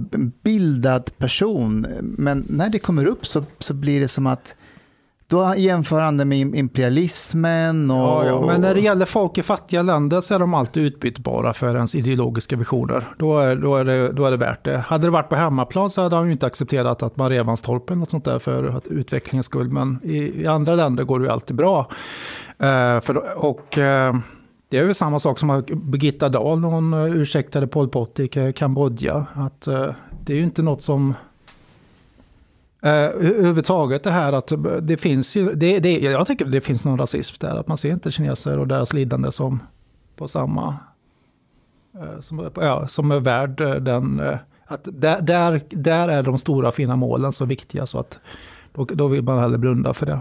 bildad 0.43 1.17
person, 1.17 1.88
men 2.01 2.45
när 2.49 2.69
det 2.69 2.80
kommer 2.80 3.05
upp 3.05 3.28
så, 3.28 3.43
så 3.59 3.73
blir 3.73 3.99
det 3.99 4.07
som 4.07 4.28
att 4.28 4.55
då 5.30 5.53
jämför 5.57 6.01
han 6.01 6.17
det 6.17 6.25
med 6.25 6.55
imperialismen 6.55 7.91
och... 7.91 7.97
Ja, 7.97 8.25
ja, 8.25 8.45
men 8.45 8.61
när 8.61 8.73
det 8.73 8.82
gäller 8.82 9.05
folk 9.05 9.38
i 9.38 9.43
fattiga 9.43 9.82
länder 9.82 10.21
så 10.21 10.36
är 10.36 10.39
de 10.39 10.53
alltid 10.53 10.84
utbytbara 10.84 11.53
för 11.53 11.75
ens 11.75 11.95
ideologiska 11.95 12.55
visioner. 12.55 13.03
Då 13.17 13.39
är, 13.39 13.55
då 13.55 13.75
är, 13.75 13.86
det, 13.86 14.11
då 14.11 14.25
är 14.25 14.32
det 14.32 14.38
värt 14.38 14.65
det. 14.65 14.78
Hade 14.78 15.07
det 15.07 15.11
varit 15.11 15.30
på 15.30 15.36
hemmaplan 15.36 15.89
så 15.89 16.01
hade 16.01 16.15
han 16.15 16.25
ju 16.25 16.32
inte 16.32 16.45
accepterat 16.45 17.03
att 17.03 17.17
man 17.17 17.30
rev 17.30 17.45
hans 17.45 17.61
torp 17.61 17.89
eller 17.89 17.99
något 17.99 18.09
sånt 18.09 18.25
där 18.25 18.39
för 18.39 18.82
utvecklingens 18.86 19.45
skull. 19.45 19.69
Men 19.69 19.99
i, 20.03 20.41
i 20.41 20.47
andra 20.47 20.75
länder 20.75 21.03
går 21.03 21.19
det 21.19 21.25
ju 21.25 21.32
alltid 21.32 21.55
bra. 21.55 21.80
Uh, 22.63 22.99
för, 22.99 23.38
och... 23.38 23.78
Uh, 23.78 24.17
det 24.69 24.78
är 24.78 24.84
väl 24.84 24.95
samma 24.95 25.19
sak 25.19 25.39
som 25.39 25.63
Birgitta 25.67 26.30
Dahl, 26.30 26.63
hon 26.63 26.93
ursäktade 26.93 27.67
Pol 27.67 27.89
Pot 27.89 28.19
i 28.19 28.53
Kambodja. 28.55 29.25
Att, 29.34 29.61
det 30.25 30.34
är 30.34 30.38
ju 30.38 30.43
inte 30.43 30.61
något 30.61 30.82
som 30.82 31.13
Eh, 32.82 32.91
överhuvudtaget 32.91 34.03
det 34.03 34.11
här 34.11 34.34
att 34.34 34.51
det 34.82 34.97
finns 34.97 35.36
ju, 35.36 35.53
det, 35.53 35.80
det, 35.80 35.99
jag 35.99 36.28
tycker 36.28 36.45
det 36.45 36.61
finns 36.61 36.86
någon 36.86 36.97
rasism 36.97 37.36
där, 37.39 37.55
att 37.55 37.67
man 37.67 37.78
ser 37.78 37.91
inte 37.91 38.11
kineser 38.11 38.59
och 38.59 38.67
deras 38.67 38.93
lidande 38.93 39.32
som 39.32 39.59
på 40.15 40.28
samma, 40.28 40.75
eh, 41.95 42.19
som, 42.19 42.49
ja, 42.55 42.88
som 42.88 43.11
är 43.11 43.19
värd 43.19 43.61
eh, 43.61 43.75
den, 43.75 44.21
att 44.65 44.88
där, 44.91 45.21
där, 45.21 45.61
där 45.69 46.09
är 46.09 46.23
de 46.23 46.38
stora 46.38 46.71
fina 46.71 46.95
målen 46.95 47.34
så 47.34 47.45
viktiga 47.45 47.86
så 47.86 47.99
att 47.99 48.19
då, 48.73 48.86
då 48.86 49.07
vill 49.07 49.23
man 49.23 49.39
hellre 49.39 49.57
blunda 49.57 49.93
för 49.93 50.05
det. 50.05 50.19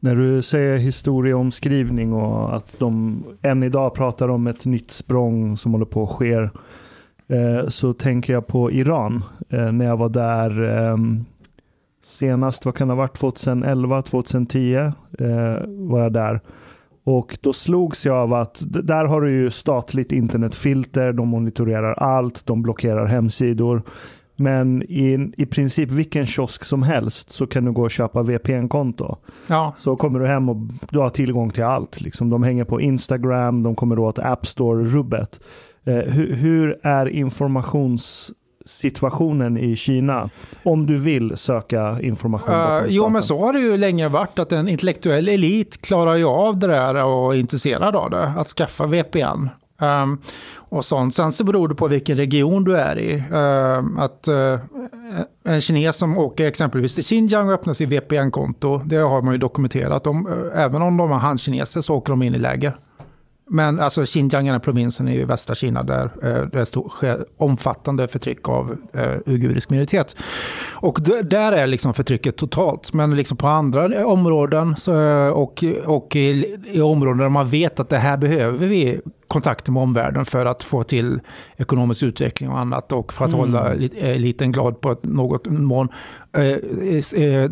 När 0.00 0.16
du 0.16 0.42
säger 0.42 0.76
historieomskrivning 0.76 2.12
och 2.12 2.56
att 2.56 2.78
de 2.78 3.22
än 3.42 3.62
idag 3.62 3.94
pratar 3.94 4.28
om 4.28 4.46
ett 4.46 4.64
nytt 4.64 4.90
språng 4.90 5.56
som 5.56 5.72
håller 5.72 5.84
på 5.84 6.02
att 6.02 6.10
ske, 6.10 6.48
så 7.68 7.92
tänker 7.92 8.32
jag 8.32 8.46
på 8.46 8.72
Iran. 8.72 9.24
När 9.48 9.84
jag 9.84 9.96
var 9.96 10.08
där 10.08 10.62
ehm, 10.62 11.24
senast, 12.04 12.64
vad 12.64 12.74
kan 12.74 12.88
det 12.88 12.94
ha 12.94 12.98
varit, 12.98 13.16
2011, 13.16 14.02
2010 14.02 14.74
eh, 14.74 14.92
var 15.66 16.00
jag 16.00 16.12
där. 16.12 16.40
Och 17.04 17.38
då 17.40 17.52
slogs 17.52 18.06
jag 18.06 18.16
av 18.16 18.34
att 18.34 18.62
där 18.66 19.04
har 19.04 19.20
du 19.20 19.30
ju 19.30 19.50
statligt 19.50 20.12
internetfilter, 20.12 21.12
de 21.12 21.28
monitorerar 21.28 21.92
allt, 21.92 22.46
de 22.46 22.62
blockerar 22.62 23.06
hemsidor. 23.06 23.82
Men 24.36 24.82
i, 24.82 25.32
i 25.36 25.46
princip 25.46 25.90
vilken 25.90 26.26
kiosk 26.26 26.64
som 26.64 26.82
helst 26.82 27.30
så 27.30 27.46
kan 27.46 27.64
du 27.64 27.72
gå 27.72 27.82
och 27.82 27.90
köpa 27.90 28.22
VPN-konto. 28.22 29.16
Ja. 29.48 29.74
Så 29.76 29.96
kommer 29.96 30.20
du 30.20 30.26
hem 30.26 30.48
och 30.48 30.56
du 30.90 30.98
har 30.98 31.10
tillgång 31.10 31.50
till 31.50 31.64
allt. 31.64 32.00
Liksom, 32.00 32.30
de 32.30 32.42
hänger 32.42 32.64
på 32.64 32.80
Instagram, 32.80 33.62
de 33.62 33.74
kommer 33.74 33.98
åt 33.98 34.18
App 34.18 34.46
Store-rubbet. 34.46 35.40
Eh, 35.84 35.94
hur, 35.94 36.34
hur, 36.34 36.78
är 36.82 37.06
informations 37.06 38.32
situationen 38.64 39.58
i 39.58 39.76
Kina 39.76 40.30
om 40.62 40.86
du 40.86 40.98
vill 40.98 41.36
söka 41.36 42.00
information? 42.00 42.54
Uh, 42.54 42.84
jo, 42.88 43.08
men 43.08 43.22
så 43.22 43.40
har 43.40 43.52
det 43.52 43.58
ju 43.58 43.76
länge 43.76 44.08
varit 44.08 44.38
att 44.38 44.52
en 44.52 44.68
intellektuell 44.68 45.28
elit 45.28 45.82
klarar 45.82 46.14
ju 46.14 46.24
av 46.24 46.58
det 46.58 46.66
där 46.66 47.04
och 47.04 47.34
är 47.34 47.38
intresserad 47.38 47.96
av 47.96 48.10
det, 48.10 48.32
att 48.36 48.48
skaffa 48.48 48.86
VPN. 48.86 49.48
Um, 49.78 49.88
ehm, 49.88 50.18
och 50.68 50.84
sånt. 50.84 51.14
Sen 51.14 51.32
så 51.32 51.44
beror 51.44 51.68
det 51.68 51.74
på 51.74 51.88
vilken 51.88 52.16
region 52.16 52.64
du 52.64 52.76
är 52.76 52.98
i. 52.98 53.14
Uh, 53.14 54.02
att 54.02 54.28
uh, 54.28 54.58
en 55.44 55.60
kines 55.60 55.96
som 55.96 56.18
åker 56.18 56.46
exempelvis 56.46 56.94
till 56.94 57.04
Xinjiang 57.04 57.48
och 57.48 57.54
öppnar 57.54 57.74
sitt 57.74 57.88
VPN-konto, 57.88 58.80
det 58.84 58.96
har 58.96 59.22
man 59.22 59.34
ju 59.34 59.38
dokumenterat. 59.38 60.04
De, 60.04 60.26
uh, 60.26 60.32
även 60.54 60.82
om 60.82 60.96
de 60.96 61.12
är 61.12 61.16
hankineser 61.16 61.80
så 61.80 61.94
åker 61.94 62.12
de 62.12 62.22
in 62.22 62.34
i 62.34 62.38
läger. 62.38 62.74
Men 63.46 63.80
alltså 63.80 64.04
Xinjiang, 64.06 64.46
den 64.46 64.60
provinsen 64.60 65.08
i 65.08 65.24
västra 65.24 65.54
Kina 65.54 65.82
där 65.82 66.10
eh, 66.22 66.46
det 66.52 66.64
sker 66.64 67.24
omfattande 67.36 68.08
förtryck 68.08 68.48
av 68.48 68.76
eh, 68.92 69.16
uigurisk 69.26 69.70
minoritet. 69.70 70.16
Och 70.70 70.98
där 71.24 71.52
är 71.52 71.66
liksom 71.66 71.94
förtrycket 71.94 72.36
totalt. 72.36 72.92
Men 72.92 73.16
liksom 73.16 73.36
på 73.36 73.48
andra 73.48 74.06
områden 74.06 74.76
så, 74.76 74.94
och, 75.30 75.64
och 75.84 76.16
i, 76.16 76.56
i 76.72 76.80
områden 76.80 77.18
där 77.18 77.28
man 77.28 77.48
vet 77.48 77.80
att 77.80 77.88
det 77.88 77.98
här 77.98 78.16
behöver 78.16 78.66
vi 78.66 79.00
kontakter 79.28 79.72
med 79.72 79.82
omvärlden 79.82 80.24
för 80.24 80.46
att 80.46 80.64
få 80.64 80.84
till 80.84 81.20
ekonomisk 81.56 82.02
utveckling 82.02 82.50
och 82.50 82.58
annat 82.58 82.92
och 82.92 83.12
för 83.12 83.24
att 83.24 83.32
mm. 83.32 83.40
hålla 83.40 83.74
eliten 83.96 84.52
glad 84.52 84.80
på 84.80 84.96
något 85.02 85.46
mån. 85.46 85.88
Eh, 86.32 86.42
eh, 86.42 87.50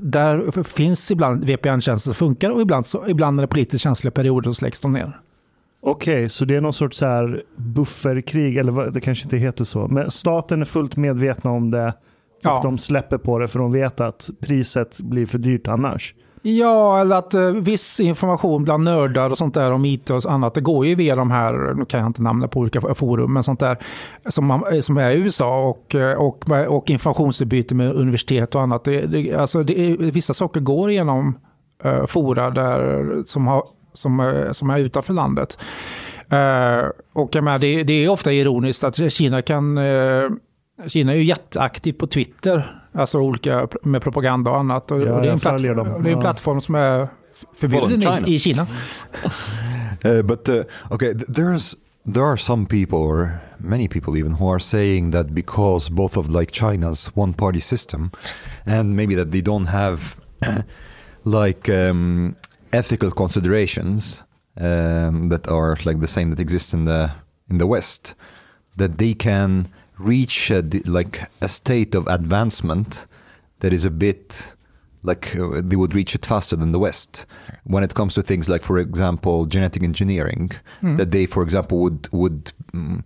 där 0.00 0.62
finns 0.62 1.10
ibland 1.10 1.44
VPN-tjänster 1.44 2.08
som 2.08 2.14
funkar 2.14 2.50
och 2.50 2.60
ibland, 2.60 2.86
så, 2.86 3.04
ibland 3.08 3.36
när 3.36 3.42
det 3.42 3.44
är 3.44 3.48
politiskt 3.48 3.84
känsliga 3.84 4.10
perioder 4.10 4.50
så 4.50 4.54
släcks 4.54 4.80
de 4.80 4.92
ner. 4.92 5.20
Okej, 5.86 6.14
okay, 6.14 6.28
så 6.28 6.44
det 6.44 6.56
är 6.56 6.60
någon 6.60 6.72
sorts 6.72 6.98
så 6.98 7.06
här 7.06 7.42
bufferkrig, 7.56 8.56
eller 8.56 8.72
vad, 8.72 8.92
det 8.92 9.00
kanske 9.00 9.24
inte 9.24 9.36
heter 9.36 9.64
så. 9.64 9.88
Men 9.88 10.10
staten 10.10 10.60
är 10.60 10.64
fullt 10.64 10.96
medvetna 10.96 11.50
om 11.50 11.70
det 11.70 11.88
och 11.88 11.94
ja. 12.42 12.60
de 12.62 12.78
släpper 12.78 13.18
på 13.18 13.38
det 13.38 13.48
för 13.48 13.58
de 13.58 13.72
vet 13.72 14.00
att 14.00 14.30
priset 14.40 15.00
blir 15.00 15.26
för 15.26 15.38
dyrt 15.38 15.68
annars. 15.68 16.14
Ja, 16.42 17.00
eller 17.00 17.16
att 17.16 17.34
uh, 17.34 17.50
viss 17.50 18.00
information 18.00 18.64
bland 18.64 18.84
nördar 18.84 19.30
och 19.30 19.38
sånt 19.38 19.54
där 19.54 19.72
om 19.72 19.84
IT 19.84 20.10
och 20.10 20.24
annat, 20.26 20.54
det 20.54 20.60
går 20.60 20.86
ju 20.86 20.94
via 20.94 21.16
de 21.16 21.30
här, 21.30 21.74
nu 21.74 21.84
kan 21.84 22.00
jag 22.00 22.06
inte 22.06 22.22
namna 22.22 22.48
på 22.48 22.60
olika 22.60 22.94
forum, 22.94 23.32
men 23.32 23.44
sånt 23.44 23.60
där 23.60 23.78
som, 24.28 24.46
man, 24.46 24.64
eh, 24.72 24.80
som 24.80 24.96
är 24.96 25.10
i 25.10 25.14
USA 25.14 25.68
och, 25.68 25.94
eh, 25.94 26.18
och, 26.18 26.44
och 26.68 26.90
informationsutbyte 26.90 27.74
med 27.74 27.92
universitet 27.92 28.54
och 28.54 28.60
annat. 28.60 28.84
Det, 28.84 29.06
det, 29.06 29.34
alltså 29.34 29.62
det, 29.62 29.96
vissa 29.96 30.34
saker 30.34 30.60
går 30.60 30.90
genom 30.90 31.38
uh, 31.84 32.06
fora 32.06 32.50
där, 32.50 33.22
som 33.26 33.46
har 33.46 33.64
som, 33.94 34.20
eh, 34.20 34.52
som 34.52 34.70
är 34.70 34.78
utanför 34.78 35.12
landet. 35.12 35.58
Uh, 36.32 36.90
och 37.12 37.34
jag 37.34 37.44
menar, 37.44 37.58
det, 37.58 37.82
det, 37.82 37.92
är 37.92 38.08
ofta 38.08 38.32
ironiskt 38.32 38.84
att 38.84 39.12
Kina 39.12 39.42
kan... 39.42 39.78
Uh, 39.78 40.30
Kina 40.86 41.12
är 41.12 41.16
ju 41.16 41.24
jätteaktiv 41.24 41.92
på 41.92 42.06
Twitter, 42.06 42.82
alltså 42.92 43.18
olika 43.18 43.68
med 43.82 44.02
propaganda 44.02 44.50
och 44.50 44.58
annat. 44.58 44.90
Och, 44.90 45.00
ja, 45.00 45.12
och 45.12 45.22
det 45.22 45.28
är 45.28 45.32
en, 45.32 45.38
platt, 45.38 45.62
det 45.62 45.68
är 45.68 46.12
en 46.12 46.20
plattform 46.20 46.60
som 46.60 46.74
är 46.74 47.08
förbjuden 47.56 48.02
China. 48.02 48.26
i, 48.26 48.34
i 48.34 48.38
Kina. 48.38 48.66
Uh, 50.04 50.22
but 50.22 50.48
uh, 50.48 50.62
okay, 50.90 51.12
th- 51.12 51.26
there's 51.28 51.76
there 52.06 52.24
are 52.24 52.36
some 52.36 52.66
people, 52.66 52.98
or 52.98 53.40
many 53.58 53.88
people 53.88 54.16
even, 54.16 54.32
who 54.32 54.48
are 54.48 54.60
saying 54.60 55.12
that 55.12 55.34
because 55.34 55.88
both 55.88 56.16
of 56.16 56.28
like 56.28 56.52
China's 56.52 57.06
one-party 57.16 57.60
system, 57.60 58.12
and 58.66 58.96
maybe 58.96 59.14
that 59.14 59.30
they 59.30 59.40
don't 59.40 59.66
have 59.66 60.16
like 61.24 61.68
um, 61.68 62.36
ethical 62.74 63.10
considerations 63.10 64.22
um, 64.58 65.28
that 65.28 65.46
are 65.48 65.76
like 65.84 66.00
the 66.00 66.08
same 66.08 66.30
that 66.30 66.40
exist 66.40 66.74
in 66.74 66.84
the 66.84 67.12
in 67.48 67.58
the 67.58 67.66
West, 67.66 68.14
that 68.76 68.98
they 68.98 69.14
can 69.14 69.68
reach 69.98 70.50
a, 70.50 70.62
like 70.86 71.30
a 71.40 71.48
state 71.48 71.94
of 71.94 72.06
advancement 72.08 73.06
that 73.60 73.72
is 73.72 73.84
a 73.84 73.90
bit 73.90 74.54
like 75.02 75.36
uh, 75.36 75.60
they 75.62 75.76
would 75.76 75.94
reach 75.94 76.14
it 76.14 76.26
faster 76.26 76.56
than 76.56 76.72
the 76.72 76.78
West 76.78 77.26
when 77.64 77.84
it 77.84 77.94
comes 77.94 78.14
to 78.14 78.22
things 78.22 78.48
like, 78.48 78.62
for 78.62 78.78
example, 78.78 79.46
genetic 79.46 79.82
engineering. 79.82 80.50
That 80.96 81.10
they, 81.10 81.26
for 81.26 81.42
example, 81.42 81.78
would 81.80 82.08
would 82.12 82.52
mm, 82.72 83.04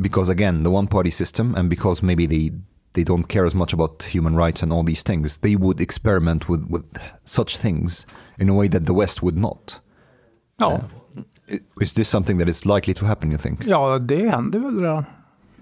because 0.00 0.28
again 0.28 0.62
the 0.62 0.70
one 0.70 0.88
party 0.88 1.10
system 1.10 1.54
and 1.54 1.70
because 1.70 2.02
maybe 2.02 2.26
they 2.26 2.52
they 2.94 3.04
don't 3.04 3.28
care 3.28 3.44
as 3.44 3.54
much 3.54 3.72
about 3.74 4.04
human 4.04 4.34
rights 4.34 4.62
and 4.62 4.72
all 4.72 4.82
these 4.82 5.02
things, 5.02 5.36
they 5.38 5.54
would 5.54 5.80
experiment 5.80 6.48
with 6.48 6.66
with 6.70 6.86
such 7.24 7.56
things 7.58 8.06
in 8.38 8.50
a 8.50 8.54
way 8.54 8.68
that 8.68 8.86
the 8.86 8.92
West 8.92 9.22
would 9.22 9.36
not. 9.38 9.80
Ja, 10.58 10.80
I- 11.48 11.84
Is 11.84 11.94
this 11.94 12.08
something 12.08 12.38
that 12.38 12.48
is 12.48 12.64
likely 12.64 12.94
to 12.94 13.06
happen? 13.06 13.30
You 13.30 13.38
think? 13.38 13.66
ja 13.66 13.98
det 13.98 14.30
händer 14.30 14.58
väl 14.58 14.80
redan. 14.80 15.04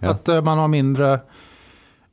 Ja. 0.00 0.10
Att 0.10 0.28
eh, 0.28 0.42
man 0.42 0.58
har 0.58 0.68
mindre... 0.68 1.20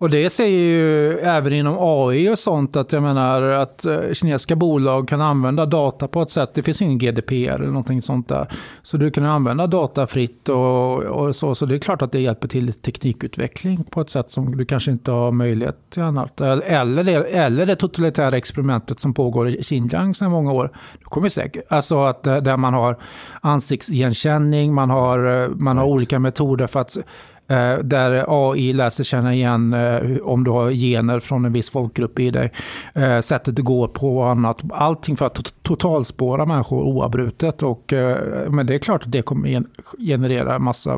Och 0.02 0.10
det 0.10 0.30
säger 0.30 0.60
ju 0.60 1.20
även 1.20 1.54
inom 1.54 1.78
AI 1.80 2.30
och 2.30 2.40
sånt 2.40 2.76
att 2.76 2.92
jag 2.92 3.04
menar 3.04 3.42
att 3.42 3.86
eh, 3.86 4.14
kinesiska 4.14 4.56
bolag 4.56 5.08
kan 5.08 5.22
använda 5.22 5.66
data 5.66 6.08
på 6.08 6.22
ett 6.22 6.30
sätt, 6.30 6.54
det 6.54 6.64
finns 6.64 6.82
ju 6.82 6.86
ingen 6.86 6.98
GDPR 6.98 7.34
eller 7.34 7.66
någonting 7.66 8.02
sånt 8.02 8.28
där. 8.28 8.48
Så 8.84 8.98
du 8.98 9.12
kan 9.12 9.26
använda 9.26 9.68
data 9.68 10.08
fritt 10.08 10.50
och, 10.50 10.98
och 10.98 11.36
så, 11.36 11.56
så 11.56 11.66
det 11.66 11.76
är 11.76 11.80
klart 11.80 12.02
att 12.02 12.12
det 12.12 12.20
hjälper 12.20 12.48
till 12.48 12.74
teknikutveckling 12.74 13.84
på 13.84 14.02
ett 14.02 14.10
sätt 14.10 14.32
som 14.32 14.58
du 14.58 14.66
kanske 14.66 14.92
inte 14.92 15.12
har 15.12 15.32
möjlighet 15.32 15.78
till 15.90 16.04
annat. 16.04 16.42
Eller 16.42 17.04
det, 17.04 17.14
eller 17.14 17.66
det 17.66 17.76
totalitära 17.76 18.38
experimentet 18.38 19.00
som 19.00 19.14
pågår 19.14 19.50
i 19.50 19.64
Xinjiang 19.64 20.16
sedan 20.16 20.32
många 20.32 20.52
år. 20.52 20.72
Det 21.00 21.06
kommer 21.06 21.30
säkert, 21.30 21.64
alltså 21.70 22.04
att 22.04 22.28
eh, 22.28 22.38
där 22.38 22.58
man 22.58 22.74
har 22.74 22.98
ansiktsigenkänning, 23.42 24.74
man 24.74 24.90
har, 24.90 25.44
eh, 25.44 25.50
man 25.50 25.78
har 25.78 25.86
olika 25.86 26.20
metoder 26.20 26.68
för 26.68 26.80
att 26.80 26.98
där 27.84 28.26
AI 28.28 28.74
lär 28.74 28.90
sig 28.90 29.06
känna 29.06 29.34
igen 29.34 29.74
eh, 29.74 30.18
om 30.24 30.44
du 30.44 30.52
har 30.52 30.72
gener 30.72 31.20
från 31.20 31.46
en 31.46 31.54
viss 31.54 31.70
folkgrupp 31.70 32.20
i 32.20 32.32
dig. 32.32 32.52
Eh, 32.94 33.20
sättet 33.20 33.56
du 33.56 33.64
går 33.64 33.88
på 33.88 34.18
och 34.18 34.30
annat. 34.32 34.58
Allting 34.72 35.18
för 35.18 35.26
att 35.26 35.38
to- 35.40 35.54
totalspåra 35.62 36.46
människor 36.46 36.84
oavbrutet. 36.84 37.64
Och, 37.64 37.94
eh, 37.94 38.50
men 38.52 38.66
det 38.66 38.74
är 38.76 38.80
klart 38.80 39.04
att 39.04 39.12
det 39.12 39.22
kommer 39.22 39.50
gen- 39.50 39.68
generera 40.00 40.60
massa, 40.60 40.98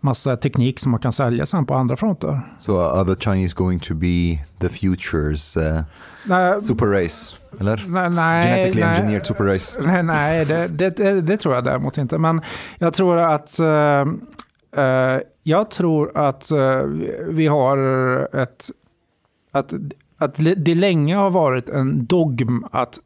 massa 0.00 0.36
teknik 0.36 0.78
som 0.80 0.90
man 0.90 1.00
kan 1.00 1.12
sälja 1.12 1.46
sen 1.46 1.66
på 1.66 1.74
andra 1.74 1.96
fronter. 1.96 2.40
So 2.58 2.78
are 2.80 3.14
the 3.14 3.20
Chinese 3.30 3.54
going 3.56 3.78
to 3.80 3.94
be 3.94 4.38
the 4.58 4.68
future's 4.68 5.58
uh, 5.76 5.82
Nej, 6.24 6.60
super 6.60 6.86
race? 6.86 7.36
Eller? 7.60 7.84
nej, 7.88 8.10
nej, 8.10 8.42
Genetically 8.42 8.80
nej. 8.84 8.96
engineered 8.96 9.26
super 9.26 9.44
race? 9.44 9.80
Nej, 9.82 10.02
nej 10.02 10.44
det, 10.44 10.68
det, 10.78 10.96
det, 10.96 11.20
det 11.20 11.36
tror 11.36 11.54
jag 11.54 11.64
däremot 11.64 11.98
inte. 11.98 12.18
Men 12.18 12.40
jag 12.78 12.94
tror 12.94 13.18
att, 13.18 13.58
eh, 13.58 13.66
eh, 13.68 14.06
Eh, 14.76 15.18
jag 15.42 15.70
tror 15.70 16.18
att 16.18 16.50
eh, 16.50 16.82
vi 17.28 17.46
har 17.46 17.78
ett, 18.36 18.70
att, 19.50 19.72
att 20.18 20.36
det 20.56 20.74
länge 20.74 21.16
har 21.16 21.30
varit 21.30 21.68
en 21.68 22.06
dogm 22.06 22.66
att 22.70 22.98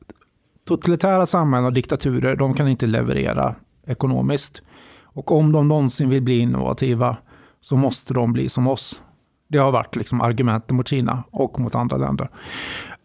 totalitära 0.64 1.26
samhällen 1.26 1.66
och 1.66 1.72
diktaturer, 1.72 2.36
de 2.36 2.54
kan 2.54 2.68
inte 2.68 2.86
leverera 2.86 3.54
ekonomiskt. 3.86 4.62
Och 5.02 5.32
om 5.32 5.52
de 5.52 5.68
någonsin 5.68 6.08
vill 6.08 6.22
bli 6.22 6.38
innovativa 6.38 7.16
så 7.60 7.76
måste 7.76 8.14
de 8.14 8.32
bli 8.32 8.48
som 8.48 8.66
oss. 8.66 9.00
Det 9.55 9.61
har 9.61 9.72
varit 9.72 9.96
liksom 9.96 10.20
argumenten 10.20 10.76
mot 10.76 10.88
Kina 10.88 11.22
och 11.30 11.61
mot 11.61 11.74
andra 11.74 11.96
länder. 11.96 12.28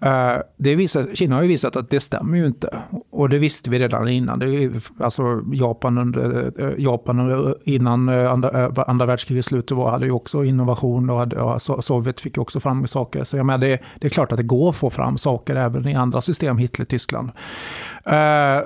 Eh, 0.02 0.42
det 0.58 0.76
visar, 0.76 1.08
Kina 1.14 1.36
har 1.36 1.42
ju 1.42 1.48
visat 1.48 1.76
att 1.76 1.90
det 1.90 2.00
stämmer 2.00 2.38
ju 2.38 2.46
inte. 2.46 2.78
Och 3.10 3.30
det 3.30 3.38
visste 3.38 3.70
vi 3.70 3.80
redan 3.80 4.08
innan. 4.08 4.40
Det 4.40 4.46
är 4.46 4.72
alltså 5.00 5.42
Japan, 5.54 5.98
under, 5.98 6.52
eh, 6.58 6.74
Japan 6.78 7.56
innan 7.64 8.10
eh, 8.10 8.32
andra, 8.32 8.84
andra 8.88 9.06
världskrigets 9.06 9.48
slut 9.48 9.72
var, 9.72 9.92
hade 9.92 10.06
ju 10.06 10.12
också 10.12 10.44
innovation 10.44 11.10
och, 11.10 11.18
hade, 11.18 11.42
och 11.42 11.84
Sovjet 11.84 12.22
fick 12.22 12.38
ju 12.38 12.42
också 12.42 12.60
fram 12.60 12.88
saker. 12.88 13.24
Så 13.24 13.38
jag 13.38 13.46
menar, 13.46 13.58
det, 13.58 13.80
det 14.00 14.08
är 14.08 14.12
klart 14.12 14.32
att 14.32 14.38
det 14.38 14.44
går 14.44 14.70
att 14.70 14.76
få 14.76 14.90
fram 14.90 15.18
saker 15.18 15.56
även 15.56 15.88
i 15.88 15.96
andra 15.96 16.22
system, 16.22 16.58
Hitler, 16.58 16.86
Tyskland. 16.86 17.32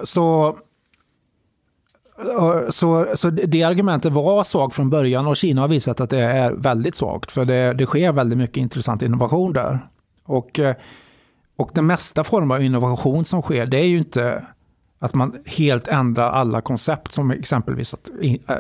Så 0.03 0.57
så, 2.69 3.07
så 3.15 3.29
det 3.29 3.63
argumentet 3.63 4.13
var 4.13 4.43
svagt 4.43 4.75
från 4.75 4.89
början 4.89 5.27
och 5.27 5.37
Kina 5.37 5.61
har 5.61 5.67
visat 5.67 6.01
att 6.01 6.09
det 6.09 6.19
är 6.19 6.51
väldigt 6.51 6.95
svagt. 6.95 7.31
För 7.31 7.45
det, 7.45 7.73
det 7.73 7.85
sker 7.85 8.11
väldigt 8.11 8.37
mycket 8.37 8.57
intressant 8.57 9.01
innovation 9.01 9.53
där. 9.53 9.79
Och, 10.23 10.59
eh, 10.59 10.75
och 11.55 11.71
den 11.73 11.85
mesta 11.85 12.23
form 12.23 12.51
av 12.51 12.63
innovation 12.63 13.25
som 13.25 13.41
sker, 13.41 13.65
det 13.65 13.77
är 13.77 13.85
ju 13.85 13.97
inte 13.97 14.45
att 14.99 15.13
man 15.13 15.37
helt 15.45 15.87
ändrar 15.87 16.31
alla 16.31 16.61
koncept 16.61 17.11
som 17.11 17.31
exempelvis 17.31 17.93
att, 17.93 18.09
eh, 18.21 18.57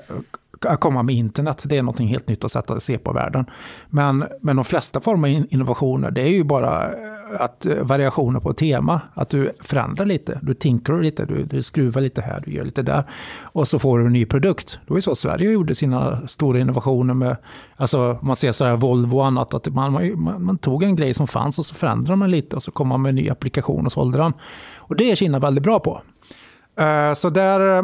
att 0.65 0.79
komma 0.79 1.03
med 1.03 1.15
internet. 1.15 1.63
Det 1.65 1.77
är 1.77 1.83
något 1.83 1.99
helt 1.99 2.27
nytt 2.27 2.43
att 2.43 2.51
sätta 2.51 2.79
se 2.79 2.97
på 2.97 3.13
världen. 3.13 3.45
Men, 3.89 4.25
men 4.41 4.55
de 4.55 4.65
flesta 4.65 4.99
former 4.99 5.37
av 5.37 5.45
innovationer, 5.49 6.11
det 6.11 6.21
är 6.21 6.29
ju 6.29 6.43
bara 6.43 6.83
eh, 6.83 7.13
att 7.39 7.65
eh, 7.65 7.75
variationer 7.75 8.39
på 8.39 8.53
tema. 8.53 9.01
Att 9.13 9.29
du 9.29 9.51
förändrar 9.61 10.05
lite, 10.05 10.39
du 10.41 10.53
tinker 10.53 11.01
lite, 11.01 11.25
du, 11.25 11.43
du 11.43 11.61
skruvar 11.61 12.01
lite 12.01 12.21
här, 12.21 12.43
du 12.45 12.51
gör 12.51 12.65
lite 12.65 12.81
där. 12.81 13.03
Och 13.41 13.67
så 13.67 13.79
får 13.79 13.99
du 13.99 14.05
en 14.05 14.13
ny 14.13 14.25
produkt. 14.25 14.79
Det 14.85 14.89
var 14.89 14.97
ju 14.97 15.01
så 15.01 15.15
Sverige 15.15 15.51
gjorde 15.51 15.75
sina 15.75 16.27
stora 16.27 16.59
innovationer 16.59 17.13
med, 17.13 17.37
alltså 17.75 18.19
man 18.21 18.35
ser 18.35 18.51
så 18.51 18.65
här 18.65 18.75
Volvo 18.75 19.17
och 19.17 19.25
annat, 19.25 19.53
att 19.53 19.67
man, 19.67 19.93
man, 19.93 20.45
man 20.45 20.57
tog 20.57 20.83
en 20.83 20.95
grej 20.95 21.13
som 21.13 21.27
fanns 21.27 21.59
och 21.59 21.65
så 21.65 21.75
förändrade 21.75 22.15
man 22.15 22.31
lite 22.31 22.55
och 22.55 22.63
så 22.63 22.71
kom 22.71 22.87
man 22.87 23.01
med 23.01 23.09
en 23.09 23.15
ny 23.15 23.29
applikation 23.29 23.85
och 23.85 23.91
sålde 23.91 24.17
den. 24.17 24.33
Och 24.75 24.95
det 24.95 25.11
är 25.11 25.15
Kina 25.15 25.39
väldigt 25.39 25.63
bra 25.63 25.79
på. 25.79 26.01
Uh, 26.81 27.13
Så 27.13 27.29
där... 27.29 27.83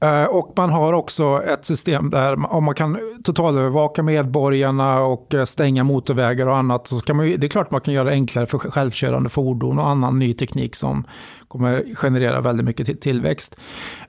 Eh, 0.00 0.24
och 0.24 0.52
man 0.56 0.70
har 0.70 0.92
också 0.92 1.42
ett 1.42 1.64
system 1.64 2.10
där 2.10 2.52
om 2.52 2.64
man 2.64 2.74
kan 2.74 2.98
totalövervaka 3.24 4.02
medborgarna 4.02 5.00
och 5.00 5.34
eh, 5.34 5.44
stänga 5.44 5.84
motorvägar 5.84 6.46
och 6.46 6.56
annat. 6.56 6.86
Så 6.86 7.00
kan 7.00 7.16
man, 7.16 7.26
det 7.26 7.46
är 7.46 7.48
klart 7.48 7.70
man 7.70 7.80
kan 7.80 7.94
göra 7.94 8.04
det 8.04 8.10
enklare 8.10 8.46
för 8.46 8.58
självkörande 8.58 9.28
fordon 9.28 9.78
och 9.78 9.88
annan 9.88 10.18
ny 10.18 10.34
teknik 10.34 10.76
som 10.76 11.04
kommer 11.48 11.94
generera 11.94 12.40
väldigt 12.40 12.66
mycket 12.66 13.00
tillväxt. 13.00 13.56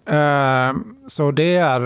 Eh, 0.06 0.74
så 1.08 1.32
det 1.32 1.56
är, 1.56 1.82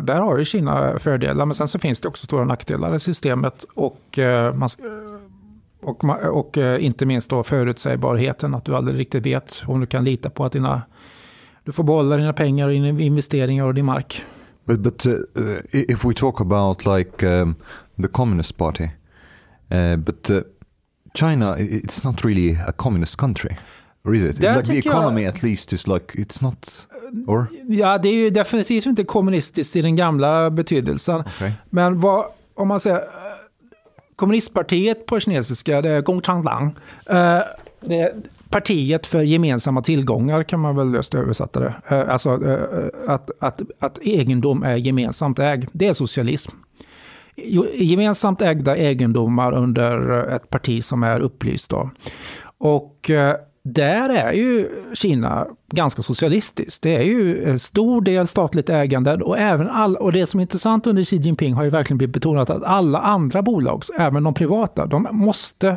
där 0.00 0.20
har 0.20 0.38
ju 0.38 0.44
Kina 0.44 0.98
fördelar, 0.98 1.46
men 1.46 1.54
sen 1.54 1.68
så 1.68 1.78
finns 1.78 2.00
det 2.00 2.08
också 2.08 2.24
stora 2.24 2.44
nackdelar 2.44 2.94
i 2.94 3.00
systemet. 3.00 3.64
Och 3.74 4.18
man, 4.54 4.68
och, 5.82 6.04
och 6.32 6.56
inte 6.56 7.06
minst 7.06 7.30
då 7.30 7.42
förutsägbarheten, 7.42 8.54
att 8.54 8.64
du 8.64 8.76
aldrig 8.76 8.98
riktigt 8.98 9.26
vet 9.26 9.62
om 9.66 9.80
du 9.80 9.86
kan 9.86 10.04
lita 10.04 10.30
på 10.30 10.44
att 10.44 10.52
dina, 10.52 10.82
du 11.68 11.72
får 11.72 11.84
behålla 11.84 12.16
dina 12.16 12.32
pengar 12.32 12.66
och 12.66 12.72
dina 12.72 13.00
investeringar 13.00 13.64
och 13.64 13.74
din 13.74 13.84
mark. 13.84 14.22
But 14.64 14.80
but 14.80 15.06
uh, 15.06 15.12
uh, 15.12 15.58
if 15.72 16.04
we 16.04 16.14
talk 16.14 16.40
about 16.40 16.86
like 16.86 17.26
um, 17.26 17.54
the 18.02 18.08
Communist 18.08 18.56
Party, 18.56 18.84
uh, 19.74 19.96
but 19.96 20.30
uh, 20.30 20.40
China, 21.14 21.56
it's 21.58 22.04
not 22.04 22.24
really 22.24 22.56
a 22.66 22.72
communist 22.76 23.16
country, 23.16 23.56
or 24.04 24.14
is 24.14 24.22
it? 24.22 24.40
Där 24.40 24.56
like 24.56 24.66
the 24.66 24.72
tycker 24.72 24.90
jag- 24.90 24.98
economy, 24.98 25.26
at 25.26 25.42
least, 25.42 25.72
is 25.72 25.86
like 25.86 26.04
it's 26.18 26.42
not. 26.42 26.86
Or 27.26 27.46
Ja, 27.68 27.98
det 27.98 28.08
är 28.08 28.12
ju 28.12 28.30
definitivt 28.30 28.86
inte 28.86 29.04
kommunistiskt 29.04 29.76
i 29.76 29.82
den 29.82 29.96
gamla 29.96 30.50
betydelsen. 30.50 31.20
okay. 31.20 31.52
Men 31.70 32.00
vad, 32.00 32.24
om 32.54 32.68
man 32.68 32.80
säger, 32.80 32.96
eh, 32.96 33.02
kommunistpartiet 34.16 35.06
på 35.06 35.20
kinesiska, 35.20 35.82
det 35.82 35.90
är 35.90 36.00
Gongchanglang. 36.00 36.76
Eh, 37.06 37.40
Det 37.80 38.00
är 38.00 38.12
partiet 38.50 39.06
för 39.06 39.22
gemensamma 39.22 39.82
tillgångar 39.82 40.42
kan 40.42 40.60
man 40.60 40.76
väl 40.76 40.90
löst 40.90 41.14
översätta 41.14 41.60
det. 41.60 41.74
Eh, 41.88 42.12
alltså 42.12 42.44
eh, 42.44 42.52
eh, 42.52 43.14
att, 43.14 43.30
att, 43.40 43.60
att 43.78 43.98
egendom 43.98 44.62
är 44.62 44.76
gemensamt 44.76 45.38
ägd. 45.38 45.68
Det 45.72 45.86
är 45.86 45.92
socialism. 45.92 46.50
Gemensamt 47.74 48.42
ägda 48.42 48.76
egendomar 48.76 49.52
under 49.52 50.22
ett 50.28 50.50
parti 50.50 50.84
som 50.84 51.02
är 51.02 51.20
upplyst. 51.20 51.70
Då. 51.70 51.90
Och 52.58 53.10
där 53.62 54.08
är 54.08 54.32
ju 54.32 54.68
Kina 54.94 55.46
ganska 55.72 56.02
socialistiskt. 56.02 56.82
Det 56.82 56.96
är 56.96 57.02
ju 57.02 57.44
en 57.44 57.58
stor 57.58 58.00
del 58.00 58.26
statligt 58.26 58.68
ägande 58.68 59.14
och, 59.14 59.38
även 59.38 59.68
all, 59.68 59.96
och 59.96 60.12
det 60.12 60.26
som 60.26 60.40
är 60.40 60.42
intressant 60.42 60.86
under 60.86 61.02
Xi 61.02 61.16
Jinping 61.16 61.54
har 61.54 61.64
ju 61.64 61.70
verkligen 61.70 61.98
blivit 61.98 62.14
betonat 62.14 62.50
att 62.50 62.64
alla 62.64 62.98
andra 62.98 63.42
bolag, 63.42 63.82
även 63.98 64.22
de 64.22 64.34
privata, 64.34 64.86
de 64.86 65.08
måste 65.10 65.76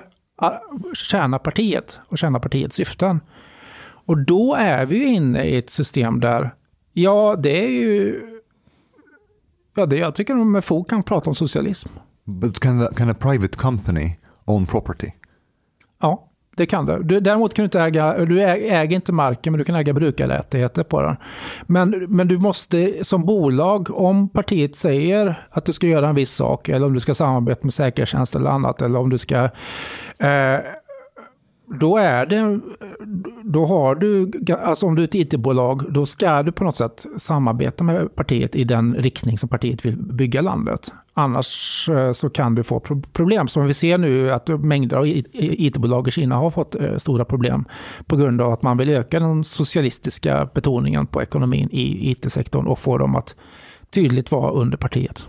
tjäna 0.94 1.40
partiet 1.40 2.00
och 2.08 2.18
tjäna 2.18 2.40
partiets 2.40 2.76
syften. 2.76 3.20
Och 4.06 4.18
då 4.18 4.56
är 4.56 4.86
vi 4.86 4.98
ju 4.98 5.06
inne 5.06 5.44
i 5.44 5.58
ett 5.58 5.70
system 5.70 6.20
där, 6.20 6.56
ja 6.94 7.36
det 7.40 7.66
är 7.66 7.70
ju, 7.70 8.22
ja 9.76 9.86
det, 9.86 9.98
jag 9.98 10.16
tycker 10.16 10.36
de 10.36 10.52
med 10.52 10.64
fog 10.64 10.90
kan 10.90 11.04
prata 11.04 11.30
om 11.30 11.36
socialism. 11.36 11.90
But 12.26 12.60
can 12.60 12.80
the, 12.80 12.96
can 12.96 13.10
a 13.10 13.16
private 13.20 13.58
company 13.58 14.18
own 14.46 14.66
property? 14.66 15.12
Ja, 16.02 16.31
det 16.56 16.66
kan 16.66 16.86
du. 16.86 17.04
du. 17.04 17.20
Däremot 17.20 17.54
kan 17.54 17.64
du 17.64 17.66
inte 17.66 17.82
äga, 17.82 18.26
du 18.26 18.42
äger 18.42 18.96
inte 18.96 19.12
marken 19.12 19.54
men 19.54 19.58
du 19.58 19.64
kan 19.64 19.76
äga 19.76 19.94
brukarrättigheter 19.94 20.84
på 20.84 21.02
den. 21.02 21.16
Men, 21.68 22.06
men 22.10 22.28
du 22.28 22.38
måste 22.38 22.94
som 23.02 23.26
bolag, 23.26 23.90
om 23.92 24.30
partiet 24.30 24.76
säger 24.76 25.48
att 25.50 25.66
du 25.66 25.74
ska 25.74 25.88
göra 25.88 26.10
en 26.10 26.16
viss 26.16 26.32
sak 26.32 26.70
eller 26.70 26.88
om 26.88 26.94
du 26.94 27.00
ska 27.00 27.14
samarbeta 27.14 27.60
med 27.64 27.74
säkerhetstjänst 27.74 28.36
eller 28.36 28.50
annat 28.50 28.82
eller 28.82 29.00
om 29.00 29.10
du 29.10 29.18
ska 29.18 29.44
eh, 30.18 30.60
då 31.80 31.98
är 31.98 32.26
det, 32.26 32.60
då 33.44 33.66
har 33.66 33.96
du, 33.96 34.32
alltså 34.62 34.86
om 34.86 34.96
du 34.96 35.02
är 35.02 35.08
ett 35.08 35.16
it-bolag, 35.16 35.94
då 35.94 36.06
ska 36.06 36.44
du 36.44 36.52
på 36.52 36.64
något 36.64 36.76
sätt 36.76 37.06
samarbeta 37.18 37.84
med 37.84 38.16
partiet 38.16 38.56
i 38.56 38.64
den 38.64 38.96
riktning 38.96 39.38
som 39.38 39.50
partiet 39.50 39.86
vill 39.86 39.98
bygga 39.98 40.42
landet. 40.42 40.94
Annars 41.14 41.90
eh, 41.90 42.12
så 42.12 42.30
kan 42.30 42.56
du 42.56 42.64
få 42.64 42.80
problem. 43.14 43.48
Som 43.48 43.66
vi 43.66 43.74
ser 43.74 43.98
nu 43.98 44.32
att 44.32 44.48
mängder 44.48 44.98
av 44.98 45.08
it-bolag 45.08 46.08
i 46.08 46.12
Kina 46.12 46.36
har 46.36 46.52
fått 46.52 46.76
eh, 46.76 46.98
stora 46.98 47.26
problem 47.26 47.66
på 48.06 48.16
grund 48.16 48.42
av 48.42 48.54
att 48.54 48.62
man 48.62 48.78
vill 48.78 48.90
öka 48.90 49.20
den 49.20 49.44
socialistiska 49.44 50.50
betoningen 50.54 51.08
på 51.08 51.22
ekonomin 51.22 51.70
i 51.72 52.12
it-sektorn 52.12 52.68
och 52.68 52.80
få 52.80 52.98
dem 52.98 53.16
att 53.16 53.36
tydligt 53.90 54.32
vara 54.32 54.52
under 54.52 54.78
partiet. 54.78 55.28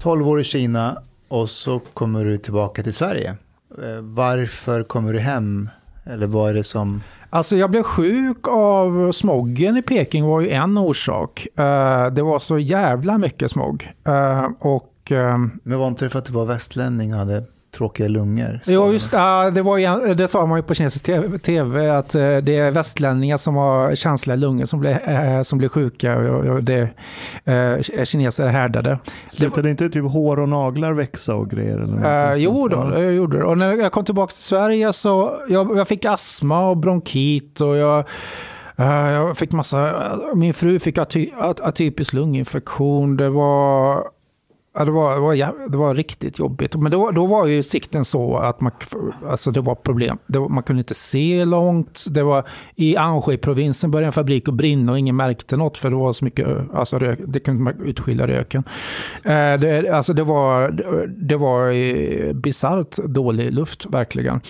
12 0.00 0.28
år 0.28 0.40
i 0.40 0.44
Kina 0.44 1.02
och 1.28 1.50
så 1.50 1.78
kommer 1.78 2.24
du 2.24 2.38
tillbaka 2.38 2.82
till 2.82 2.94
Sverige. 2.94 3.36
Eh, 3.78 4.00
varför 4.00 4.82
kommer 4.82 5.12
du 5.12 5.18
hem? 5.18 5.68
Eller 6.04 6.26
vad 6.26 6.50
är 6.50 6.54
det 6.54 6.64
som... 6.64 7.02
Alltså 7.34 7.56
jag 7.56 7.70
blev 7.70 7.82
sjuk 7.82 8.48
av 8.48 9.12
smoggen 9.12 9.76
i 9.76 9.82
Peking 9.82 10.24
var 10.24 10.40
ju 10.40 10.50
en 10.50 10.78
orsak. 10.78 11.46
Eh, 11.56 12.06
det 12.06 12.22
var 12.22 12.38
så 12.38 12.58
jävla 12.58 13.18
mycket 13.18 13.50
smog. 13.50 13.90
Eh, 14.04 14.48
och... 14.58 15.12
Eh, 15.12 15.38
Men 15.62 15.78
var 15.78 15.88
inte 15.88 16.04
det 16.04 16.08
för 16.10 16.18
att 16.18 16.24
du 16.24 16.32
var 16.32 16.44
västlänning 16.46 17.12
och 17.12 17.18
hade 17.18 17.44
tråkiga 17.72 18.08
lungor. 18.08 18.60
Jo, 18.66 18.92
just 18.92 19.12
ja, 19.12 19.50
det, 19.50 19.62
var, 19.62 20.14
det 20.14 20.28
sa 20.28 20.46
man 20.46 20.58
ju 20.58 20.62
på 20.62 20.74
kinesisk 20.74 21.04
tv, 21.42 21.90
att 21.90 22.14
eh, 22.14 22.36
det 22.36 22.56
är 22.56 22.70
västlänningar 22.70 23.36
som 23.36 23.56
har 23.56 23.94
känsliga 23.94 24.36
lungor 24.36 24.64
som 24.64 24.80
blir, 24.80 25.08
äh, 25.08 25.42
som 25.42 25.58
blir 25.58 25.68
sjuka 25.68 26.18
och, 26.18 26.64
det 26.64 26.88
kineser 28.04 28.44
är 28.44 28.48
härdade. 28.48 28.98
Slutade 29.26 29.62
det, 29.62 29.70
inte 29.70 29.88
typ 29.88 30.04
hår 30.04 30.38
och 30.38 30.48
naglar 30.48 30.92
växa 30.92 31.34
och 31.34 31.50
grejer? 31.50 31.78
Eller 31.78 32.30
äh, 32.30 32.36
jo, 32.36 32.68
då, 32.68 32.92
jag 32.94 33.12
gjorde 33.12 33.38
det. 33.38 33.44
Och 33.44 33.58
när 33.58 33.74
jag 33.74 33.92
kom 33.92 34.04
tillbaka 34.04 34.30
till 34.30 34.42
Sverige 34.42 34.92
så 34.92 35.40
jag, 35.48 35.78
jag 35.78 35.88
fick 35.88 36.04
astma 36.04 36.68
och 36.68 36.76
bronkit 36.76 37.60
och 37.60 37.76
jag 37.76 38.04
jag 38.76 39.38
fick 39.38 39.52
massa, 39.52 39.94
min 40.34 40.54
fru 40.54 40.78
fick 40.78 40.98
aty, 40.98 41.30
atypisk 41.38 42.12
lunginfektion. 42.12 43.16
Det 43.16 43.28
var 43.28 44.04
Ja, 44.74 44.84
det, 44.84 44.90
var, 44.90 45.14
det, 45.14 45.20
var, 45.20 45.68
det 45.68 45.76
var 45.76 45.94
riktigt 45.94 46.38
jobbigt. 46.38 46.76
Men 46.76 46.92
då, 46.92 47.10
då 47.10 47.26
var 47.26 47.46
ju 47.46 47.62
sikten 47.62 48.04
så 48.04 48.36
att 48.36 48.60
man, 48.60 48.72
alltså 49.28 49.50
det 49.50 49.60
var 49.60 49.74
problem. 49.74 50.18
Det 50.26 50.38
var, 50.38 50.48
man 50.48 50.62
kunde 50.62 50.80
inte 50.80 50.94
se 50.94 51.44
långt. 51.44 52.04
Det 52.10 52.22
var, 52.22 52.48
I 52.76 52.96
Anhui-provinsen 52.96 53.90
började 53.90 54.06
en 54.06 54.12
fabrik 54.12 54.48
att 54.48 54.54
brinna 54.54 54.92
och 54.92 54.98
ingen 54.98 55.16
märkte 55.16 55.56
något 55.56 55.78
för 55.78 55.90
det 55.90 55.96
var 55.96 56.12
så 56.12 56.24
mycket, 56.24 56.48
alltså 56.74 56.98
rök, 56.98 57.18
det 57.26 57.40
kunde 57.40 57.62
man 57.62 57.80
utskilja 57.84 58.26
röken. 58.26 58.64
Eh, 59.24 59.58
det, 59.60 59.90
alltså 59.94 60.12
det 60.12 60.24
var, 60.24 60.70
det 61.06 61.36
var 61.36 61.70
eh, 61.70 62.32
bisarrt 62.32 62.96
dålig 62.96 63.52
luft 63.52 63.86
verkligen. 63.86 64.40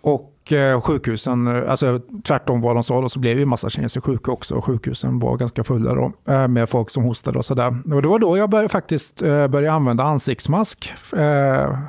Och 0.00 0.33
och 0.44 0.52
eh, 0.52 0.80
sjukhusen, 0.80 1.46
eh, 1.46 1.70
alltså 1.70 2.00
tvärtom 2.24 2.60
vad 2.60 2.76
de 2.76 2.84
sa 2.84 3.00
då, 3.00 3.08
så 3.08 3.18
blev 3.18 3.38
ju 3.38 3.46
massa 3.46 3.70
kineser 3.70 4.00
sjuka 4.00 4.30
också. 4.30 4.60
Sjukhusen 4.60 5.18
var 5.18 5.36
ganska 5.36 5.64
fulla 5.64 5.94
då, 5.94 6.12
eh, 6.32 6.48
med 6.48 6.68
folk 6.68 6.90
som 6.90 7.04
hostade 7.04 7.38
och 7.38 7.44
sådär. 7.44 7.94
Och 7.94 8.02
det 8.02 8.08
var 8.08 8.18
då 8.18 8.38
jag 8.38 8.50
började, 8.50 8.68
faktiskt 8.68 9.20
började 9.20 9.72
använda 9.72 10.04
ansiktsmask 10.04 10.92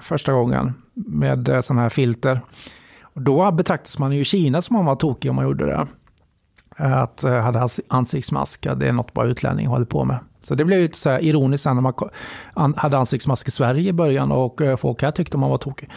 första 0.02 0.34
gången 0.34 0.74
med 0.94 1.60
sådana 1.62 1.82
här 1.82 1.90
filter. 1.90 2.42
Och 3.02 3.22
då 3.22 3.52
betraktades 3.52 4.00
man 4.00 4.12
ju 4.12 4.22
i 4.22 4.26
Kina 4.26 4.62
som 4.62 4.76
om 4.76 4.86
man 4.86 4.86
var 4.86 4.96
tokig 4.96 5.30
om 5.30 5.36
man 5.36 5.46
gjorde 5.46 5.66
det. 5.66 5.88
Att 6.78 7.24
hade 7.24 7.70
ansiktsmask, 7.88 8.68
det 8.76 8.88
är 8.88 8.92
något 8.92 9.14
bara 9.14 9.28
utlänning 9.28 9.68
håller 9.68 9.86
på 9.86 10.06
med. 10.06 10.18
Så 10.48 10.56
det 10.56 10.66
blev 10.66 10.82
lite 10.82 10.98
så 10.98 11.10
här 11.10 11.24
ironiskt 11.24 11.66
när 11.66 11.74
man 11.74 12.74
hade 12.78 12.98
ansiktsmask 12.98 13.48
i 13.48 13.52
Sverige 13.52 13.90
i 13.90 13.94
början 13.94 14.32
och 14.32 14.62
folk 14.78 15.02
här 15.02 15.12
tyckte 15.12 15.38
man 15.38 15.50
var 15.50 15.58
tokig. 15.58 15.90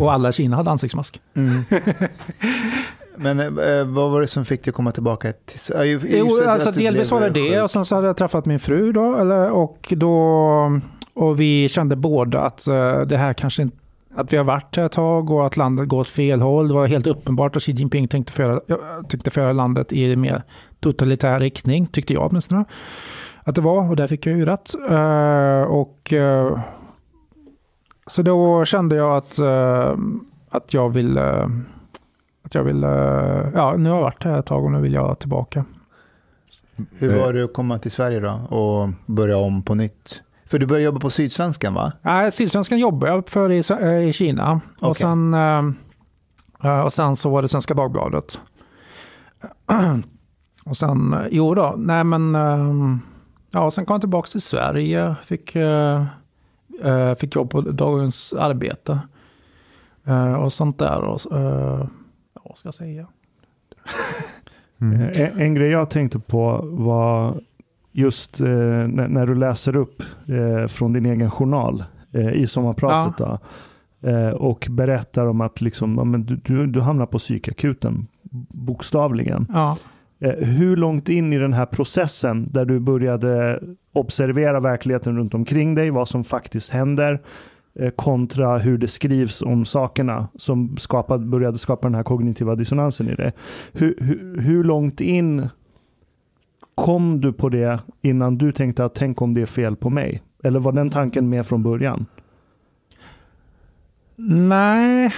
Och 0.00 0.12
alla 0.12 0.28
i 0.28 0.32
Kina 0.32 0.56
hade 0.56 0.70
ansiktsmask. 0.70 1.20
Mm. 1.34 1.64
Men 3.16 3.40
eh, 3.40 3.84
vad 3.84 4.10
var 4.10 4.20
det 4.20 4.26
som 4.26 4.44
fick 4.44 4.64
dig 4.64 4.70
att 4.70 4.74
komma 4.74 4.92
tillbaka 4.92 5.32
till 5.32 5.58
Jo, 5.74 6.00
jo 6.02 6.40
alltså 6.46 6.70
delvis 6.70 7.10
var 7.10 7.20
det 7.20 7.28
det 7.28 7.62
och 7.62 7.70
sen 7.70 7.84
så 7.84 7.94
hade 7.94 8.06
jag 8.06 8.16
träffat 8.16 8.46
min 8.46 8.60
fru 8.60 8.92
då. 8.92 9.16
Eller, 9.16 9.50
och, 9.50 9.92
då 9.96 10.80
och 11.14 11.40
vi 11.40 11.68
kände 11.68 11.96
båda 11.96 12.40
att 12.40 12.68
uh, 12.68 13.00
det 13.00 13.16
här 13.16 13.32
kanske 13.32 13.62
inte 13.62 13.76
att 14.14 14.32
vi 14.32 14.36
har 14.36 14.44
varit 14.44 14.76
här 14.76 14.86
ett 14.86 14.92
tag 14.92 15.30
och 15.30 15.46
att 15.46 15.56
landet 15.56 15.88
går 15.88 16.00
åt 16.00 16.08
fel 16.08 16.40
håll. 16.40 16.68
Det 16.68 16.74
var 16.74 16.86
helt 16.86 17.06
uppenbart 17.06 17.56
att 17.56 17.62
Xi 17.62 17.72
Jinping 17.72 18.08
tänkte 18.08 18.32
föra, 18.32 18.60
tyckte 19.08 19.30
föra 19.30 19.52
landet 19.52 19.92
i 19.92 20.16
mer 20.16 20.42
totalitär 20.80 21.40
riktning, 21.40 21.86
tyckte 21.86 22.12
jag 22.12 22.26
åtminstone. 22.30 22.64
Att 23.44 23.54
det 23.54 23.60
var, 23.60 23.90
och 23.90 23.96
där 23.96 24.06
fick 24.06 24.26
jag 24.26 24.36
ju 24.36 24.44
rätt. 24.44 24.74
Uh, 24.90 25.62
och 25.62 26.12
uh, 26.12 26.60
så 28.06 28.22
då 28.22 28.64
kände 28.64 28.96
jag 28.96 29.16
att, 29.16 29.38
uh, 29.40 29.96
att 30.50 30.74
jag 30.74 30.90
ville, 30.90 31.50
att 32.44 32.54
jag 32.54 32.64
ville, 32.64 32.86
ja 33.54 33.74
nu 33.76 33.88
har 33.88 33.96
jag 33.96 34.02
varit 34.02 34.24
här 34.24 34.38
ett 34.38 34.46
tag 34.46 34.64
och 34.64 34.72
nu 34.72 34.80
vill 34.80 34.94
jag 34.94 35.18
tillbaka. 35.18 35.64
Hur 36.98 37.18
var 37.18 37.32
det 37.32 37.44
att 37.44 37.52
komma 37.52 37.78
till 37.78 37.90
Sverige 37.90 38.20
då 38.20 38.56
och 38.56 38.88
börja 39.06 39.36
om 39.36 39.62
på 39.62 39.74
nytt? 39.74 40.22
För 40.46 40.58
du 40.58 40.66
började 40.66 40.84
jobba 40.84 41.00
på 41.00 41.10
Sydsvenskan 41.10 41.74
va? 41.74 41.92
Nej, 42.02 42.32
Sydsvenskan 42.32 42.78
jobbade 42.78 43.12
jag 43.12 43.28
för 43.28 43.50
i, 43.50 43.62
eh, 43.70 44.08
i 44.08 44.12
Kina. 44.12 44.60
Okay. 44.76 44.88
Och, 44.88 44.96
sen, 44.96 45.34
uh, 46.64 46.80
och 46.80 46.92
sen 46.92 47.16
så 47.16 47.30
var 47.30 47.42
det 47.42 47.48
Svenska 47.48 47.74
Dagbladet. 47.74 48.38
och 50.64 50.76
sen, 50.76 51.16
jo 51.30 51.54
då, 51.54 51.74
nej 51.76 52.04
men, 52.04 52.34
uh, 52.34 52.96
ja, 53.52 53.70
sen 53.70 53.86
kom 53.86 53.94
jag 53.94 54.00
tillbaka 54.00 54.26
till 54.26 54.42
Sverige. 54.42 55.14
Fick 55.24 55.56
uh, 55.56 56.04
Uh, 56.84 57.14
fick 57.14 57.36
jobb 57.36 57.50
på 57.50 57.60
Dagens 57.60 58.32
Arbete. 58.32 59.00
Uh, 60.08 60.32
och 60.32 60.52
sånt 60.52 60.78
där. 60.78 61.00
Och, 61.00 61.20
uh, 61.32 61.86
vad 62.42 62.58
ska 62.58 62.66
jag 62.66 62.74
säga? 62.74 63.06
Mm. 64.80 65.00
En, 65.14 65.40
en, 65.40 65.54
grej 65.54 65.70
jag 65.70 65.90
tänkte 65.90 66.18
på 66.18 66.60
var 66.64 67.40
just 67.92 68.40
när, 68.40 69.08
när, 69.08 69.26
du 69.26 69.34
läser 69.34 69.76
upp 69.76 70.02
från 70.68 70.92
din 70.92 71.06
egen 71.06 71.30
journal 71.30 71.84
i 72.34 72.46
sommarpratet. 72.46 73.20
Ja. 73.20 73.38
Då, 74.00 74.36
och 74.36 74.66
berättar 74.70 75.26
om 75.26 75.40
att 75.40 75.60
liksom, 75.60 76.24
du, 76.26 76.36
du, 76.36 76.66
du 76.66 76.80
hamnar 76.80 77.06
på 77.06 77.18
psykakuten, 77.18 78.06
bokstavligen. 78.50 79.46
Ja. 79.52 79.76
Eh, 80.22 80.34
hur 80.34 80.76
långt 80.76 81.08
in 81.08 81.32
i 81.32 81.38
den 81.38 81.52
här 81.52 81.66
processen 81.66 82.48
där 82.52 82.64
du 82.64 82.80
började 82.80 83.62
observera 83.92 84.60
verkligheten 84.60 85.16
runt 85.16 85.34
omkring 85.34 85.74
dig, 85.74 85.90
vad 85.90 86.08
som 86.08 86.24
faktiskt 86.24 86.70
händer, 86.70 87.22
eh, 87.74 87.90
kontra 87.90 88.58
hur 88.58 88.78
det 88.78 88.88
skrivs 88.88 89.42
om 89.42 89.64
sakerna 89.64 90.28
som 90.34 90.76
skapade, 90.76 91.26
började 91.26 91.58
skapa 91.58 91.88
den 91.88 91.94
här 91.94 92.02
kognitiva 92.02 92.54
dissonansen 92.54 93.08
i 93.08 93.14
det. 93.14 93.32
Hur, 93.72 93.94
hur, 94.00 94.40
hur 94.40 94.64
långt 94.64 95.00
in 95.00 95.48
kom 96.74 97.20
du 97.20 97.32
på 97.32 97.48
det 97.48 97.80
innan 98.02 98.38
du 98.38 98.52
tänkte 98.52 98.84
att 98.84 98.94
tänk 98.94 99.22
om 99.22 99.34
det 99.34 99.42
är 99.42 99.46
fel 99.46 99.76
på 99.76 99.90
mig? 99.90 100.22
Eller 100.44 100.60
var 100.60 100.72
den 100.72 100.90
tanken 100.90 101.28
med 101.28 101.46
från 101.46 101.62
början? 101.62 102.06
Nej, 104.16 105.12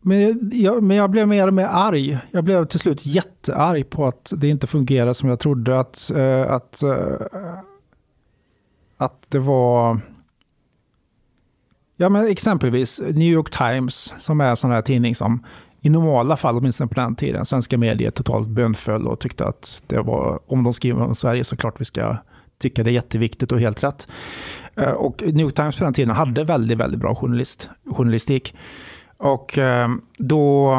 men 0.00 0.50
jag, 0.52 0.82
men 0.82 0.96
jag 0.96 1.10
blev 1.10 1.28
mer 1.28 1.46
och 1.46 1.54
mer 1.54 1.66
arg. 1.66 2.18
Jag 2.30 2.44
blev 2.44 2.64
till 2.64 2.80
slut 2.80 3.06
jättearg 3.06 3.90
på 3.90 4.06
att 4.06 4.32
det 4.36 4.48
inte 4.48 4.66
fungerade 4.66 5.14
som 5.14 5.28
jag 5.28 5.38
trodde. 5.38 5.80
Att, 5.80 6.10
uh, 6.14 6.52
att 6.52 6.80
uh, 6.84 7.60
att 9.00 9.26
det 9.28 9.38
var... 9.38 10.00
Ja, 11.96 12.08
men 12.08 12.26
exempelvis 12.26 13.00
New 13.00 13.28
York 13.32 13.50
Times, 13.50 14.14
som 14.18 14.40
är 14.40 14.50
en 14.50 14.56
sån 14.56 14.70
här 14.70 14.82
tidning 14.82 15.14
som 15.14 15.46
i 15.80 15.90
normala 15.90 16.36
fall, 16.36 16.56
åtminstone 16.56 16.88
på 16.88 17.00
den 17.00 17.16
tiden, 17.16 17.44
svenska 17.44 17.78
medier 17.78 18.10
totalt 18.10 18.48
bönföll 18.48 19.06
och 19.06 19.20
tyckte 19.20 19.46
att 19.46 19.82
det 19.86 20.00
var, 20.00 20.40
om 20.46 20.64
de 20.64 20.72
skriver 20.72 21.02
om 21.02 21.14
Sverige 21.14 21.44
så 21.44 21.56
klart 21.56 21.80
vi 21.80 21.84
ska 21.84 22.16
tycka 22.58 22.82
det 22.82 22.90
är 22.90 22.92
jätteviktigt 22.92 23.52
och 23.52 23.60
helt 23.60 23.82
rätt. 23.82 24.08
Eh, 24.74 24.92
och 24.92 25.22
New 25.26 25.40
York 25.40 25.54
Times 25.54 25.76
på 25.76 25.84
den 25.84 25.94
tiden 25.94 26.14
hade 26.16 26.44
väldigt, 26.44 26.78
väldigt 26.78 27.00
bra 27.00 27.14
journalist, 27.14 27.70
journalistik. 27.86 28.54
Och 29.20 29.58
ehm, 29.58 30.00
då 30.18 30.74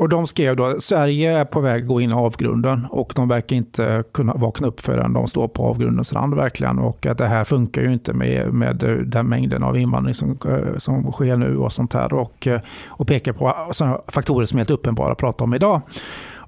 och 0.00 0.08
de 0.08 0.26
skrev 0.26 0.56
då 0.56 0.64
att 0.64 0.82
Sverige 0.82 1.38
är 1.38 1.44
på 1.44 1.60
väg 1.60 1.82
att 1.82 1.88
gå 1.88 2.00
in 2.00 2.10
i 2.10 2.14
avgrunden 2.14 2.86
och 2.90 3.12
de 3.16 3.28
verkar 3.28 3.56
inte 3.56 4.04
kunna 4.12 4.34
vakna 4.34 4.66
upp 4.66 4.80
förrän 4.80 5.12
de 5.12 5.28
står 5.28 5.48
på 5.48 5.62
avgrundens 5.62 6.12
rand 6.12 6.34
verkligen. 6.34 6.78
Och 6.78 7.06
att 7.06 7.18
det 7.18 7.26
här 7.26 7.44
funkar 7.44 7.82
ju 7.82 7.92
inte 7.92 8.12
med, 8.12 8.54
med 8.54 9.04
den 9.06 9.26
mängden 9.26 9.62
av 9.62 9.78
invandring 9.78 10.14
som, 10.14 10.38
eh, 10.48 10.76
som 10.76 11.12
sker 11.12 11.36
nu 11.36 11.56
och 11.56 11.72
sånt 11.72 11.92
här. 11.92 12.12
Och, 12.12 12.46
eh, 12.46 12.60
och 12.86 13.06
pekar 13.06 13.32
på 13.32 13.54
sådana 13.72 14.00
faktorer 14.06 14.46
som 14.46 14.58
är 14.58 14.60
helt 14.60 14.70
uppenbara 14.70 15.12
att 15.12 15.18
prata 15.18 15.44
om 15.44 15.54
idag. 15.54 15.80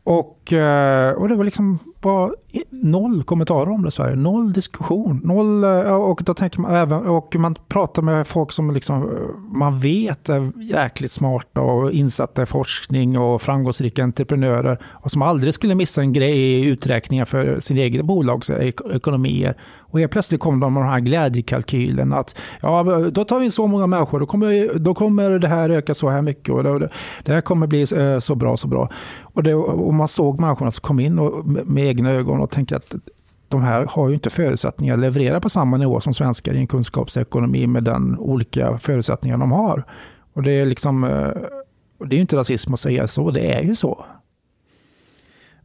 Och 0.05 0.53
eh, 0.53 1.13
och, 1.13 1.29
det 1.29 1.35
var 1.37 1.45
liksom 1.45 1.79
bara 2.01 2.31
noll 2.71 3.25
kommentarer 3.25 3.71
om 3.71 3.83
det 3.83 3.89
i 3.89 3.91
Sverige. 3.91 4.17
Noll 4.17 4.53
diskussion. 4.53 5.21
Noll, 5.25 5.65
eh, 5.65 5.95
och 5.95 6.21
då 6.25 6.35
tänker 6.35 6.61
man 6.61 6.75
även, 6.75 7.07
och 7.07 7.37
man 7.39 7.57
pratar 7.69 8.03
med 8.03 8.27
folk 8.27 8.53
som 8.53 8.71
liksom, 8.71 9.03
eh, 9.03 9.57
man 9.59 9.79
vet 9.79 10.29
är 10.29 10.53
jäkligt 10.63 11.13
smarta 11.13 11.61
och 11.61 11.93
insatta 11.93 12.43
i 12.43 12.47
forskning 12.47 13.19
och 13.19 13.43
framgångsrika 13.43 14.03
entreprenörer. 14.03 14.79
Och 14.85 15.11
som 15.11 15.23
aldrig 15.23 15.55
skulle 15.55 15.75
missa 15.75 16.01
en 16.01 16.13
grej 16.13 16.39
i 16.39 16.65
uträkningar 16.65 17.25
för 17.25 17.61
sin 17.61 17.79
egen 17.79 18.07
bolags 18.07 18.51
ekonomier. 18.51 19.57
Och 19.93 19.99
helt 20.01 20.13
plötsligt 20.13 20.41
kom 20.41 20.61
de 20.61 20.75
med 20.75 20.83
den 20.83 20.91
här 20.91 21.01
glädjekalkylen 21.01 22.13
att 22.13 22.37
ja, 22.61 22.83
då 23.13 23.25
tar 23.25 23.39
vi 23.39 23.45
in 23.45 23.53
så 23.53 23.67
många 23.67 23.87
människor, 23.87 24.21
då 24.21 24.27
kommer, 24.27 24.79
då 24.79 24.95
kommer 24.95 25.39
det 25.39 25.49
här 25.49 25.71
öka 25.71 25.95
så 25.95 26.11
här 26.11 26.23
mycket 26.23 26.55
och 26.55 26.65
det, 26.65 26.89
det 27.25 27.33
här 27.33 27.41
kommer 27.41 27.67
bli 27.67 27.87
eh, 27.97 28.19
så 28.19 28.35
bra, 28.35 28.57
så 28.57 28.69
bra. 28.69 28.91
Och, 29.23 29.43
det, 29.43 29.55
och 29.55 29.95
man 29.95 30.09
såg 30.09 30.41
människorna 30.41 30.71
som 30.71 30.83
kom 30.83 31.01
in 31.01 31.19
och, 31.19 31.47
med 31.47 31.87
egna 31.87 32.11
ögon 32.11 32.41
och 32.41 32.51
tänkte 32.51 32.77
att 32.77 32.95
de 33.49 33.63
här 33.63 33.87
har 33.91 34.09
ju 34.09 34.15
inte 34.15 34.31
förutsättningar 34.31 34.95
att 34.95 35.01
leverera 35.01 35.41
på 35.41 35.49
samma 35.49 35.77
nivå 35.77 36.01
som 36.01 36.15
svenskar 36.15 36.55
i 36.55 36.59
en 36.59 36.67
kunskapsekonomi 36.67 37.67
med 37.67 37.85
den 37.85 38.19
olika 38.19 38.79
förutsättningar 38.79 39.39
de 39.39 39.53
har. 39.53 39.85
Och 40.33 40.43
det 40.43 40.53
är 40.53 40.67
liksom, 40.67 41.05
eh, 41.05 41.31
det 42.07 42.15
är 42.15 42.17
ju 42.17 42.21
inte 42.21 42.37
rasism 42.37 42.75
att 42.75 42.81
säga 42.81 43.07
så, 43.07 43.31
det 43.31 43.53
är 43.53 43.63
ju 43.63 43.75
så. 43.75 44.05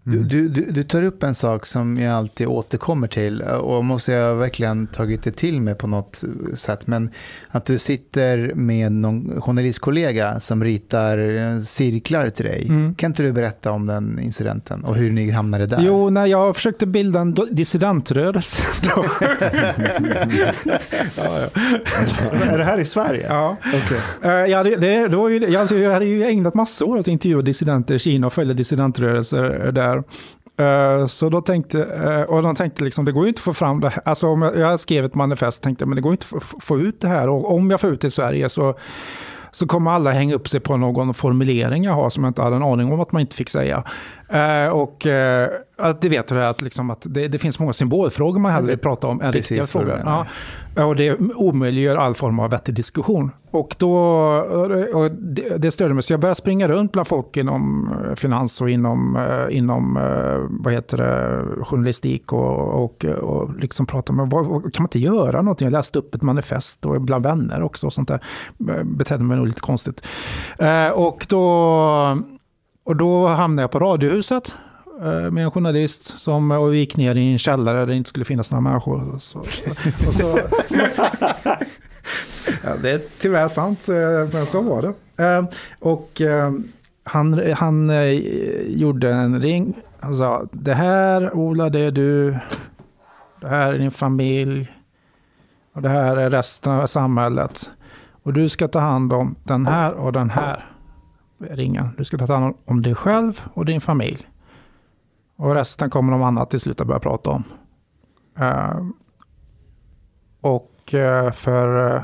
Mm. 0.08 0.28
Du, 0.28 0.49
du, 0.49 0.72
du, 0.72 0.84
tar 0.84 1.03
upp 1.03 1.24
en 1.24 1.36
sak 1.36 1.66
som 1.66 1.97
jag 1.97 2.14
alltid 2.14 2.47
återkommer 2.47 3.08
till 3.08 3.41
och 3.41 3.86
måste 3.86 4.12
jag 4.12 4.36
verkligen 4.36 4.88
tagit 4.88 5.24
det 5.24 5.32
till 5.32 5.62
mig 5.62 5.76
på 5.76 5.88
något 5.88 6.24
sätt. 6.55 6.88
Men 6.88 7.10
att 7.47 7.66
du 7.66 7.80
sitter 7.80 8.53
med 8.55 8.91
någon 8.91 9.41
journalistkollega 9.41 10.39
som 10.39 10.64
ritar 10.64 11.62
cirklar 11.62 12.30
till 12.30 12.45
dig. 12.45 12.66
Mm. 12.70 12.95
Kan 12.95 13.12
inte 13.12 13.24
du 13.24 13.32
berätta 13.32 13.72
om 13.72 13.86
den 13.86 14.20
incidenten 14.20 14.84
och 14.84 14.95
hur 14.95 15.12
ni 15.12 15.32
hamnade 15.32 15.66
där? 15.66 15.82
Jo, 15.82 16.10
när 16.10 16.26
jag 16.26 16.55
försökte 16.55 16.86
bilda 16.86 17.20
en 17.20 17.38
dissidentrörelse. 17.51 18.58
ja, 21.18 21.39
ja. 21.39 21.62
Är 22.32 22.58
det 22.58 22.64
här 22.64 22.80
i 22.80 22.86
Sverige? 22.86 23.26
Ja. 23.30 23.58
Okay. 23.68 24.32
Uh, 24.32 24.51
ja, 24.51 24.64
det, 24.64 24.76
det, 24.76 25.08
det 25.08 25.18
var 25.18 25.30
ju, 25.30 25.47
jag, 25.47 25.72
jag 25.72 25.91
hade 25.91 26.05
ju 26.05 26.24
ägnat 26.24 26.53
massor 26.53 26.88
åt 26.88 26.99
att 26.99 27.08
intervjua 27.08 27.41
dissidenter 27.41 27.95
i 27.95 27.99
Kina 27.99 28.28
och 28.28 28.34
följa 28.34 28.53
dissidentrörelser 28.53 29.72
där 29.72 29.96
där. 29.97 30.03
Eh, 30.59 31.05
så 31.05 31.29
då 31.29 31.41
tänkte, 31.41 31.77
uh, 31.77 32.21
och 32.21 32.43
de 32.43 32.55
tänkte 32.55 32.83
liksom, 32.83 33.05
det 33.05 33.11
går 33.11 33.23
ju 33.23 33.29
inte 33.29 33.39
att 33.39 33.43
få 33.43 33.53
fram 33.53 33.79
det 33.79 33.89
här. 33.89 34.01
Alltså 34.05 34.27
om 34.27 34.41
jag, 34.41 34.57
jag 34.57 34.79
skrev 34.79 35.05
ett 35.05 35.15
manifest, 35.15 35.63
tänkte 35.63 35.85
men 35.85 35.95
det 35.95 36.01
går 36.01 36.11
inte 36.11 36.23
att 36.35 36.43
få, 36.43 36.59
få 36.59 36.79
ut 36.79 37.01
det 37.01 37.07
här. 37.07 37.29
Och 37.29 37.55
om 37.55 37.71
jag 37.71 37.81
får 37.81 37.89
ut 37.89 38.01
det 38.01 38.07
i 38.07 38.11
Sverige 38.11 38.49
så, 38.49 38.75
så 39.51 39.67
kommer 39.67 39.91
alla 39.91 40.11
hänga 40.11 40.35
upp 40.35 40.47
sig 40.47 40.59
på 40.59 40.77
någon 40.77 41.13
formulering 41.13 41.83
jag 41.83 41.93
har 41.93 42.09
som 42.09 42.23
jag 42.23 42.29
inte 42.29 42.41
hade 42.41 42.55
en 42.55 42.63
aning 42.63 42.93
om 42.93 42.99
att 42.99 43.11
man 43.11 43.21
inte 43.21 43.35
fick 43.35 43.49
säga. 43.49 43.83
Uh, 44.34 44.67
och 44.71 45.05
uh, 45.05 45.91
det 46.01 46.09
vet 46.09 46.28
du 46.28 46.45
att, 46.45 46.61
liksom 46.61 46.89
att 46.89 47.05
det, 47.09 47.28
det, 47.28 47.39
finns 47.39 47.59
många 47.59 47.73
symbolfrågor 47.73 48.39
man 48.39 48.51
hellre 48.51 48.67
vill 48.67 48.78
prata 48.78 49.07
om 49.07 49.21
än 49.21 49.34
riktiga 49.34 49.63
frågor. 49.65 50.01
Ja. 50.05 50.25
Och 50.86 50.95
det 50.95 51.17
omöjliggör 51.36 51.95
all 51.95 52.15
form 52.15 52.39
av 52.39 52.49
vettig 52.49 52.75
diskussion. 52.75 53.32
Och, 53.51 53.75
då, 53.80 53.93
och 54.93 55.11
det, 55.11 55.57
det 55.57 55.71
störde 55.71 55.93
mig, 55.93 56.03
så 56.03 56.13
jag 56.13 56.19
började 56.19 56.36
springa 56.36 56.67
runt 56.67 56.91
bland 56.91 57.07
folk 57.07 57.38
inom 57.38 57.89
eh, 58.05 58.15
finans 58.15 58.61
och 58.61 58.69
inom, 58.69 59.15
eh, 59.15 59.57
inom 59.57 59.97
eh, 59.97 60.63
vad 60.63 60.73
heter 60.73 60.97
det, 60.97 61.43
journalistik 61.65 62.34
och, 62.34 62.84
och, 62.84 63.05
och 63.05 63.59
liksom 63.59 63.86
prata 63.86 64.13
med, 64.13 64.30
vad, 64.30 64.45
kan 64.45 64.84
man 64.84 64.88
inte 64.88 64.99
göra 64.99 65.41
någonting? 65.41 65.65
Jag 65.65 65.71
läste 65.71 65.99
upp 65.99 66.15
ett 66.15 66.21
manifest 66.21 66.86
och 66.86 67.01
bland 67.01 67.23
vänner 67.23 67.63
också 67.63 67.88
och 67.88 67.93
sånt 67.93 68.07
där. 68.07 68.23
Betedde 68.84 69.23
mig 69.23 69.38
nog 69.38 69.47
lite 69.47 69.61
konstigt. 69.61 70.07
Och 70.93 71.25
då, 71.30 72.17
och 72.88 72.95
då 72.95 73.27
hamnade 73.27 73.63
jag 73.63 73.71
på 73.71 73.79
Radiohuset 73.79 74.53
Eh, 75.01 75.31
med 75.31 75.43
en 75.43 75.51
journalist 75.51 76.19
som 76.19 76.51
och 76.51 76.73
vi 76.73 76.77
gick 76.77 76.97
ner 76.97 77.15
i 77.15 77.31
en 77.31 77.38
källare 77.38 77.79
där 77.79 77.85
det 77.85 77.95
inte 77.95 78.09
skulle 78.09 78.25
finnas 78.25 78.51
några 78.51 78.61
människor. 78.61 79.19
Så, 79.19 79.43
så, 79.43 80.11
så 80.11 80.39
ja, 82.63 82.75
det 82.81 82.89
är 82.89 83.01
tyvärr 83.19 83.47
sant, 83.47 83.89
eh, 83.89 83.95
men 84.33 84.45
så 84.45 84.61
var 84.61 84.81
det. 84.81 85.23
Eh, 85.23 85.45
och 85.79 86.21
han, 87.03 87.53
han 87.53 87.91
gjorde 88.67 89.11
en 89.11 89.41
ring. 89.41 89.73
Han 89.99 90.15
sa, 90.15 90.47
det 90.51 90.73
här 90.73 91.33
Ola, 91.33 91.69
det 91.69 91.79
är 91.79 91.91
du. 91.91 92.38
Det 93.41 93.47
här 93.47 93.73
är 93.73 93.79
din 93.79 93.91
familj. 93.91 94.73
Och 95.73 95.81
det 95.81 95.89
här 95.89 96.17
är 96.17 96.29
resten 96.29 96.71
av 96.71 96.88
samhället. 96.88 97.71
Och 98.23 98.33
du 98.33 98.49
ska 98.49 98.67
ta 98.67 98.79
hand 98.79 99.13
om 99.13 99.35
den 99.43 99.65
här 99.65 99.93
och 99.93 100.13
den 100.13 100.29
här 100.29 100.65
ringen. 101.39 101.89
Du 101.97 102.03
ska 102.03 102.17
ta 102.17 102.33
hand 102.33 102.55
om 102.65 102.81
dig 102.81 102.95
själv 102.95 103.41
och 103.53 103.65
din 103.65 103.81
familj. 103.81 104.27
Och 105.35 105.55
resten 105.55 105.89
kommer 105.89 106.11
de 106.11 106.23
andra 106.23 106.45
till 106.45 106.59
slut 106.59 106.81
att 106.81 106.88
börja 106.88 106.99
prata 106.99 107.29
om. 107.29 107.43
Uh, 108.39 108.89
och 110.41 110.93
uh, 110.93 111.31
för 111.31 111.95
uh, 111.95 112.01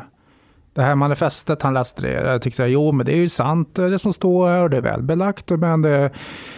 det 0.74 0.82
här 0.82 0.96
manifestet, 0.96 1.62
han 1.62 1.74
läste 1.74 2.02
det, 2.02 2.12
jag 2.12 2.42
tyckte 2.42 2.64
jo 2.64 2.92
men 2.92 3.06
det 3.06 3.12
är 3.12 3.18
ju 3.18 3.30
sant 3.30 3.76
det 3.76 4.00
som 4.00 4.14
står 4.14 4.50
här 4.50 4.62
och 4.62 4.70
det 4.70 4.78
är 4.78 4.82
välbelagt. 4.82 5.50
Men 5.50 5.82
det, 5.82 6.12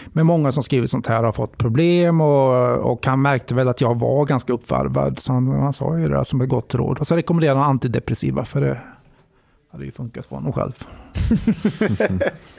med 0.07 0.26
många 0.26 0.51
som 0.51 0.63
skrivit 0.63 0.91
sånt 0.91 1.07
här 1.07 1.23
har 1.23 1.32
fått 1.32 1.57
problem 1.57 2.21
och, 2.21 2.78
och 2.78 3.05
han 3.05 3.21
märkte 3.21 3.55
väl 3.55 3.67
att 3.67 3.82
jag 3.82 3.99
var 3.99 4.26
ganska 4.26 4.53
uppvarvad. 4.53 5.19
Så 5.19 5.34
han, 5.34 5.47
han 5.47 5.73
sa 5.73 5.97
ju 5.97 6.09
det 6.09 6.26
som 6.26 6.41
ett 6.41 6.49
gott 6.49 6.76
råd. 6.76 6.99
Och 6.99 7.07
så 7.07 7.15
rekommenderade 7.15 7.59
han 7.59 7.69
antidepressiva 7.69 8.45
för 8.45 8.61
det 8.61 8.82
hade 9.71 9.86
ju 9.86 9.91
funkat 9.91 10.26
för 10.26 10.36
honom 10.36 10.53
själv. 10.53 10.73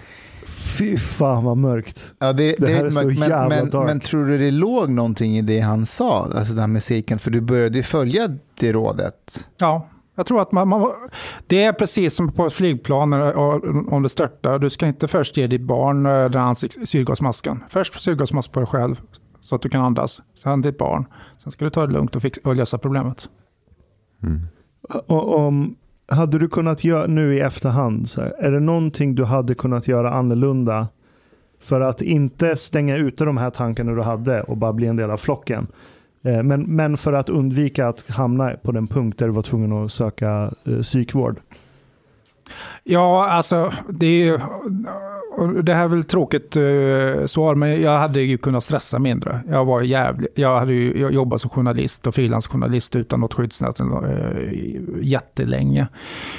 Fy 0.79 0.99
fan 0.99 1.45
vad 1.45 1.57
mörkt. 1.57 2.15
Ja, 2.19 2.33
det, 2.33 2.51
det, 2.51 2.67
det 2.67 2.73
här 2.73 2.81
är, 2.81 2.87
är 2.87 2.91
så 2.91 3.07
men, 3.07 3.15
jävla 3.15 3.49
men, 3.49 3.71
dark. 3.71 3.87
Men 3.87 4.01
tror 4.01 4.27
du 4.27 4.39
det 4.39 4.51
låg 4.51 4.91
någonting 4.91 5.39
i 5.39 5.43
det 5.43 5.61
han 5.61 5.87
sa, 5.87 6.25
alltså 6.25 6.53
den 6.53 6.61
här 6.61 6.67
musiken? 6.67 7.19
För 7.19 7.31
du 7.31 7.41
började 7.41 7.77
ju 7.77 7.83
följa 7.83 8.29
det 8.61 8.73
rådet. 8.73 9.49
Ja, 9.59 9.89
jag 10.15 10.27
tror 10.27 10.43
att 10.43 10.53
man, 10.53 10.69
man, 10.69 10.93
det 11.47 11.65
är 11.65 11.73
precis 11.73 12.15
som 12.15 12.33
på 12.33 12.51
flygplan 12.51 13.13
om 13.89 14.03
det 14.03 14.09
störtar. 14.09 14.59
Du 14.59 14.71
ska 14.71 14.87
inte 14.87 15.09
först 15.09 15.37
ge 15.37 15.47
ditt 15.47 15.61
barn 15.61 16.07
eh, 16.07 16.13
den 16.13 16.43
här 16.43 16.85
syrgasmasken. 16.87 17.65
Först 17.69 18.01
syrgasmask 18.01 18.53
på 18.53 18.61
dig 18.61 18.67
själv 18.67 19.01
så 19.41 19.55
att 19.55 19.63
du 19.63 19.69
kan 19.69 19.85
andas. 19.85 20.23
Sen 20.35 20.63
ditt 20.63 20.79
barn. 20.79 21.07
Sen 21.39 21.53
ska 21.53 21.65
du 21.65 21.71
ta 21.71 21.87
det 21.87 21.93
lugnt 21.93 22.17
och, 22.17 22.23
fixa, 22.23 22.41
och 22.45 22.57
lösa 22.57 22.79
problemet. 22.79 23.29
Mm. 24.23 24.41
Och, 25.07 25.39
om, 25.39 25.77
hade 26.09 26.39
du 26.39 26.49
kunnat 26.49 26.85
göra 26.85 27.07
nu 27.07 27.35
i 27.35 27.41
efterhand, 27.41 28.09
så 28.09 28.21
här, 28.21 28.35
är 28.39 28.51
det 28.51 28.61
någonting 28.61 29.15
du 29.15 29.25
hade 29.25 29.55
kunnat 29.55 29.89
göra 29.89 30.11
annorlunda 30.11 30.89
för 31.61 31.81
att 31.81 32.03
inte 32.03 32.57
stänga 32.57 32.97
ute 32.97 33.25
de 33.25 33.37
här 33.37 33.51
tankarna 33.51 33.93
du 33.93 34.03
hade 34.03 34.43
och 34.43 34.57
bara 34.57 34.73
bli 34.73 34.87
en 34.87 34.97
del 34.97 35.11
av 35.11 35.17
flocken? 35.17 35.67
Eh, 36.23 36.43
men, 36.43 36.63
men 36.63 36.97
för 36.97 37.13
att 37.13 37.29
undvika 37.29 37.89
att 37.89 38.11
hamna 38.11 38.51
på 38.63 38.73
den 38.73 38.87
punkt 38.87 39.19
där 39.19 39.27
du 39.27 39.33
var 39.33 39.43
tvungen 39.43 39.73
att 39.73 39.93
söka 39.93 40.51
eh, 40.65 40.81
psykvård? 40.81 41.41
Ja, 42.85 43.29
alltså 43.29 43.73
det 43.89 44.07
är 44.07 44.25
ju 44.25 44.39
det 45.63 45.75
här 45.75 45.85
är 45.85 45.89
väl 45.89 46.05
tråkigt 46.05 46.57
uh, 46.57 47.27
svar, 47.27 47.55
men 47.55 47.83
jag 47.83 47.99
hade 47.99 48.21
ju 48.21 48.39
kunnat 48.39 48.65
stressa 48.65 48.99
mindre. 48.99 49.41
Jag 49.49 49.65
var 49.65 49.83
jävlig. 49.83 50.29
Jag 50.35 50.59
hade 50.59 50.73
ju 50.73 51.01
jag 51.01 51.13
jobbat 51.13 51.41
som 51.41 51.51
journalist 51.51 52.07
och 52.07 52.15
frilansjournalist 52.15 52.97
utan 52.97 53.21
något 53.21 53.35
skyddsnät 53.35 53.81
uh, 53.81 53.87
jättelänge. 55.03 55.89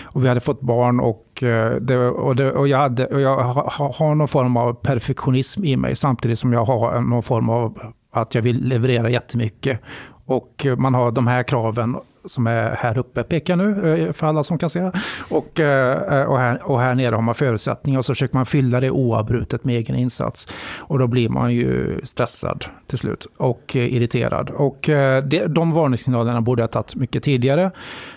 Och 0.03 0.23
vi 0.23 0.27
hade 0.27 0.39
fått 0.39 0.61
barn 0.61 0.99
och, 0.99 1.43
uh, 1.43 1.71
det, 1.81 1.97
och, 1.97 2.35
det, 2.35 2.51
och 2.51 2.67
jag, 2.67 2.77
hade, 2.77 3.05
och 3.05 3.21
jag 3.21 3.37
har, 3.37 3.93
har 3.93 4.15
någon 4.15 4.27
form 4.27 4.57
av 4.57 4.73
perfektionism 4.73 5.65
i 5.65 5.75
mig 5.75 5.95
samtidigt 5.95 6.39
som 6.39 6.53
jag 6.53 6.65
har 6.65 7.01
någon 7.01 7.23
form 7.23 7.49
av 7.49 7.79
att 8.11 8.35
jag 8.35 8.41
vill 8.41 8.67
leverera 8.67 9.09
jättemycket. 9.09 9.79
Och 10.25 10.65
man 10.77 10.93
har 10.93 11.11
de 11.11 11.27
här 11.27 11.43
kraven 11.43 11.95
som 12.27 12.47
är 12.47 12.75
här 12.75 12.97
uppe, 12.97 13.23
pekar 13.23 13.55
nu 13.55 13.95
eh, 13.95 14.13
för 14.13 14.27
alla 14.27 14.43
som 14.43 14.57
kan 14.57 14.69
se. 14.69 14.91
Och, 15.29 15.59
eh, 15.59 16.19
eh, 16.19 16.25
och, 16.27 16.39
här, 16.39 16.63
och 16.63 16.79
här 16.79 16.95
nere 16.95 17.15
har 17.15 17.21
man 17.21 17.35
förutsättningar 17.35 17.99
och 17.99 18.05
så 18.05 18.13
försöker 18.13 18.35
man 18.35 18.45
fylla 18.45 18.79
det 18.79 18.91
oavbrutet 18.91 19.65
med 19.65 19.75
egen 19.75 19.95
insats. 19.95 20.47
Och 20.77 20.99
då 20.99 21.07
blir 21.07 21.29
man 21.29 21.53
ju 21.53 21.99
stressad 22.03 22.65
till 22.87 22.97
slut 22.97 23.27
och 23.37 23.75
irriterad. 23.75 24.49
Och 24.49 24.79
det, 25.23 25.47
de 25.47 25.71
varningssignalerna 25.71 26.41
borde 26.41 26.63
jag 26.63 26.71
tagit 26.71 26.95
mycket 26.95 27.23
tidigare. 27.23 27.71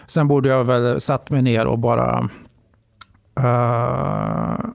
Sen 0.06 0.28
borde 0.28 0.48
jag 0.48 0.64
väl 0.64 1.00
satt 1.00 1.30
mig 1.30 1.42
ner 1.42 1.66
och 1.66 1.78
bara 1.78 2.28
uh, 3.40 4.70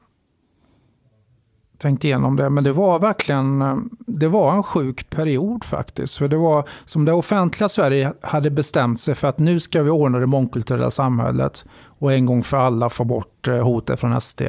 tänkt 1.85 2.03
igenom 2.03 2.35
det, 2.35 2.49
men 2.49 2.63
det 2.63 2.71
var 2.71 2.99
verkligen 2.99 3.89
det 3.97 4.27
var 4.27 4.53
en 4.53 4.63
sjuk 4.63 5.09
period 5.09 5.63
faktiskt. 5.63 6.17
För 6.17 6.27
det 6.27 6.37
var 6.37 6.69
som 6.85 7.05
det 7.05 7.13
offentliga 7.13 7.69
Sverige 7.69 8.13
hade 8.21 8.49
bestämt 8.49 9.01
sig 9.01 9.15
för 9.15 9.27
att 9.27 9.39
nu 9.39 9.59
ska 9.59 9.83
vi 9.83 9.89
ordna 9.89 10.19
det 10.19 10.25
mångkulturella 10.25 10.91
samhället 10.91 11.65
och 11.99 12.13
en 12.13 12.25
gång 12.25 12.43
för 12.43 12.57
alla 12.57 12.89
få 12.89 13.03
bort 13.03 13.47
eh, 13.47 13.63
hotet 13.63 13.99
från 13.99 14.21
SD. 14.21 14.41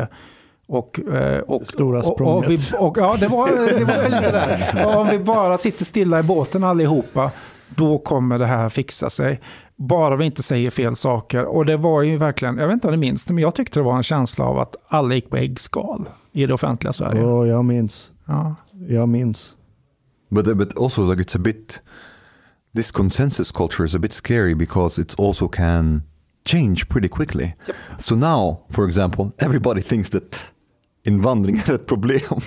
Och, 0.69 1.01
eh, 1.01 1.41
och, 1.41 1.61
det 1.61 1.67
stora 1.67 2.03
språnget. 2.03 2.61
Och, 2.75 2.81
och, 2.81 2.89
och, 2.89 2.99
ja, 2.99 3.17
det 3.21 3.29
var, 3.29 3.49
det 3.79 3.85
var 3.85 4.05
lite 4.05 4.33
där. 4.33 4.97
Om 4.99 5.09
vi 5.09 5.19
bara 5.19 5.59
sitter 5.59 5.85
stilla 5.85 6.21
i 6.21 6.23
båten 6.23 6.65
allihopa, 6.65 7.31
då 7.69 7.99
kommer 7.99 8.39
det 8.39 8.47
här 8.47 8.69
fixa 8.69 9.11
sig. 9.11 9.41
Bara 9.77 10.17
vi 10.17 10.25
inte 10.25 10.43
säger 10.43 10.71
fel 10.71 10.97
saker. 10.97 11.45
Och 11.45 11.67
det 11.67 11.77
var 11.77 12.03
ju 12.03 12.17
verkligen, 12.17 12.59
jag 12.59 12.67
vet 12.67 12.75
inte 12.75 12.87
om 12.87 12.93
ni 12.93 12.99
minns 12.99 13.25
det, 13.25 13.35
men 13.35 13.43
jag 13.43 13.55
tyckte 13.55 13.79
det 13.79 13.85
var 13.85 13.97
en 13.97 14.03
känsla 14.03 14.45
av 14.45 14.59
att 14.59 14.77
alla 14.89 15.15
gick 15.15 15.31
på 15.31 15.37
äggskal 15.37 16.09
i 16.33 16.47
det 16.47 16.55
offentliga 16.55 16.93
Sverige. 16.93 17.23
Oh, 17.23 17.49
jag 17.49 17.65
minns. 17.65 18.13
Ja. 18.27 18.55
Jag 18.89 19.09
minns. 19.09 19.57
But 20.29 20.49
uh, 20.49 20.55
but 20.55 20.77
also 20.77 21.11
like 21.11 21.23
it's 21.23 21.37
a 21.37 21.41
bit 21.45 21.81
this 22.75 22.91
consensus 22.91 23.53
culture 23.53 23.87
is 23.87 23.95
a 23.95 23.99
bit 23.99 24.13
scary 24.13 24.55
because 24.55 25.03
it 25.03 25.15
also 25.19 25.49
can 25.49 26.03
change 26.45 26.89
pretty 26.89 27.09
quickly. 27.09 27.55
So 27.99 28.15
now, 28.15 28.65
for 28.71 28.87
example, 28.87 29.33
everybody 29.39 29.83
thinks 29.83 30.11
that 30.11 30.45
invandring 31.05 31.57
är 31.67 31.75
ett 31.75 31.87
problem. 31.87 32.41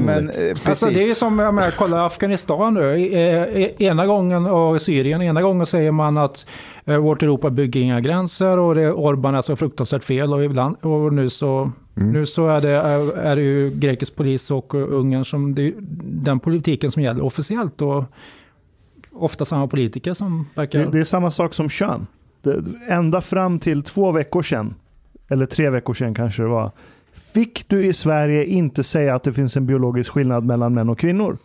Men, 0.00 0.30
eh. 0.30 0.56
Alltså 0.64 0.86
det 0.86 1.10
är 1.10 1.14
som, 1.14 1.38
jag 1.38 1.54
menar, 1.54 1.70
kolla 1.70 2.06
Afghanistan 2.06 2.74
nu. 2.74 3.06
Eh, 3.06 3.82
Ena 3.86 4.06
gången, 4.06 4.46
och 4.46 4.82
Syrien, 4.82 5.22
ena 5.22 5.42
gången 5.42 5.66
säger 5.66 5.90
man 5.92 6.18
att 6.18 6.46
eh, 6.84 6.96
vårt 6.96 7.22
Europa 7.22 7.50
bygger 7.50 7.80
inga 7.80 8.00
gränser 8.00 8.58
och 8.58 8.74
det, 8.74 8.92
Orban 8.92 9.34
är 9.34 9.40
så 9.40 9.56
fruktansvärt 9.56 10.04
fel. 10.04 10.34
Och, 10.34 10.44
ibland, 10.44 10.76
och 10.80 11.12
nu 11.12 11.30
så, 11.30 11.72
nu 11.94 12.26
så 12.26 12.48
är, 12.48 12.60
det, 12.60 12.70
är, 12.70 13.18
är 13.18 13.36
det 13.36 13.42
ju 13.42 13.70
grekisk 13.70 14.16
polis 14.16 14.50
och 14.50 14.74
Ungern 14.74 15.24
som, 15.24 15.54
det 15.54 15.62
är 15.62 15.74
den 16.02 16.40
politiken 16.40 16.90
som 16.90 17.02
gäller 17.02 17.24
officiellt. 17.24 17.82
Och 17.82 18.04
ofta 19.12 19.44
samma 19.44 19.66
politiker 19.66 20.14
som 20.14 20.46
verkar... 20.54 20.78
Det, 20.78 20.90
det 20.90 20.98
är 20.98 21.04
samma 21.04 21.30
sak 21.30 21.54
som 21.54 21.68
kön. 21.68 22.06
Det, 22.42 22.62
ända 22.88 23.20
fram 23.20 23.58
till 23.58 23.82
två 23.82 24.12
veckor 24.12 24.42
sedan, 24.42 24.74
eller 25.28 25.46
tre 25.46 25.70
veckor 25.70 25.94
sedan 25.94 26.14
kanske 26.14 26.42
det 26.42 26.48
var, 26.48 26.70
fick 27.18 27.68
du 27.68 27.86
i 27.86 27.92
Sverige 27.92 28.44
inte 28.44 28.82
säga 28.82 29.14
att 29.14 29.22
det 29.22 29.32
finns 29.32 29.56
en 29.56 29.66
biologisk 29.66 30.12
skillnad 30.12 30.44
mellan 30.44 30.74
män 30.74 30.88
och 30.88 30.98
kvinnor. 30.98 31.38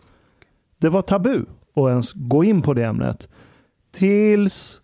Det 0.78 0.88
var 0.88 1.02
tabu 1.02 1.44
att 1.74 1.88
ens 1.88 2.12
gå 2.12 2.44
in 2.44 2.62
på 2.62 2.74
det 2.74 2.84
ämnet. 2.84 3.28
Tills 3.92 4.80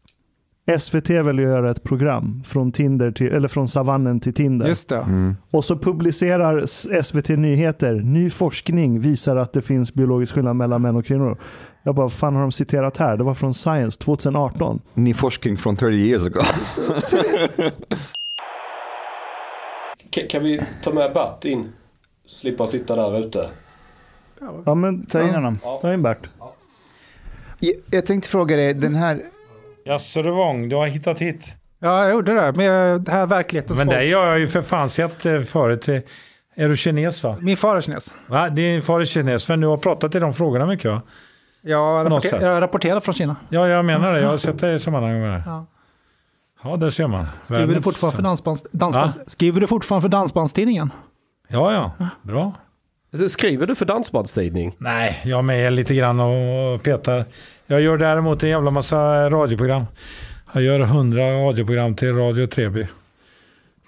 SVT 0.79 1.11
att 1.11 1.37
göra 1.37 1.71
ett 1.71 1.83
program 1.83 2.43
från, 2.45 2.73
Tinder 2.73 3.11
till, 3.11 3.27
eller 3.27 3.49
från 3.49 3.69
savannen 3.69 4.21
till 4.21 4.35
Tinder. 4.35 4.69
Just 4.69 4.89
det. 4.89 4.97
Mm. 4.97 5.37
Och 5.51 5.65
så 5.65 5.79
publicerar 5.79 6.67
SVT 7.03 7.29
Nyheter, 7.29 7.95
ny 7.95 8.31
forskning 8.31 9.01
visar 9.01 9.37
att 9.37 9.53
det 9.53 9.63
finns 9.63 9.95
biologisk 9.95 10.35
skillnad 10.35 10.57
mellan 10.57 10.83
män 10.83 10.97
och 10.97 11.07
kvinnor. 11.07 11.39
Jag 11.83 11.95
bara, 11.95 12.03
vad 12.03 12.13
fan 12.13 12.35
har 12.35 12.43
de 12.43 12.53
citerat 12.53 12.97
här? 12.97 13.17
Det 13.17 13.25
var 13.25 13.35
från 13.35 13.55
Science 13.55 13.99
2018. 13.99 14.81
Ny 14.95 15.15
forskning 15.15 15.57
från 15.57 15.77
30 15.77 15.97
years 15.97 16.25
ago. 16.27 16.43
Ka- 20.11 20.27
Kan 20.31 20.43
vi 20.45 20.61
ta 20.83 20.93
med 20.93 21.13
Bert 21.13 21.45
in? 21.45 21.73
Slippa 22.27 22.67
sitta 22.67 22.97
där 22.97 23.19
ute. 23.27 23.49
Ja, 24.67 24.75
men, 24.75 25.07
Ta 25.07 25.21
in 25.21 25.27
ja, 25.27 25.35
honom. 25.35 25.59
Ta 25.83 25.93
in 25.95 26.03
Bert. 26.03 26.29
Jag, 27.59 27.75
jag 27.91 28.07
tänkte 28.07 28.29
fråga 28.31 28.57
dig, 28.57 28.75
den 28.75 28.95
här... 28.95 29.21
Jaså 29.85 30.23
du 30.23 30.31
Wång, 30.31 30.69
du 30.69 30.77
har 30.77 30.87
hittat 30.87 31.19
hit. 31.23 31.55
Ja, 31.79 32.03
jag 32.03 32.11
gjorde 32.11 32.35
det. 32.35 32.53
Med 32.53 33.01
det 33.01 33.13
här 33.13 33.27
verklighetens 33.27 33.79
Men 33.79 33.87
folk. 33.87 33.99
det 33.99 34.13
har 34.13 34.27
jag 34.27 34.39
ju 34.39 34.47
för 34.49 34.63
fan 34.63 34.91
sett 34.91 35.27
eh, 35.27 35.41
förut. 35.41 35.89
Eh, 35.89 36.01
Är 36.55 36.69
du 36.69 36.77
kines 36.77 37.23
va? 37.23 37.37
Min 37.41 37.57
far 37.57 37.77
är 37.77 37.81
kines. 37.81 38.15
va? 38.27 38.49
Din 38.49 38.83
far 38.83 39.01
är 39.01 39.05
kines, 39.05 39.49
men 39.49 39.61
du 39.61 39.67
har 39.67 39.77
pratat 39.77 40.15
i 40.15 40.19
de 40.19 40.35
frågorna 40.35 40.67
mycket 40.67 40.91
va? 40.91 41.03
Jag, 41.63 42.07
rapporter, 42.07 42.29
sätt. 42.29 42.43
jag 42.43 42.61
rapporterar 42.63 43.01
från 43.01 43.15
Kina. 43.15 43.37
Ja, 43.49 43.69
jag 43.69 43.85
menar 43.85 44.13
det. 44.13 44.21
Jag 44.21 44.29
har 44.29 44.39
sett 44.39 44.59
det 44.59 44.75
i 44.75 44.79
sammanhang 44.79 45.21
med 45.21 45.31
det. 45.33 45.43
Ja. 45.47 45.67
Ja, 46.65 46.77
det 46.77 46.91
ser 46.91 47.07
man. 47.07 47.27
Skriver 47.45 47.75
du 47.75 47.83
fortfarande 47.83 48.17
för, 48.17 48.23
dansbands, 48.23 48.63
dansbands, 48.73 49.19
skriver 49.27 49.61
du 49.61 49.67
fortfarande 49.67 50.03
för 50.03 50.09
Dansbandstidningen? 50.09 50.91
Ja, 51.49 51.73
ja. 51.99 52.09
Bra. 52.23 52.53
Skriver 53.29 53.67
du 53.67 53.75
för 53.75 53.85
Dansbandstidning? 53.87 54.75
Nej, 54.79 55.21
jag 55.25 55.39
är 55.39 55.43
med 55.43 55.73
lite 55.73 55.95
grann 55.95 56.21
och 56.21 56.83
petar. 56.83 57.25
Jag 57.67 57.81
gör 57.81 57.97
däremot 57.99 58.43
en 58.43 58.49
jävla 58.49 58.71
massa 58.71 59.31
radioprogram. 59.31 59.85
Jag 60.53 60.63
gör 60.63 60.81
hundra 60.81 61.23
radioprogram 61.23 61.95
till 61.95 62.15
Radio 62.15 62.47
Treby. 62.47 62.87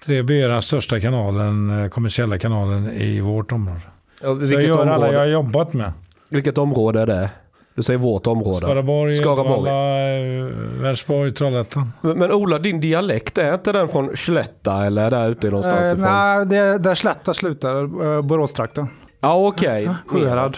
Treby 0.05 0.41
är 0.41 0.49
den 0.49 0.61
största 0.61 0.99
kanalen, 0.99 1.83
eh, 1.83 1.89
kommersiella 1.89 2.37
kanalen 2.37 2.91
i 2.91 3.19
vårt 3.21 3.51
område. 3.51 3.81
Ja, 4.21 4.27
jag 4.27 4.63
gör 4.63 4.81
alla 4.81 4.95
område, 4.95 5.13
jag 5.13 5.19
har 5.19 5.27
jobbat 5.27 5.73
med. 5.73 5.93
vilket 6.29 6.57
område 6.57 7.01
är 7.01 7.05
det? 7.05 7.29
Du 7.75 7.83
säger 7.83 7.99
vårt 7.99 8.27
område. 8.27 8.65
Skaraborg, 8.65 9.15
Skaraborg. 9.15 9.59
Uddevalla, 9.59 10.09
eh, 10.17 10.81
Vänersborg, 10.81 11.33
Trollhättan. 11.33 11.91
Men, 12.01 12.17
men 12.17 12.31
Ola, 12.31 12.59
din 12.59 12.81
dialekt, 12.81 13.37
är 13.37 13.53
inte 13.53 13.71
den 13.71 13.89
från 13.89 14.17
Slätta 14.17 14.85
eller 14.85 15.11
där 15.11 15.29
ute 15.29 15.47
någonstans 15.49 15.85
Eh, 15.85 15.91
ifrån? 15.91 16.01
nej, 16.01 16.45
det, 16.45 16.77
där 16.77 16.95
Slätta 16.95 17.33
slutar, 17.33 17.83
eh, 18.15 18.21
Boråstrakten. 18.21 18.87
Ja, 19.19 19.47
okej. 19.47 19.89
Sjuhärad. 20.07 20.57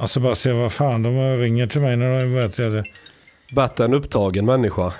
Alltså 0.00 0.20
bara 0.20 0.34
se 0.34 0.52
vad 0.52 0.72
fan, 0.72 1.02
de 1.02 1.36
ringer 1.38 1.66
till 1.66 1.80
mig 1.80 1.96
när 1.96 2.20
de 2.20 2.34
vet. 2.34 2.58
Jag, 2.58 2.84
Bert 3.54 3.80
är 3.80 3.84
en 3.84 3.94
upptagen 3.94 4.44
människa. 4.46 4.92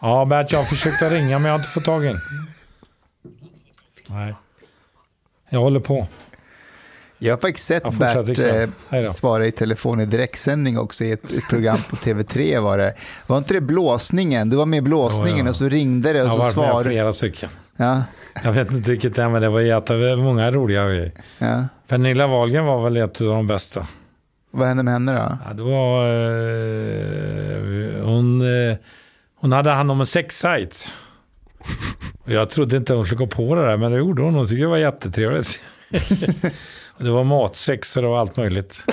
ja, 0.00 0.24
Bert, 0.24 0.52
jag 0.52 0.68
försökte 0.68 1.08
ringa 1.10 1.38
men 1.38 1.44
jag 1.44 1.52
har 1.52 1.58
inte 1.58 1.68
fått 1.70 1.84
tag 1.84 2.04
in. 2.06 2.16
Nej. 4.06 4.34
Jag 5.50 5.60
håller 5.60 5.80
på. 5.80 6.06
Jag 7.24 7.32
har 7.32 7.40
faktiskt 7.40 7.66
sett 7.66 7.82
Jag 7.84 7.94
fortsätter 7.94 8.66
Bert 8.90 9.04
eh, 9.06 9.10
svara 9.12 9.46
i 9.46 9.52
telefon 9.52 10.00
i 10.00 10.06
direktsändning 10.06 10.78
också 10.78 11.04
i 11.04 11.12
ett, 11.12 11.48
program 11.50 11.78
på 11.90 11.96
TV3 11.96 12.60
var 12.60 12.78
det. 12.78 12.94
Var 13.26 13.38
inte 13.38 13.54
det 13.54 13.60
blåsningen? 13.60 14.50
Du 14.50 14.56
var 14.56 14.66
med 14.66 14.78
i 14.78 14.80
blåsningen 14.80 15.38
Jo, 15.38 15.44
ja. 15.44 15.48
och 15.50 15.56
så 15.56 15.68
ringde 15.68 16.12
det 16.12 16.22
och 16.22 16.26
Jag 16.26 16.32
så 16.32 16.38
har 16.38 16.44
varit 16.44 16.56
med 16.56 16.64
svarade 16.64 16.88
flera 16.88 17.12
stycken. 17.12 17.48
ja, 17.76 18.02
Jag 18.44 18.52
vet 18.52 18.70
inte 18.70 18.90
vilket 18.90 19.14
det 19.14 19.22
är, 19.22 19.28
men 19.28 19.42
det 19.42 19.48
var 19.48 19.60
jättemånga 19.60 20.50
roliga 20.50 20.88
grejer. 20.88 21.12
ja. 21.38 21.64
Pernilla 21.88 22.26
Wahlgren 22.26 22.64
var 22.64 22.84
väl 22.84 22.96
ett 22.96 23.20
av 23.20 23.26
de 23.26 23.46
bästa. 23.46 23.86
Vad 24.50 24.68
hände 24.68 24.82
med 24.82 24.92
henne 24.92 25.12
då? 25.12 25.38
Ja, 25.48 25.54
det 25.54 25.62
var, 25.62 26.06
eh, 27.98 28.04
hon, 28.04 28.40
eh, 28.40 28.76
hon 29.40 29.52
hade 29.52 29.70
hand 29.70 29.90
om 29.90 30.00
en 30.00 30.06
sexsajt. 30.06 30.88
Jag 32.24 32.50
trodde 32.50 32.76
inte 32.76 32.94
hon 32.94 33.06
skulle 33.06 33.18
gå 33.18 33.26
på 33.26 33.54
det 33.54 33.66
där, 33.66 33.76
men 33.76 33.92
det 33.92 33.98
gjorde 33.98 34.22
hon. 34.22 34.34
Hon 34.34 34.46
tyckte 34.46 34.62
det 34.62 34.66
var 34.68 34.76
jättetrevligt. 34.76 35.60
Och 36.96 37.04
det 37.04 37.10
var 37.10 37.24
matsex 37.24 37.96
och 37.96 38.18
allt 38.18 38.36
möjligt. 38.36 38.84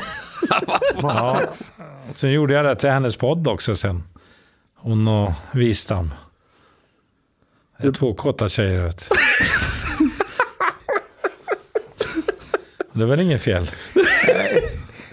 ja. 1.02 1.41
Sen 2.16 2.32
gjorde 2.32 2.54
jag 2.54 2.66
det 2.66 2.76
till 2.76 2.89
hennes 2.89 3.16
podd 3.16 3.47
också 3.47 3.76
sen. 3.76 4.04
Hon 4.76 5.08
och 5.08 5.32
Wistam. 5.52 6.14
Det 7.78 7.88
är 7.88 7.91
två 7.91 8.14
korta 8.14 8.49
tjejer 8.49 8.82
vet. 8.84 9.10
Det 12.93 13.04
är 13.04 13.08
väl 13.08 13.20
inget 13.20 13.41
fel. 13.41 13.72
Nej, 13.95 14.70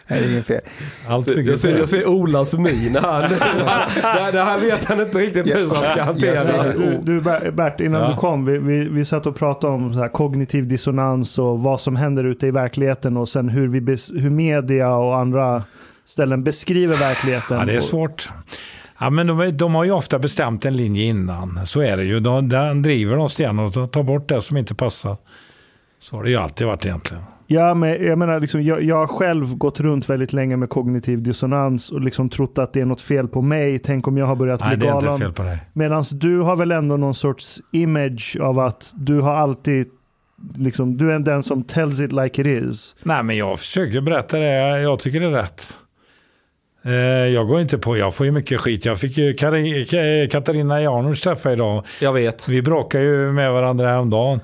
det 0.08 0.14
är 0.14 0.32
inget 0.32 0.46
fel. 0.46 0.60
Allt 1.08 1.26
Jag 1.36 1.58
ser, 1.58 1.78
jag 1.78 1.88
ser 1.88 2.06
Olas 2.06 2.54
min 2.58 2.96
här. 2.96 3.28
det, 3.28 4.32
det 4.38 4.44
här 4.44 4.58
vet 4.60 4.84
han 4.84 5.00
inte 5.00 5.18
riktigt 5.18 5.56
hur 5.56 5.70
han 5.74 5.84
ska 5.84 6.02
hantera. 6.02 6.72
Du, 6.72 6.98
du 7.02 7.20
Ber- 7.20 7.50
Bert, 7.50 7.80
innan 7.80 8.00
Ja. 8.02 8.08
du 8.08 8.16
kom, 8.16 8.44
vi, 8.44 8.58
vi, 8.58 8.88
vi 8.88 9.04
satt 9.04 9.26
och 9.26 9.36
pratade 9.36 9.72
om 9.72 9.94
så 9.94 10.00
här 10.00 10.08
kognitiv 10.08 10.68
dissonans 10.68 11.38
och 11.38 11.60
vad 11.60 11.80
som 11.80 11.96
händer 11.96 12.24
ute 12.24 12.46
i 12.46 12.50
verkligheten 12.50 13.16
och 13.16 13.28
sen 13.28 13.48
hur, 13.48 13.68
vi 13.68 13.96
hur 14.20 14.30
media 14.30 14.94
och 14.94 15.16
andra 15.16 15.62
ställen 16.04 16.44
beskriver 16.44 16.96
verkligheten. 16.96 17.58
Ja, 17.58 17.64
det 17.64 17.72
är 17.76 17.80
svårt. 17.80 18.30
Ja, 19.00 19.10
men 19.10 19.26
de, 19.26 19.56
de 19.56 19.74
har 19.74 19.84
ju 19.84 19.90
ofta 19.90 20.18
bestämt 20.18 20.64
en 20.64 20.76
linje 20.76 21.04
innan. 21.04 21.66
Så 21.66 21.80
är 21.80 21.96
det 21.96 22.04
ju. 22.04 22.20
De, 22.20 22.48
den 22.48 22.82
driver 22.82 23.16
de 23.16 23.28
stenhårt 23.28 23.76
och 23.76 23.92
tar 23.92 24.02
bort 24.02 24.28
det 24.28 24.40
som 24.40 24.56
inte 24.56 24.74
passar. 24.74 25.16
Så 26.00 26.16
har 26.16 26.24
det 26.24 26.30
ju 26.30 26.36
alltid 26.36 26.66
varit 26.66 26.86
egentligen. 26.86 27.22
Ja, 27.50 27.74
men 27.74 28.04
jag 28.06 28.18
menar, 28.18 28.40
liksom, 28.40 28.62
jag, 28.62 28.82
jag 28.82 28.96
har 28.96 29.06
själv 29.06 29.56
gått 29.56 29.80
runt 29.80 30.10
väldigt 30.10 30.32
länge 30.32 30.56
med 30.56 30.68
kognitiv 30.68 31.22
dissonans 31.22 31.90
och 31.92 32.00
liksom 32.00 32.28
trott 32.28 32.58
att 32.58 32.72
det 32.72 32.80
är 32.80 32.84
något 32.84 33.00
fel 33.00 33.28
på 33.28 33.42
mig. 33.42 33.78
Tänk 33.78 34.08
om 34.08 34.16
jag 34.18 34.26
har 34.26 34.36
börjat 34.36 34.60
Nej, 34.60 34.76
bli 34.76 34.86
det 34.86 34.92
är 34.92 34.94
inte 34.94 35.06
galen. 35.06 35.20
fel 35.20 35.32
på 35.32 35.42
dig. 35.42 35.58
Medan 35.72 36.04
du 36.12 36.38
har 36.40 36.56
väl 36.56 36.72
ändå 36.72 36.96
någon 36.96 37.14
sorts 37.14 37.58
image 37.72 38.36
av 38.40 38.58
att 38.58 38.92
du 38.96 39.20
har 39.20 39.34
alltid, 39.34 39.86
liksom, 40.56 40.96
du 40.96 41.12
är 41.12 41.18
den 41.18 41.42
som 41.42 41.62
tells 41.64 42.00
it 42.00 42.12
like 42.12 42.40
it 42.40 42.46
is. 42.46 42.96
Nej, 43.02 43.22
men 43.22 43.36
jag 43.36 43.58
försöker 43.58 44.00
berätta 44.00 44.38
det 44.38 44.80
jag 44.80 44.98
tycker 44.98 45.20
det 45.20 45.26
är 45.26 45.30
rätt. 45.30 45.76
Eh, 46.84 46.92
Jag 47.34 47.46
går 47.48 47.60
inte 47.60 47.78
på, 47.78 47.96
jag 47.96 48.14
får 48.14 48.26
ju 48.26 48.32
mycket 48.32 48.60
skit. 48.60 48.84
Jag 48.84 48.98
fick 48.98 49.18
ju 49.18 49.34
Katarina 50.30 50.82
Janouch 50.82 51.22
träffa 51.22 51.52
idag. 51.52 51.84
Jag 52.00 52.12
vet. 52.12 52.48
Vi 52.48 52.62
bråkade 52.62 53.04
ju 53.04 53.32
med 53.32 53.52
varandra 53.52 53.88
häromdagen. 53.88 54.40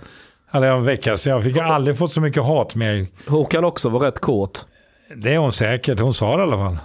Eller 0.55 0.69
en 0.71 0.85
vecka 0.85 1.17
sedan. 1.17 1.33
Jag 1.33 1.45
fick 1.45 1.59
aldrig 1.59 1.99
fått 1.99 2.11
så 2.11 2.21
mycket 2.21 2.45
hatmejl. 2.45 3.07
Hon 3.27 3.47
kan 3.47 3.65
också 3.65 3.89
vara 3.89 4.07
rätt 4.07 4.21
kåt. 4.21 4.67
Det 5.17 5.35
är 5.35 5.39
hon 5.39 5.53
säkert. 5.53 6.01
Hon 6.01 6.15
sa 6.15 6.37
det 6.37 6.41
i 6.41 6.43
alla 6.43 6.57
fall. 6.57 6.79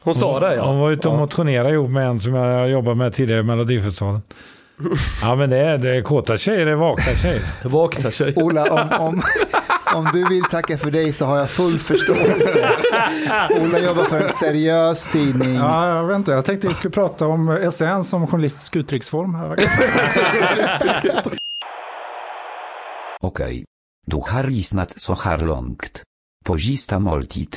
Hon 0.00 0.14
sa 0.14 0.40
det 0.40 0.54
ja. 0.54 0.64
Hon 0.64 0.78
var 0.78 0.90
ute 0.90 1.08
och 1.08 1.14
ja. 1.14 1.18
motionerade 1.18 1.74
ihop 1.74 1.90
med 1.90 2.06
en 2.06 2.20
som 2.20 2.34
jag 2.34 2.70
jobbade 2.70 2.96
med 2.96 3.14
tidigare 3.14 3.40
i 3.40 3.42
Melodifestivalen. 3.42 4.22
Ja 5.22 5.34
men 5.34 5.50
det 5.50 5.56
är, 5.56 5.78
det 5.78 5.96
är 5.96 6.02
kåta 6.02 6.36
tjejer, 6.36 6.66
det 6.66 6.72
är 6.72 6.76
vakna 6.76 7.14
tjejer. 7.16 7.42
Vakna 7.64 8.10
tjej. 8.10 8.32
Ola, 8.36 8.72
om, 8.72 9.06
om, 9.06 9.22
om 9.94 10.10
du 10.12 10.28
vill 10.28 10.44
tacka 10.44 10.78
för 10.78 10.90
dig 10.90 11.12
så 11.12 11.24
har 11.24 11.38
jag 11.38 11.50
full 11.50 11.78
förståelse. 11.78 12.70
Ola 13.60 13.78
jobbar 13.78 14.04
för 14.04 14.20
en 14.20 14.28
seriös 14.28 15.08
tidning. 15.08 15.54
Ja, 15.54 15.96
jag 15.96 16.06
vet 16.06 16.16
inte. 16.16 16.32
Jag 16.32 16.44
tänkte 16.44 16.68
vi 16.68 16.74
skulle 16.74 16.92
prata 16.92 17.26
om 17.26 17.70
SN 17.72 18.02
som 18.04 18.26
journalistisk 18.26 18.76
uttrycksform. 18.76 19.34
här. 19.34 19.56
Okej. 23.22 23.64
Du 24.06 24.16
har 24.16 24.44
lyssnat 24.44 25.00
så 25.00 25.14
här 25.14 25.38
långt. 25.38 26.02
På 26.44 26.56
måltid. 26.98 27.56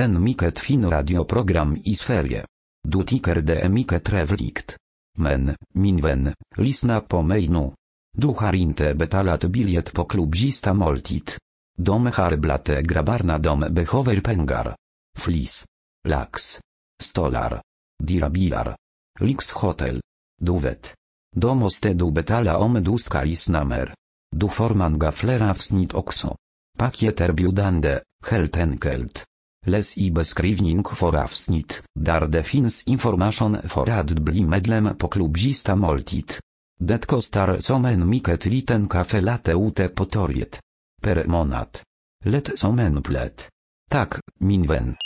En 0.00 0.22
mycket 0.22 0.58
fin 0.58 0.90
radioprogram 0.90 1.76
i 1.84 1.94
Sverige. 1.94 2.44
Du 2.88 3.04
tycker 3.04 3.34
det 3.34 3.60
är 3.60 3.68
mycket 3.68 4.04
trevligt. 4.04 4.76
Men, 5.18 5.56
min 5.74 5.96
vän, 5.96 6.34
lyssna 6.56 7.00
på 7.00 7.22
mig 7.22 7.48
nu. 7.48 7.72
Du 8.16 8.26
har 8.26 8.52
inte 8.52 8.94
betalat 8.94 9.44
biljett 9.44 9.92
på 9.92 10.04
klubb 10.04 10.34
moltit. 10.34 10.66
måltid. 10.74 11.30
De 11.78 12.06
har 12.06 12.36
dom 12.36 12.82
grabbarna 12.82 13.38
de 13.38 13.60
behöver 13.60 14.20
pengar. 14.20 14.76
Flis. 15.18 15.64
Lax. 16.08 16.60
Stolar. 17.02 17.62
Dirabilar. 18.02 18.76
Lix 19.20 19.52
Hotel. 19.52 20.00
Duwet. 20.40 20.94
Domoste 21.36 21.94
du 21.94 22.10
betala 22.10 22.58
om 22.58 22.84
du 22.84 22.98
skalis 22.98 23.48
namer. 23.48 23.94
Du 24.30 24.48
forman 24.48 24.98
gaflera 24.98 25.52
wsnit 25.54 25.94
Oxo. 25.94 26.36
Pakieter 26.78 27.32
biudande, 27.32 28.00
helt 28.30 28.56
enkelt. 28.56 29.24
Les 29.66 29.96
i 29.98 30.10
beskrivning 30.10 30.84
for 30.84 31.16
avsnit, 31.16 31.82
dar 31.98 32.28
defins 32.28 32.82
information 32.86 33.56
for 33.64 33.90
ad 33.90 34.20
bli 34.20 34.44
medlem 34.44 34.96
po 34.96 35.08
klubzista 35.08 35.74
moltit. 35.74 36.38
Det 36.78 37.06
kostar 37.06 37.60
somen 37.60 38.08
miket 38.08 38.44
liten 38.46 38.88
kafe 38.88 39.20
late 39.20 39.54
ute 39.54 39.88
potoriet. 39.88 40.60
Per 41.02 41.26
monat. 41.26 41.82
Let 42.24 42.58
somen 42.58 43.02
plet. 43.02 43.48
Tak, 43.90 44.20
minwen. 44.40 44.96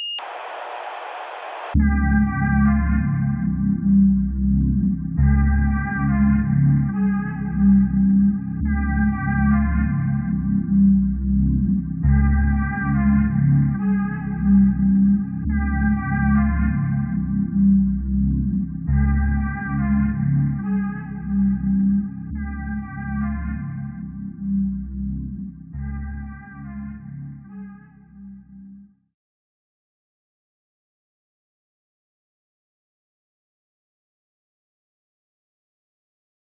thank 1.72 1.84
you 1.84 2.09